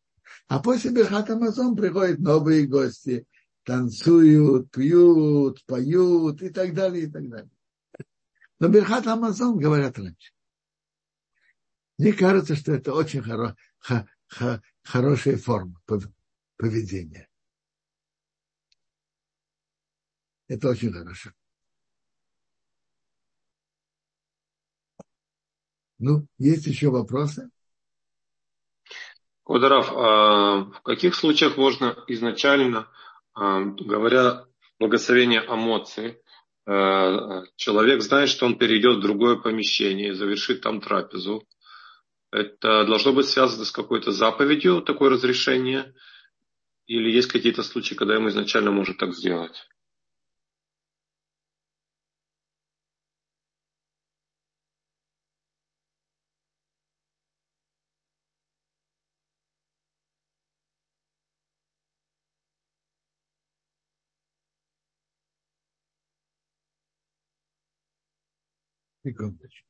А 0.49 0.61
после 0.61 0.91
Берхат 0.91 1.29
Амазон 1.29 1.77
приходят 1.77 2.19
новые 2.19 2.67
гости, 2.67 3.27
танцуют, 3.65 4.71
пьют, 4.71 5.63
поют 5.67 6.43
и 6.43 6.49
так 6.49 6.75
далее, 6.75 7.05
и 7.05 7.11
так 7.11 7.29
далее. 7.29 7.51
Но 8.59 8.69
Берхат 8.69 9.07
Амазон 9.07 9.59
говорят 9.59 9.99
раньше. 9.99 10.33
Мне 11.99 12.15
кажется, 12.15 12.57
что 12.57 12.73
это 12.73 12.95
очень 12.95 13.23
хоро, 13.23 13.57
хо, 13.79 14.09
хо, 14.27 14.63
хорошая 14.83 15.37
форма 15.37 15.79
поведения. 16.57 17.29
Это 20.47 20.71
очень 20.71 20.93
хорошо. 20.93 21.31
Ну, 25.99 26.27
есть 26.39 26.67
еще 26.67 26.89
вопросы? 26.89 27.51
Кударов, 29.49 29.91
а 29.97 30.65
в 30.65 30.83
каких 30.83 31.15
случаях 31.15 31.57
можно 31.57 31.97
изначально, 32.07 32.87
а, 33.33 33.63
говоря 33.63 34.45
благословение 34.79 35.43
эмоций, 35.43 36.19
а, 36.67 37.45
человек 37.57 38.03
знает, 38.03 38.29
что 38.29 38.45
он 38.45 38.59
перейдет 38.59 38.99
в 38.99 39.01
другое 39.01 39.37
помещение 39.37 40.11
и 40.11 40.13
завершит 40.13 40.61
там 40.61 40.83
трапезу. 40.83 41.45
Это 42.31 42.85
должно 42.85 43.15
быть 43.15 43.25
связано 43.25 43.65
с 43.65 43.71
какой-то 43.71 44.13
заповедью, 44.13 44.83
такое 44.83 45.09
разрешение? 45.09 45.95
Или 46.87 47.11
есть 47.11 47.33
какие-то 47.33 47.63
случаи, 47.63 47.95
когда 47.95 48.17
ему 48.17 48.29
изначально 48.29 48.71
может 48.71 48.99
так 48.99 49.15
сделать? 49.15 49.67
Секундочку. 69.09 69.67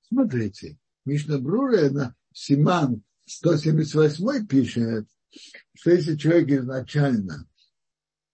Смотрите, 0.00 0.78
Мишна 1.04 1.38
Брура 1.38 1.90
на 1.90 2.16
Симан 2.32 3.02
178 3.26 4.46
пишет, 4.46 5.06
что 5.74 5.90
если 5.90 6.16
человек 6.16 6.62
изначально 6.62 7.46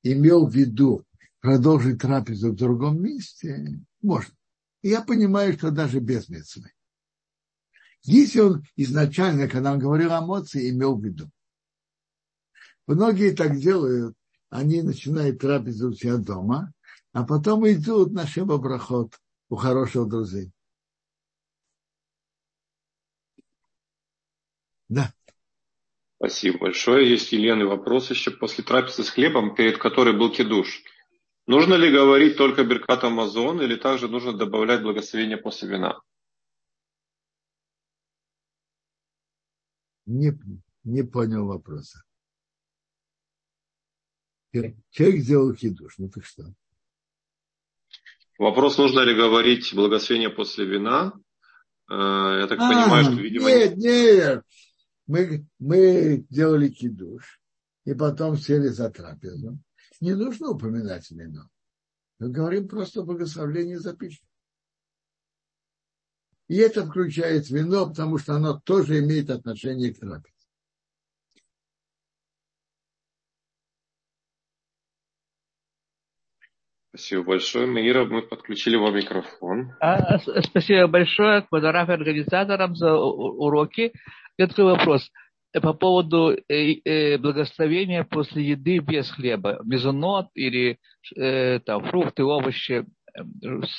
имел 0.05 0.47
в 0.47 0.55
виду 0.55 1.05
продолжить 1.41 2.01
трапезу 2.01 2.53
в 2.53 2.57
другом 2.57 3.03
месте, 3.03 3.81
можно. 4.01 4.35
Я 4.83 5.03
понимаю, 5.03 5.55
что 5.55 5.73
даже 5.73 5.99
без 5.99 6.29
мецвы. 6.29 6.71
Если 8.03 8.39
он 8.39 8.65
изначально, 8.77 9.49
когда 9.49 9.73
он 9.73 9.81
говорил 9.81 10.13
о 10.13 10.21
эмоции, 10.21 10.71
имел 10.71 10.97
в 10.97 11.05
виду. 11.05 11.29
Многие 12.87 13.35
так 13.35 13.59
делают, 13.59 14.17
они 14.51 14.83
начинают 14.83 15.41
трапезу 15.41 15.91
у 15.91 15.93
себя 15.93 16.17
дома, 16.17 16.73
а 17.13 17.25
потом 17.25 17.67
идут 17.69 18.13
на 18.13 18.27
шебобрахот 18.27 19.19
у 19.49 19.57
хороших 19.57 20.09
друзей. 20.09 20.53
Да. 24.89 25.13
Спасибо 26.17 26.59
большое. 26.59 27.11
Есть 27.11 27.33
Елены 27.33 27.67
вопрос 27.67 28.11
еще 28.11 28.31
после 28.31 28.65
трапезы 28.65 29.05
с 29.05 29.11
хлебом, 29.11 29.55
перед 29.55 29.79
которой 29.79 30.17
был 30.17 30.33
кидуш. 30.33 30.83
Нужно 31.47 31.75
ли 31.75 31.93
говорить 31.93 32.37
только 32.37 32.65
Беркат 32.65 33.05
Амазон 33.05 33.61
или 33.61 33.77
также 33.77 34.09
нужно 34.09 34.33
добавлять 34.33 34.83
благословение 34.83 35.37
после 35.37 35.69
вина? 35.69 36.01
Не, 40.07 40.33
не 40.85 41.03
понял 41.03 41.47
вопроса. 41.47 42.03
Человек 44.91 45.23
сделал 45.23 45.55
хидуш, 45.55 45.99
ну 45.99 46.09
так 46.09 46.25
что? 46.25 46.53
Вопрос, 48.39 48.77
нужно 48.79 49.01
ли 49.01 49.15
говорить 49.15 49.73
благословение 49.75 50.31
после 50.31 50.67
вина. 50.67 51.13
Э, 51.91 52.41
я 52.41 52.47
так 52.49 52.59
а, 52.61 52.69
понимаю, 52.69 53.05
что, 53.05 53.15
видимо... 53.15 53.49
Нет, 53.49 53.77
нет. 53.77 54.43
Мы, 55.07 55.47
мы 55.59 56.27
делали 56.29 56.69
кидуш, 56.69 57.41
и 57.85 57.95
потом 57.95 58.37
сели 58.37 58.69
за 58.69 58.91
трапезу. 58.91 59.59
Не 60.01 60.15
нужно 60.15 60.51
упоминать 60.51 61.11
вино. 61.11 61.49
Мы 62.19 62.31
говорим 62.31 62.69
просто 62.69 63.01
о 63.01 63.05
благословении 63.05 63.77
за 63.77 63.97
пищу. 63.97 64.23
И 66.49 66.57
это 66.57 66.87
включает 66.87 67.49
вино, 67.51 67.89
потому 67.89 68.19
что 68.19 68.35
оно 68.35 68.61
тоже 68.61 69.01
имеет 69.01 69.31
отношение 69.31 69.95
к 69.95 69.99
трапезе. 69.99 70.36
Спасибо 76.97 77.25
большое. 77.25 77.67
Маира, 77.67 78.07
мы 78.07 78.23
подключили 78.23 78.77
вам 78.77 78.97
микрофон. 78.97 79.73
А, 79.81 80.19
спасибо 80.19 80.87
большое 80.87 81.43
Квадраф 81.43 81.91
организаторам 81.91 82.75
за 82.75 82.95
уроки. 82.95 83.93
Я 84.39 84.47
такой 84.47 84.65
вопрос 84.65 85.11
по 85.53 85.75
поводу 85.75 86.35
э, 86.49 86.73
э, 86.85 87.19
благословения 87.19 88.03
после 88.05 88.45
еды 88.45 88.79
без 88.79 89.11
хлеба. 89.11 89.61
Мезонот 89.63 90.29
или 90.35 90.79
э, 91.15 91.61
там, 91.67 91.85
фрукты, 91.85 92.25
овощи, 92.25 92.87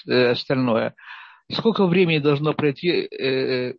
э, 0.07 0.29
остальное. 0.29 0.93
Сколько 1.51 1.87
времени 1.87 2.19
должно 2.19 2.53
пройти, 2.53 2.89
э, 2.89 3.73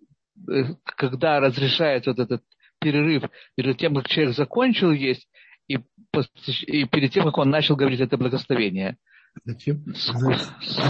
э, 0.49 0.65
когда 0.85 1.39
разрешается 1.39 2.11
вот 2.11 2.19
этот 2.19 2.43
перерыв 2.81 3.23
между 3.57 3.75
тем, 3.75 3.95
как 3.95 4.09
человек 4.09 4.35
закончил 4.35 4.91
есть, 4.91 5.29
и, 5.69 5.79
и 6.67 6.85
перед 6.87 7.13
тем, 7.13 7.25
как 7.25 7.39
он 7.39 7.51
начал 7.51 7.77
говорить 7.77 8.01
это 8.01 8.17
благословение? 8.17 8.97
Зачем, 9.45 9.85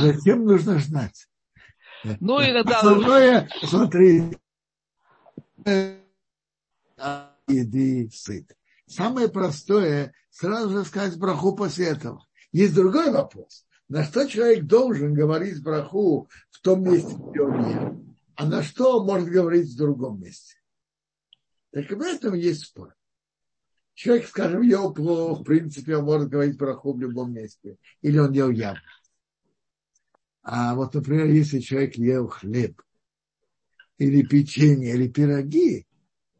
зачем 0.00 0.44
нужно 0.44 0.78
знать? 0.78 1.28
Ну, 2.20 2.40
иногда... 2.40 2.78
Основное, 2.78 3.48
смотри, 3.64 4.36
еды 7.46 8.10
сыт. 8.12 8.56
Самое 8.86 9.28
простое, 9.28 10.12
сразу 10.30 10.70
же 10.70 10.84
сказать 10.84 11.18
браху 11.18 11.54
после 11.54 11.88
этого. 11.88 12.26
Есть 12.52 12.74
другой 12.74 13.10
вопрос. 13.10 13.66
На 13.88 14.04
что 14.04 14.26
человек 14.26 14.64
должен 14.64 15.14
говорить 15.14 15.62
браху 15.62 16.28
в 16.50 16.60
том 16.60 16.82
месте, 16.82 17.14
где 17.14 17.40
он 17.40 17.70
ел? 17.70 18.04
А 18.34 18.46
на 18.46 18.62
что 18.62 18.98
он 18.98 19.06
может 19.06 19.28
говорить 19.28 19.68
в 19.68 19.76
другом 19.76 20.20
месте? 20.20 20.54
Так 21.72 21.90
в 21.90 22.00
этом 22.00 22.34
есть 22.34 22.66
спор. 22.66 22.94
Человек, 23.98 24.28
скажем, 24.28 24.62
ел 24.62 24.94
плохо, 24.94 25.40
в 25.40 25.44
принципе, 25.44 25.96
он 25.96 26.04
может 26.04 26.28
говорить 26.28 26.56
про 26.56 26.72
ху 26.74 26.92
в 26.92 27.00
любом 27.00 27.32
месте. 27.32 27.78
Или 28.00 28.18
он 28.18 28.30
ел 28.30 28.48
яблоко. 28.48 28.86
А 30.42 30.76
вот, 30.76 30.94
например, 30.94 31.26
если 31.26 31.58
человек 31.58 31.96
ел 31.96 32.28
хлеб, 32.28 32.80
или 33.96 34.22
печенье, 34.22 34.94
или 34.94 35.08
пироги, 35.08 35.84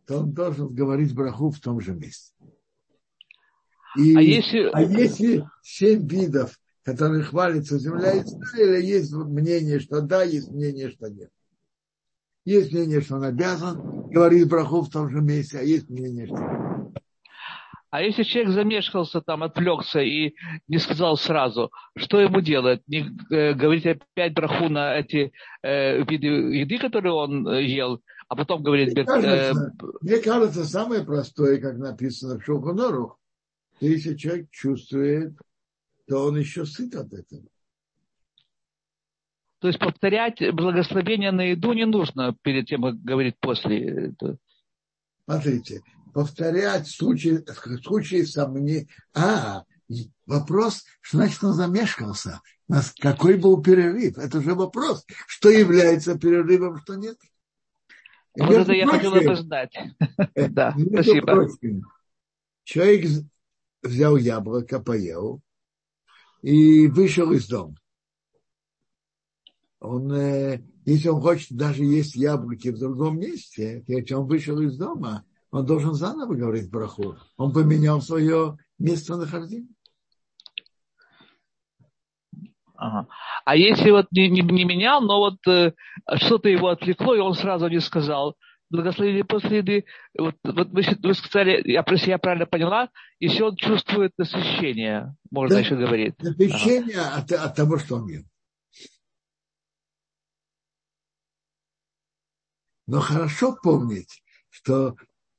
то 0.07 0.21
он 0.21 0.35
должен 0.35 0.73
говорить 0.73 1.13
браху 1.13 1.51
в 1.51 1.59
том 1.59 1.81
же 1.81 1.95
месте. 1.95 2.33
И, 3.97 4.15
а, 4.15 4.21
если... 4.21 4.71
а 4.73 4.81
если 4.81 5.45
семь 5.61 6.07
видов, 6.07 6.61
которые 6.85 7.25
хвалятся 7.25 7.77
земля 7.77 8.23
Израиля, 8.23 8.79
есть 8.79 9.13
мнение, 9.13 9.81
что 9.81 10.01
да, 10.01 10.23
есть 10.23 10.53
мнение, 10.53 10.91
что 10.91 11.09
нет. 11.09 11.33
Есть 12.45 12.71
мнение, 12.71 13.01
что 13.01 13.17
он 13.17 13.25
обязан 13.25 14.09
говорить 14.11 14.49
браху 14.49 14.83
в 14.83 14.91
том 14.91 15.11
же 15.11 15.21
месте, 15.21 15.59
а 15.59 15.63
есть 15.63 15.91
мнение, 15.91 16.27
что 16.27 16.37
нет. 16.37 16.58
А 17.91 18.03
если 18.03 18.23
человек 18.23 18.53
замешкался, 18.53 19.21
там, 19.23 19.43
отвлекся 19.43 20.01
и 20.01 20.35
не 20.69 20.79
сказал 20.79 21.17
сразу, 21.17 21.71
что 21.97 22.21
ему 22.21 22.41
делать? 22.41 22.83
Не 22.87 23.07
э, 23.31 23.55
говорить 23.55 23.87
опять 23.87 24.35
браху 24.35 24.69
на 24.69 24.97
эти 24.97 25.33
э, 25.63 26.03
виды 26.05 26.27
еды, 26.27 26.79
которые 26.79 27.15
он 27.15 27.49
э, 27.49 27.65
ел, 27.65 28.03
а 28.29 28.37
потом 28.37 28.63
говорить... 28.63 28.95
Мне 28.95 29.05
кажется, 29.05 29.75
э, 29.81 29.87
мне 30.03 30.19
кажется, 30.19 30.65
самое 30.65 31.03
простое, 31.03 31.59
как 31.61 31.79
написано 31.79 32.39
в 32.39 32.45
Шухонору, 32.45 33.17
если 33.81 34.17
человек 34.17 34.51
чувствует, 34.51 35.35
то 36.07 36.27
он 36.27 36.39
еще 36.39 36.67
сыт 36.67 36.95
от 36.95 37.13
этого. 37.13 37.45
То 39.61 39.69
есть 39.69 39.79
повторять 39.79 40.41
благословение 40.55 41.33
на 41.33 41.51
еду 41.51 41.73
не 41.73 41.87
нужно 41.87 42.37
перед 42.43 42.67
тем, 42.67 42.83
как 42.83 43.03
говорить 43.03 43.37
после. 43.41 44.15
Смотрите, 45.25 45.83
повторять 46.19 46.89
в 46.89 46.97
случае, 46.97 47.45
в 47.47 47.83
случае 47.85 48.27
сомнений. 48.27 48.89
А, 49.15 49.63
вопрос, 50.27 50.85
что 51.01 51.19
значит 51.19 51.45
он 51.45 51.53
замешкался. 51.53 52.41
Какой 52.99 53.39
был 53.39 53.63
перерыв? 53.63 54.19
Это 54.19 54.41
же 54.41 54.57
вопрос, 54.57 55.07
что 55.29 55.49
является 55.49 56.19
перерывом, 56.19 56.79
что 56.79 56.97
нет. 56.97 57.17
Вот 58.37 58.51
это 58.51 58.73
я 58.73 58.89
хотела 58.89 59.21
бы 59.21 59.37
знать. 59.37 59.73
Э, 60.35 60.49
да, 60.49 60.75
спасибо. 60.77 61.49
Человек 62.65 63.25
взял 63.83 64.17
яблоко, 64.17 64.81
поел 64.81 65.41
и 66.43 66.89
вышел 66.89 67.31
из 67.31 67.47
дома. 67.47 67.77
Он, 69.79 70.13
э, 70.13 70.65
если 70.85 71.09
он 71.11 71.21
хочет 71.21 71.53
даже 71.53 71.85
есть 71.85 72.17
яблоки 72.17 72.71
в 72.71 72.79
другом 72.79 73.21
месте, 73.21 73.85
если 73.87 74.15
он 74.15 74.27
вышел 74.27 74.61
из 74.61 74.77
дома, 74.77 75.25
он 75.51 75.65
должен 75.67 75.95
заново 75.95 76.35
говорить 76.35 76.71
браху. 76.71 77.17
Он 77.37 77.53
поменял 77.53 78.01
свое 78.03 78.57
местонахождение. 78.79 79.69
Ага. 82.75 83.09
А 83.45 83.57
если 83.57 83.91
вот 83.91 84.07
не, 84.13 84.29
не, 84.29 84.41
не 84.41 84.65
менял, 84.65 85.01
но 85.01 85.19
вот 85.19 85.39
э, 85.49 85.73
что-то 86.15 86.49
его 86.49 86.69
отвлекло, 86.69 87.15
и 87.15 87.19
он 87.19 87.35
сразу 87.35 87.67
не 87.69 87.81
сказал, 87.81 88.37
благословили 88.71 89.23
после 89.23 89.59
еды, 89.59 89.85
вот, 90.17 90.37
вот 90.45 90.69
вы, 90.69 90.83
вы 91.03 91.15
сказали, 91.15 91.61
я, 91.65 91.85
если 91.91 92.11
я 92.11 92.19
правильно 92.19 92.47
поняла, 92.47 92.89
если 93.19 93.43
он 93.43 93.57
чувствует 93.57 94.13
насыщение, 94.17 95.17
можно 95.31 95.57
да, 95.57 95.61
еще 95.61 95.75
говорить. 95.75 96.15
Насыщение 96.23 97.01
ага. 97.01 97.17
от, 97.17 97.33
от 97.33 97.57
того, 97.57 97.79
что 97.79 97.97
он 97.97 98.07
ел. 98.07 98.23
Но 102.87 103.01
хорошо 103.01 103.57
помнить, 103.61 104.23
что 104.51 104.95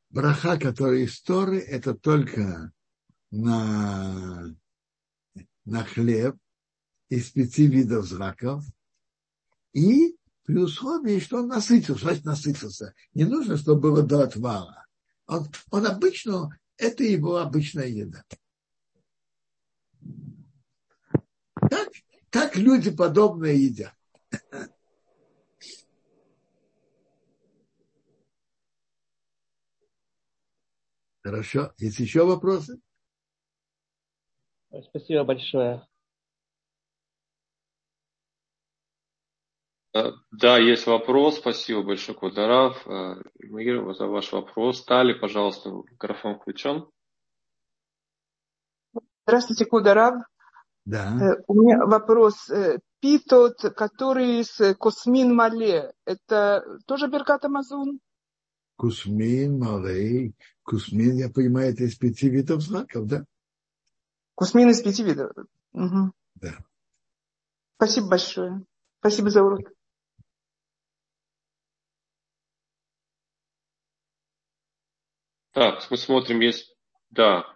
браха, 0.09 0.57
который 0.57 1.03
из 1.03 1.21
Торы, 1.21 1.59
это 1.59 1.93
только 1.93 2.71
на, 3.31 4.55
на 5.65 5.83
хлеб 5.83 6.35
из 7.09 7.29
пяти 7.31 7.67
видов 7.67 8.05
зраков 8.05 8.63
и 9.73 10.15
при 10.43 10.57
условии, 10.57 11.19
что 11.19 11.37
он 11.37 11.47
насытился, 11.47 12.03
значит 12.03 12.25
насытился. 12.25 12.93
Не 13.13 13.25
нужно, 13.25 13.57
чтобы 13.57 13.81
было 13.81 14.01
до 14.01 14.23
отвала. 14.23 14.85
Он, 15.27 15.47
он 15.69 15.85
обычно, 15.85 16.57
это 16.77 17.03
его 17.03 17.37
обычная 17.37 17.85
еда. 17.85 18.23
Так, 21.69 21.89
так 22.31 22.55
люди 22.55 22.89
подобные 22.89 23.63
едят. 23.63 23.93
Хорошо. 31.23 31.73
Есть 31.77 31.99
еще 31.99 32.25
вопросы? 32.25 32.79
Спасибо 34.89 35.23
большое. 35.23 35.87
Э, 39.93 40.11
да, 40.31 40.57
есть 40.57 40.85
вопрос. 40.87 41.37
Спасибо 41.37 41.83
большое, 41.83 42.17
Квадарав. 42.17 42.87
Э, 42.87 43.15
Мир, 43.39 43.93
за 43.95 44.05
ваш 44.07 44.31
вопрос. 44.31 44.83
Тали, 44.85 45.13
пожалуйста, 45.13 45.69
микрофон 45.69 46.39
включен. 46.39 46.89
Здравствуйте, 49.25 49.65
Кударав. 49.65 50.15
Да. 50.85 51.17
Э, 51.19 51.43
у 51.47 51.61
меня 51.61 51.85
вопрос. 51.85 52.49
Питот, 53.01 53.61
который 53.75 54.43
с 54.43 54.75
Космин 54.75 55.33
Мале, 55.33 55.93
это 56.05 56.63
тоже 56.85 57.07
Беркат 57.07 57.45
Амазон? 57.45 57.99
Кусмин, 58.79 59.59
Малей. 59.59 60.33
Кусмин, 60.63 61.17
я 61.17 61.29
понимаю, 61.29 61.73
это 61.73 61.83
из 61.83 61.97
пяти 61.97 62.29
видов 62.29 62.61
знаков, 62.61 63.07
да? 63.07 63.25
Кусмин 64.35 64.69
из 64.69 64.81
пяти 64.81 65.03
видов. 65.03 65.31
Угу. 65.73 66.13
Да. 66.35 66.63
Спасибо 67.75 68.07
большое. 68.07 68.63
Спасибо 68.99 69.29
за 69.31 69.43
урок. 69.43 69.69
Так, 75.51 75.85
мы 75.91 75.97
смотрим, 75.97 76.39
есть, 76.39 76.73
да. 77.09 77.53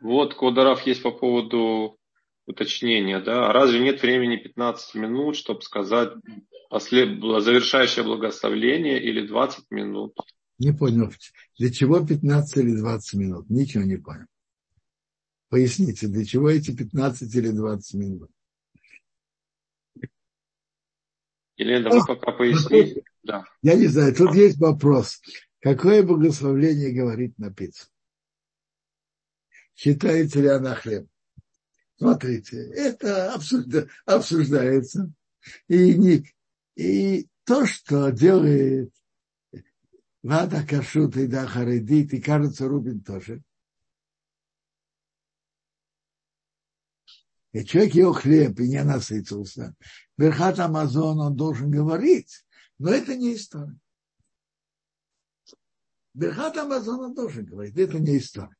Вот 0.00 0.34
Квадарав 0.34 0.86
есть 0.86 1.02
по 1.02 1.10
поводу 1.10 1.98
уточнения, 2.46 3.18
да. 3.18 3.48
А 3.48 3.52
разве 3.52 3.80
нет 3.80 4.00
времени 4.00 4.36
15 4.36 4.94
минут, 4.94 5.34
чтобы 5.34 5.62
сказать 5.62 6.12
послед... 6.70 7.20
завершающее 7.42 8.04
благословление 8.04 9.02
или 9.02 9.26
20 9.26 9.68
минут? 9.72 10.16
Не 10.62 10.72
понял, 10.72 11.12
для 11.58 11.72
чего 11.72 12.06
15 12.06 12.58
или 12.58 12.76
20 12.76 13.14
минут? 13.14 13.50
Ничего 13.50 13.82
не 13.82 13.96
понял. 13.96 14.26
Поясните, 15.48 16.06
для 16.06 16.24
чего 16.24 16.48
эти 16.50 16.70
15 16.70 17.34
или 17.34 17.48
20 17.48 17.94
минут? 17.94 18.30
Елена, 21.56 21.90
вы 21.90 22.06
пока 22.06 22.30
поясните. 22.30 23.02
Да. 23.24 23.44
Я 23.62 23.74
не 23.74 23.88
знаю, 23.88 24.14
тут 24.14 24.36
есть 24.36 24.58
вопрос. 24.58 25.20
Какое 25.58 26.04
благословление 26.04 26.92
говорит 26.92 27.36
на 27.38 27.52
пиццу? 27.52 27.88
Считается 29.74 30.40
ли 30.40 30.46
она 30.46 30.76
хлеб? 30.76 31.08
Смотрите, 31.96 32.56
это 32.76 33.34
обсуждается. 34.06 35.12
И, 35.66 35.94
не, 35.94 36.24
и 36.76 37.26
то, 37.44 37.66
что 37.66 38.10
делает 38.10 38.92
Вада 40.22 40.64
Кашут 40.64 41.16
и 41.16 41.26
Дахаридит, 41.26 42.12
и 42.12 42.20
кажется, 42.20 42.68
Рубин 42.68 43.02
тоже. 43.02 43.42
И 47.52 47.64
человек 47.64 47.94
ел 47.94 48.12
хлеб 48.14 48.58
и 48.60 48.68
не 48.68 48.82
насытился. 48.82 49.74
Верхат 50.16 50.58
Амазон 50.58 51.20
он 51.20 51.36
должен 51.36 51.70
говорить, 51.70 52.44
но 52.78 52.90
это 52.90 53.14
не 53.14 53.34
история. 53.34 53.78
Берхат 56.14 56.56
Амазона 56.56 57.14
должен 57.14 57.44
говорить, 57.44 57.76
это 57.76 57.98
не 57.98 58.18
история. 58.18 58.56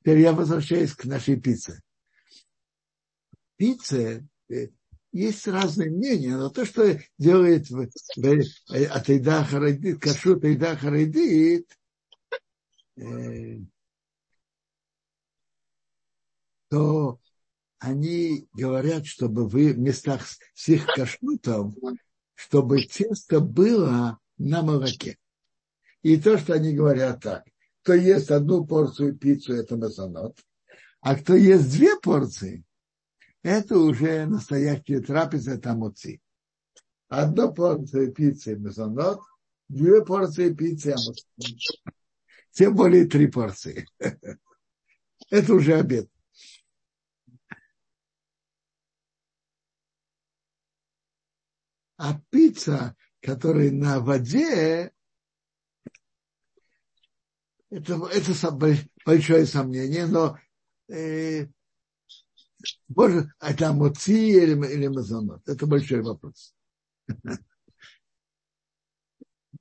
Теперь 0.00 0.20
я 0.20 0.32
возвращаюсь 0.32 0.94
к 0.94 1.04
нашей 1.06 1.40
пицце. 1.40 1.80
Пицца, 3.56 4.28
э, 4.48 4.68
есть 5.16 5.46
разные 5.46 5.90
мнения, 5.90 6.36
но 6.36 6.50
то, 6.50 6.64
что 6.64 6.98
делает 7.18 7.66
Атайда 8.90 9.44
Харадит, 9.44 10.00
Кашут 10.00 10.38
Атайда 10.38 10.76
Харадит, 10.76 11.68
э, 12.96 13.58
то 16.68 17.20
они 17.78 18.48
говорят, 18.54 19.06
чтобы 19.06 19.48
вы 19.48 19.72
в 19.72 19.78
местах 19.78 20.26
с 20.54 20.68
их 20.68 20.86
кашрутом, 20.86 21.76
чтобы 22.34 22.82
тесто 22.82 23.40
было 23.40 24.18
на 24.38 24.62
молоке. 24.62 25.18
И 26.02 26.16
то, 26.20 26.38
что 26.38 26.54
они 26.54 26.74
говорят 26.74 27.22
так, 27.22 27.44
кто 27.82 27.94
ест 27.94 28.30
одну 28.30 28.66
порцию 28.66 29.16
пиццу, 29.16 29.54
это 29.54 29.76
мазонот, 29.76 30.38
а 31.00 31.16
кто 31.16 31.34
ест 31.34 31.70
две 31.70 31.98
порции, 32.00 32.64
это 33.46 33.78
уже 33.78 34.26
настоящая 34.26 35.00
трапеза, 35.00 35.52
это 35.52 35.70
амуци. 35.70 36.20
Одна 37.06 37.46
порция 37.46 38.10
пиццы 38.10 38.56
мезонот, 38.56 39.20
две 39.68 40.04
порции 40.04 40.52
пиццы 40.52 40.88
амуци. 40.88 41.24
Тем 42.50 42.74
более 42.74 43.06
три 43.06 43.28
порции. 43.28 43.86
Это 45.30 45.54
уже 45.54 45.74
обед. 45.74 46.08
А 51.98 52.20
пицца, 52.30 52.96
которая 53.20 53.70
на 53.72 54.00
воде, 54.00 54.92
это, 57.70 58.06
это 58.06 58.84
большое 59.04 59.46
сомнение, 59.46 60.06
но 60.06 60.38
э, 60.88 61.48
может, 62.88 63.28
это 63.40 63.72
моци 63.72 64.12
или, 64.12 64.54
или 64.72 64.86
мазонот? 64.88 65.48
Это 65.48 65.66
большой 65.66 66.02
вопрос. 66.02 66.54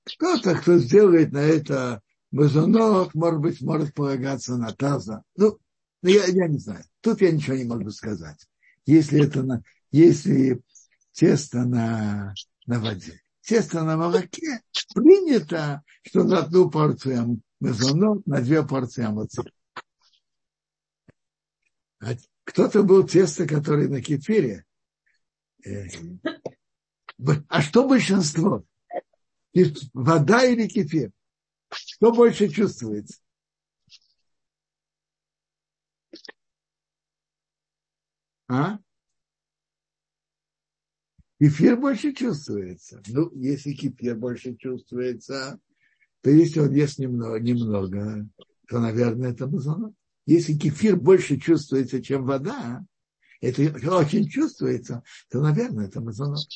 Кто-то, 0.04 0.56
кто 0.56 0.78
сделает 0.78 1.32
на 1.32 1.40
это 1.40 2.02
мазонот, 2.32 3.14
может 3.16 3.40
быть, 3.42 3.62
может 3.62 3.94
полагаться 3.94 4.58
на 4.58 4.72
таза. 4.74 5.24
Ну, 5.36 5.58
я, 6.04 6.26
я 6.26 6.48
не 6.48 6.60
знаю. 6.60 6.84
Тут 7.02 7.22
я 7.22 7.32
ничего 7.32 7.56
не 7.56 7.64
могу 7.64 7.90
сказать. 7.90 8.48
Если 8.86 9.26
это 9.26 9.42
на, 9.42 9.64
если 9.92 10.62
тесто 11.14 11.66
на, 11.66 12.34
на 12.68 12.80
воде. 12.80 13.22
Тесто 13.42 13.84
на 13.84 13.96
молоке 13.96 14.62
принято, 14.94 15.84
что 16.04 16.24
на 16.24 16.40
одну 16.40 16.70
порцию 16.70 17.42
мезонот, 17.60 18.26
на 18.28 18.42
две 18.42 18.66
порции 18.66 19.04
амоци. 19.04 19.42
Кто-то 22.46 22.84
был 22.84 23.06
тесто, 23.06 23.48
который 23.48 23.90
на 23.90 24.02
кефире. 24.02 24.66
Э, 25.66 25.88
А 27.48 27.62
что 27.62 27.88
большинство? 27.88 28.64
Вода 29.94 30.44
или 30.46 30.68
кефир? 30.68 31.12
Что 31.70 32.12
больше 32.12 32.48
чувствуется? 32.50 33.20
А? 38.48 38.78
Кефир 41.40 41.78
больше 41.78 42.14
чувствуется. 42.14 43.02
Ну, 43.08 43.32
если 43.34 43.74
кефир 43.74 44.16
больше 44.16 44.56
чувствуется, 44.56 45.60
то 46.22 46.30
если 46.30 46.60
он 46.60 46.74
ест 46.74 47.00
немного, 47.00 47.40
немного 47.40 48.30
то, 48.68 48.80
наверное, 48.80 49.32
это 49.32 49.48
мазонот. 49.48 49.94
Если 50.26 50.58
кефир 50.58 50.96
больше 50.96 51.38
чувствуется, 51.38 52.02
чем 52.02 52.26
вода, 52.26 52.84
это 53.42 53.62
очень 53.96 54.28
чувствуется, 54.28 55.04
то, 55.30 55.40
наверное, 55.40 55.88
это 55.88 56.02
мазонот. 56.02 56.48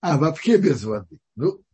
А 0.00 0.18
вообще 0.18 0.58
без 0.58 0.84
воды. 0.84 1.18
Ну, 1.34 1.64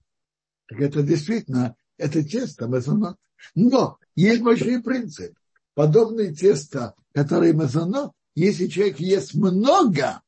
так 0.68 0.80
это 0.80 1.02
действительно, 1.02 1.74
это 1.96 2.22
тесто 2.22 2.68
мазонот. 2.68 3.16
Но 3.56 3.98
есть 4.14 4.40
большой 4.42 4.80
принцип. 4.80 5.36
Подобное 5.74 6.32
тесто, 6.32 6.94
которое 7.12 7.52
мазонот, 7.54 8.12
если 8.35 8.66
человек 8.66 9.01
ест 9.01 9.35
много, 9.35 10.23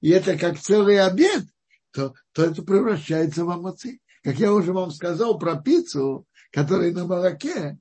и 0.00 0.10
это 0.10 0.36
как 0.36 0.58
целый 0.58 1.00
обед, 1.00 1.44
то, 1.92 2.14
то 2.32 2.44
это 2.44 2.62
превращается 2.62 3.44
в 3.44 3.50
амоци. 3.50 4.00
Как 4.22 4.38
я 4.38 4.52
уже 4.52 4.72
вам 4.72 4.90
сказал 4.90 5.38
про 5.38 5.56
пиццу, 5.56 6.26
которая 6.50 6.92
на 6.92 7.06
молоке, 7.06 7.78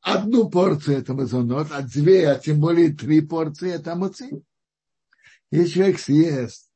одну 0.00 0.48
порцию 0.48 0.98
это 0.98 1.14
мазонот, 1.14 1.68
а 1.72 1.82
две, 1.82 2.30
а 2.30 2.38
тем 2.38 2.60
более 2.60 2.92
три 2.92 3.20
порции 3.20 3.72
это 3.72 3.92
амоци. 3.92 4.42
Если 5.50 5.74
человек 5.74 5.98
съест 5.98 6.70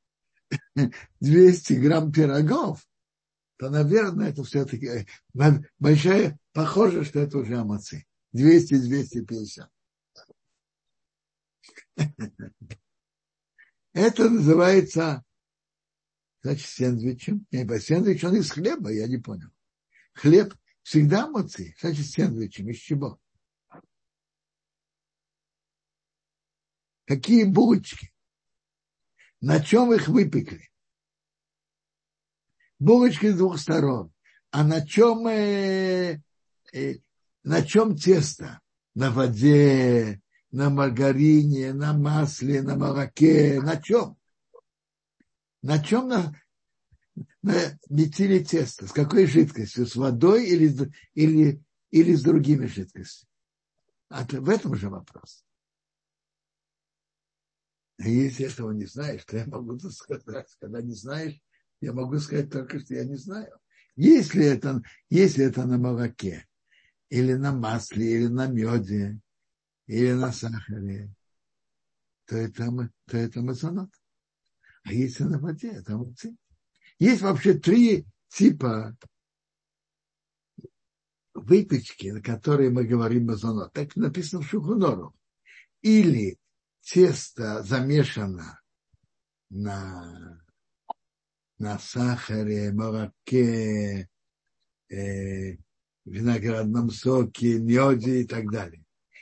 200 1.20 1.72
грамм 1.74 2.12
пирогов, 2.12 2.86
то, 3.56 3.68
наверное, 3.68 4.30
это 4.30 4.42
все-таки 4.42 4.86
э, 4.86 5.04
большая, 5.78 6.38
похоже, 6.52 7.04
что 7.04 7.20
это 7.20 7.38
уже 7.38 7.58
амоци. 7.58 8.06
200-250. 8.34 9.66
Это 13.92 14.30
называется, 14.30 15.24
значит, 16.42 16.66
сэндвичем. 16.66 17.46
Не, 17.50 17.66
сэндвич, 17.78 18.24
он 18.24 18.36
из 18.36 18.50
хлеба, 18.50 18.90
я 18.92 19.06
не 19.06 19.18
понял. 19.18 19.50
Хлеб 20.14 20.54
всегда 20.82 21.24
амоци, 21.24 21.74
значит, 21.80 22.06
сэндвичем. 22.06 22.68
Из 22.68 22.78
чего? 22.78 23.20
Какие 27.06 27.44
булочки? 27.44 28.12
На 29.40 29.60
чем 29.60 29.92
их 29.92 30.08
выпекли? 30.08 30.70
Булочки 32.78 33.30
с 33.30 33.36
двух 33.36 33.58
сторон. 33.58 34.12
А 34.50 34.64
на 34.64 34.86
чем, 34.86 35.26
э, 35.26 36.22
э, 36.72 36.94
на 37.42 37.62
чем 37.62 37.96
тесто? 37.96 38.60
На 38.94 39.10
воде, 39.10 40.20
на 40.52 40.70
маргарине, 40.70 41.72
на 41.72 41.92
масле, 41.92 42.62
на 42.62 42.76
молоке. 42.76 43.60
На 43.60 43.80
чем? 43.80 44.16
На 45.62 45.82
чем 45.82 46.08
на, 46.08 46.34
на 47.42 47.54
метили 47.88 48.42
тесто? 48.42 48.86
С 48.86 48.92
какой 48.92 49.26
жидкостью? 49.26 49.86
С 49.86 49.96
водой 49.96 50.48
или, 50.48 50.92
или, 51.14 51.62
или 51.90 52.14
с 52.14 52.22
другими 52.22 52.66
жидкостями? 52.66 53.30
А 54.08 54.24
в 54.24 54.48
этом 54.48 54.74
же 54.74 54.88
вопрос. 54.88 55.44
А 57.98 58.08
если 58.08 58.46
этого 58.46 58.72
не 58.72 58.86
знаешь, 58.86 59.24
то 59.24 59.36
я 59.36 59.46
могу 59.46 59.78
сказать, 59.78 60.24
когда 60.58 60.80
не 60.80 60.94
знаешь, 60.94 61.38
я 61.80 61.92
могу 61.92 62.18
сказать 62.18 62.50
только, 62.50 62.80
что 62.80 62.94
я 62.94 63.04
не 63.04 63.16
знаю. 63.16 63.52
Если 63.94 64.44
это, 64.44 64.82
если 65.10 65.44
это 65.44 65.66
на 65.66 65.76
молоке, 65.76 66.46
или 67.10 67.34
на 67.34 67.52
масле, 67.52 68.12
или 68.12 68.26
на 68.28 68.46
меде, 68.46 69.20
или 69.90 70.12
на 70.12 70.30
сахаре, 70.30 71.12
то 72.24 72.36
это, 72.36 72.70
то 73.06 73.16
это 73.16 73.42
мазонот. 73.42 73.90
А 74.84 74.92
если 74.92 75.24
на 75.24 75.40
воде, 75.40 75.70
это 75.72 75.96
муци. 75.96 76.36
Есть 77.00 77.22
вообще 77.22 77.54
три 77.54 78.06
типа 78.28 78.96
выпечки, 81.34 82.06
на 82.06 82.22
которые 82.22 82.70
мы 82.70 82.84
говорим 82.84 83.26
мазонот. 83.26 83.72
Так 83.72 83.96
написано 83.96 84.42
в 84.42 84.46
Шухунору. 84.46 85.12
Или 85.82 86.38
тесто 86.82 87.64
замешано 87.64 88.60
на, 89.48 90.40
на 91.58 91.78
сахаре, 91.80 92.72
молоке, 92.72 94.08
э, 94.88 95.56
виноградном 96.04 96.90
соке, 96.90 97.58
меде 97.58 98.20
и 98.20 98.24
так 98.24 98.52
далее. 98.52 98.79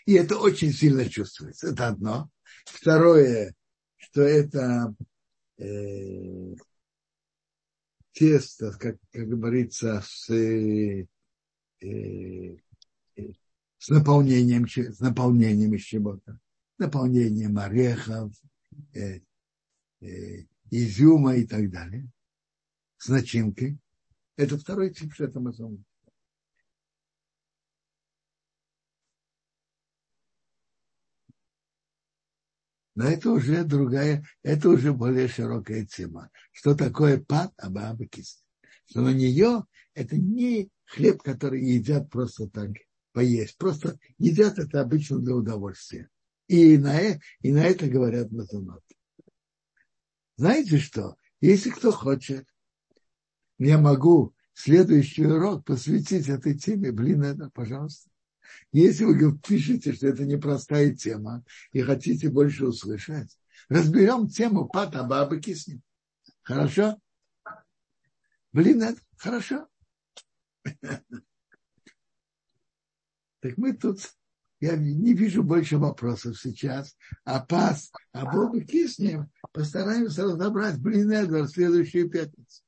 И 0.09 0.15
это 0.15 0.39
очень 0.39 0.73
сильно 0.73 1.07
чувствуется. 1.07 1.69
Это 1.69 1.89
одно. 1.89 2.31
Второе, 2.65 3.55
что 3.99 4.23
это 4.23 4.95
э, 5.59 6.55
тесто, 8.13 8.73
как, 8.79 8.97
как 9.13 9.29
говорится, 9.29 10.03
с, 10.03 10.31
э, 10.31 11.07
э, 11.83 12.57
с 13.77 13.89
наполнением, 13.91 14.67
с 14.67 14.99
наполнением 14.99 15.75
из 15.75 15.83
чего-то 15.83 16.41
наполнением 16.79 17.59
орехов, 17.59 18.33
э, 18.95 19.21
э, 20.01 20.47
изюма 20.71 21.37
и 21.37 21.47
так 21.47 21.71
далее, 21.71 22.09
с 22.97 23.09
начинкой. 23.09 23.79
Это 24.37 24.57
второй 24.57 24.89
тип 24.89 25.13
шетамазона. 25.13 25.85
Но 32.99 33.05
это 33.05 33.31
уже 33.31 33.63
другая, 33.63 34.25
это 34.43 34.71
уже 34.71 34.93
более 34.93 35.29
широкая 35.29 35.87
тема. 35.87 36.33
Что 36.51 36.75
такое 36.75 37.21
пат 37.21 37.53
абабакис? 37.57 38.43
Что 38.87 39.03
на 39.03 39.13
нее 39.13 39.65
это 39.95 40.17
не 40.17 40.69
хлеб, 40.85 41.23
который 41.23 41.63
едят 41.65 42.11
просто 42.11 42.49
так 42.49 42.71
поесть. 43.13 43.57
Просто 43.57 44.01
едят 44.19 44.59
это 44.59 44.81
обычно 44.81 45.21
для 45.21 45.37
удовольствия. 45.37 46.09
И 46.49 46.77
на, 46.77 47.01
э, 47.01 47.21
и 47.41 47.53
на 47.53 47.63
это 47.63 47.87
говорят 47.87 48.33
Мазонот. 48.33 48.83
Знаете 50.37 50.79
что? 50.79 51.15
Если 51.41 51.71
кто 51.71 51.93
хочет, 51.93 52.49
я 53.59 53.79
могу 53.79 54.35
следующий 54.55 55.25
урок 55.25 55.65
посвятить 55.65 56.29
этой 56.29 56.59
теме. 56.59 56.91
Блин, 56.91 57.23
это, 57.23 57.49
пожалуйста. 57.55 58.11
Если 58.73 59.05
вы 59.05 59.39
пишете, 59.39 59.93
что 59.93 60.09
это 60.09 60.25
непростая 60.25 60.95
тема 60.95 61.45
и 61.73 61.81
хотите 61.81 62.29
больше 62.29 62.67
услышать, 62.67 63.39
разберем 63.69 64.29
тему 64.29 64.69
Пата 64.69 65.03
Бабы 65.05 65.41
Киснем. 65.41 65.83
Хорошо? 66.43 66.99
Блин, 68.53 68.83
это 68.83 69.01
хорошо. 69.17 69.67
Так 73.41 73.57
мы 73.57 73.73
тут 73.73 74.01
я 74.61 74.77
не 74.77 75.15
вижу 75.15 75.43
больше 75.43 75.79
вопросов 75.79 76.41
сейчас. 76.41 76.97
А 77.25 77.41
пас, 77.41 77.93
а 78.13 78.27
Бога 78.27 78.61
киснем, 78.61 79.31
постараемся 79.53 80.25
разобрать, 80.25 80.81
блин, 80.81 81.13
Эдвард, 81.13 81.51
следующую 81.51 82.11
пятницу. 82.11 82.63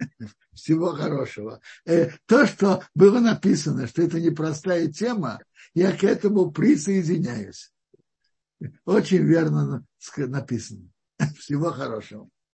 Всего 0.54 0.92
хорошего. 0.92 1.60
Э, 1.84 2.10
то, 2.26 2.46
что 2.46 2.82
было 2.94 3.20
написано, 3.20 3.86
что 3.86 4.02
это 4.02 4.20
непростая 4.20 4.88
тема, 4.88 5.40
я 5.74 5.96
к 5.96 6.04
этому 6.04 6.50
присоединяюсь. 6.50 7.72
Очень 8.84 9.24
верно 9.24 9.84
написано. 10.16 10.88
Всего 11.38 11.70
хорошего. 11.70 12.28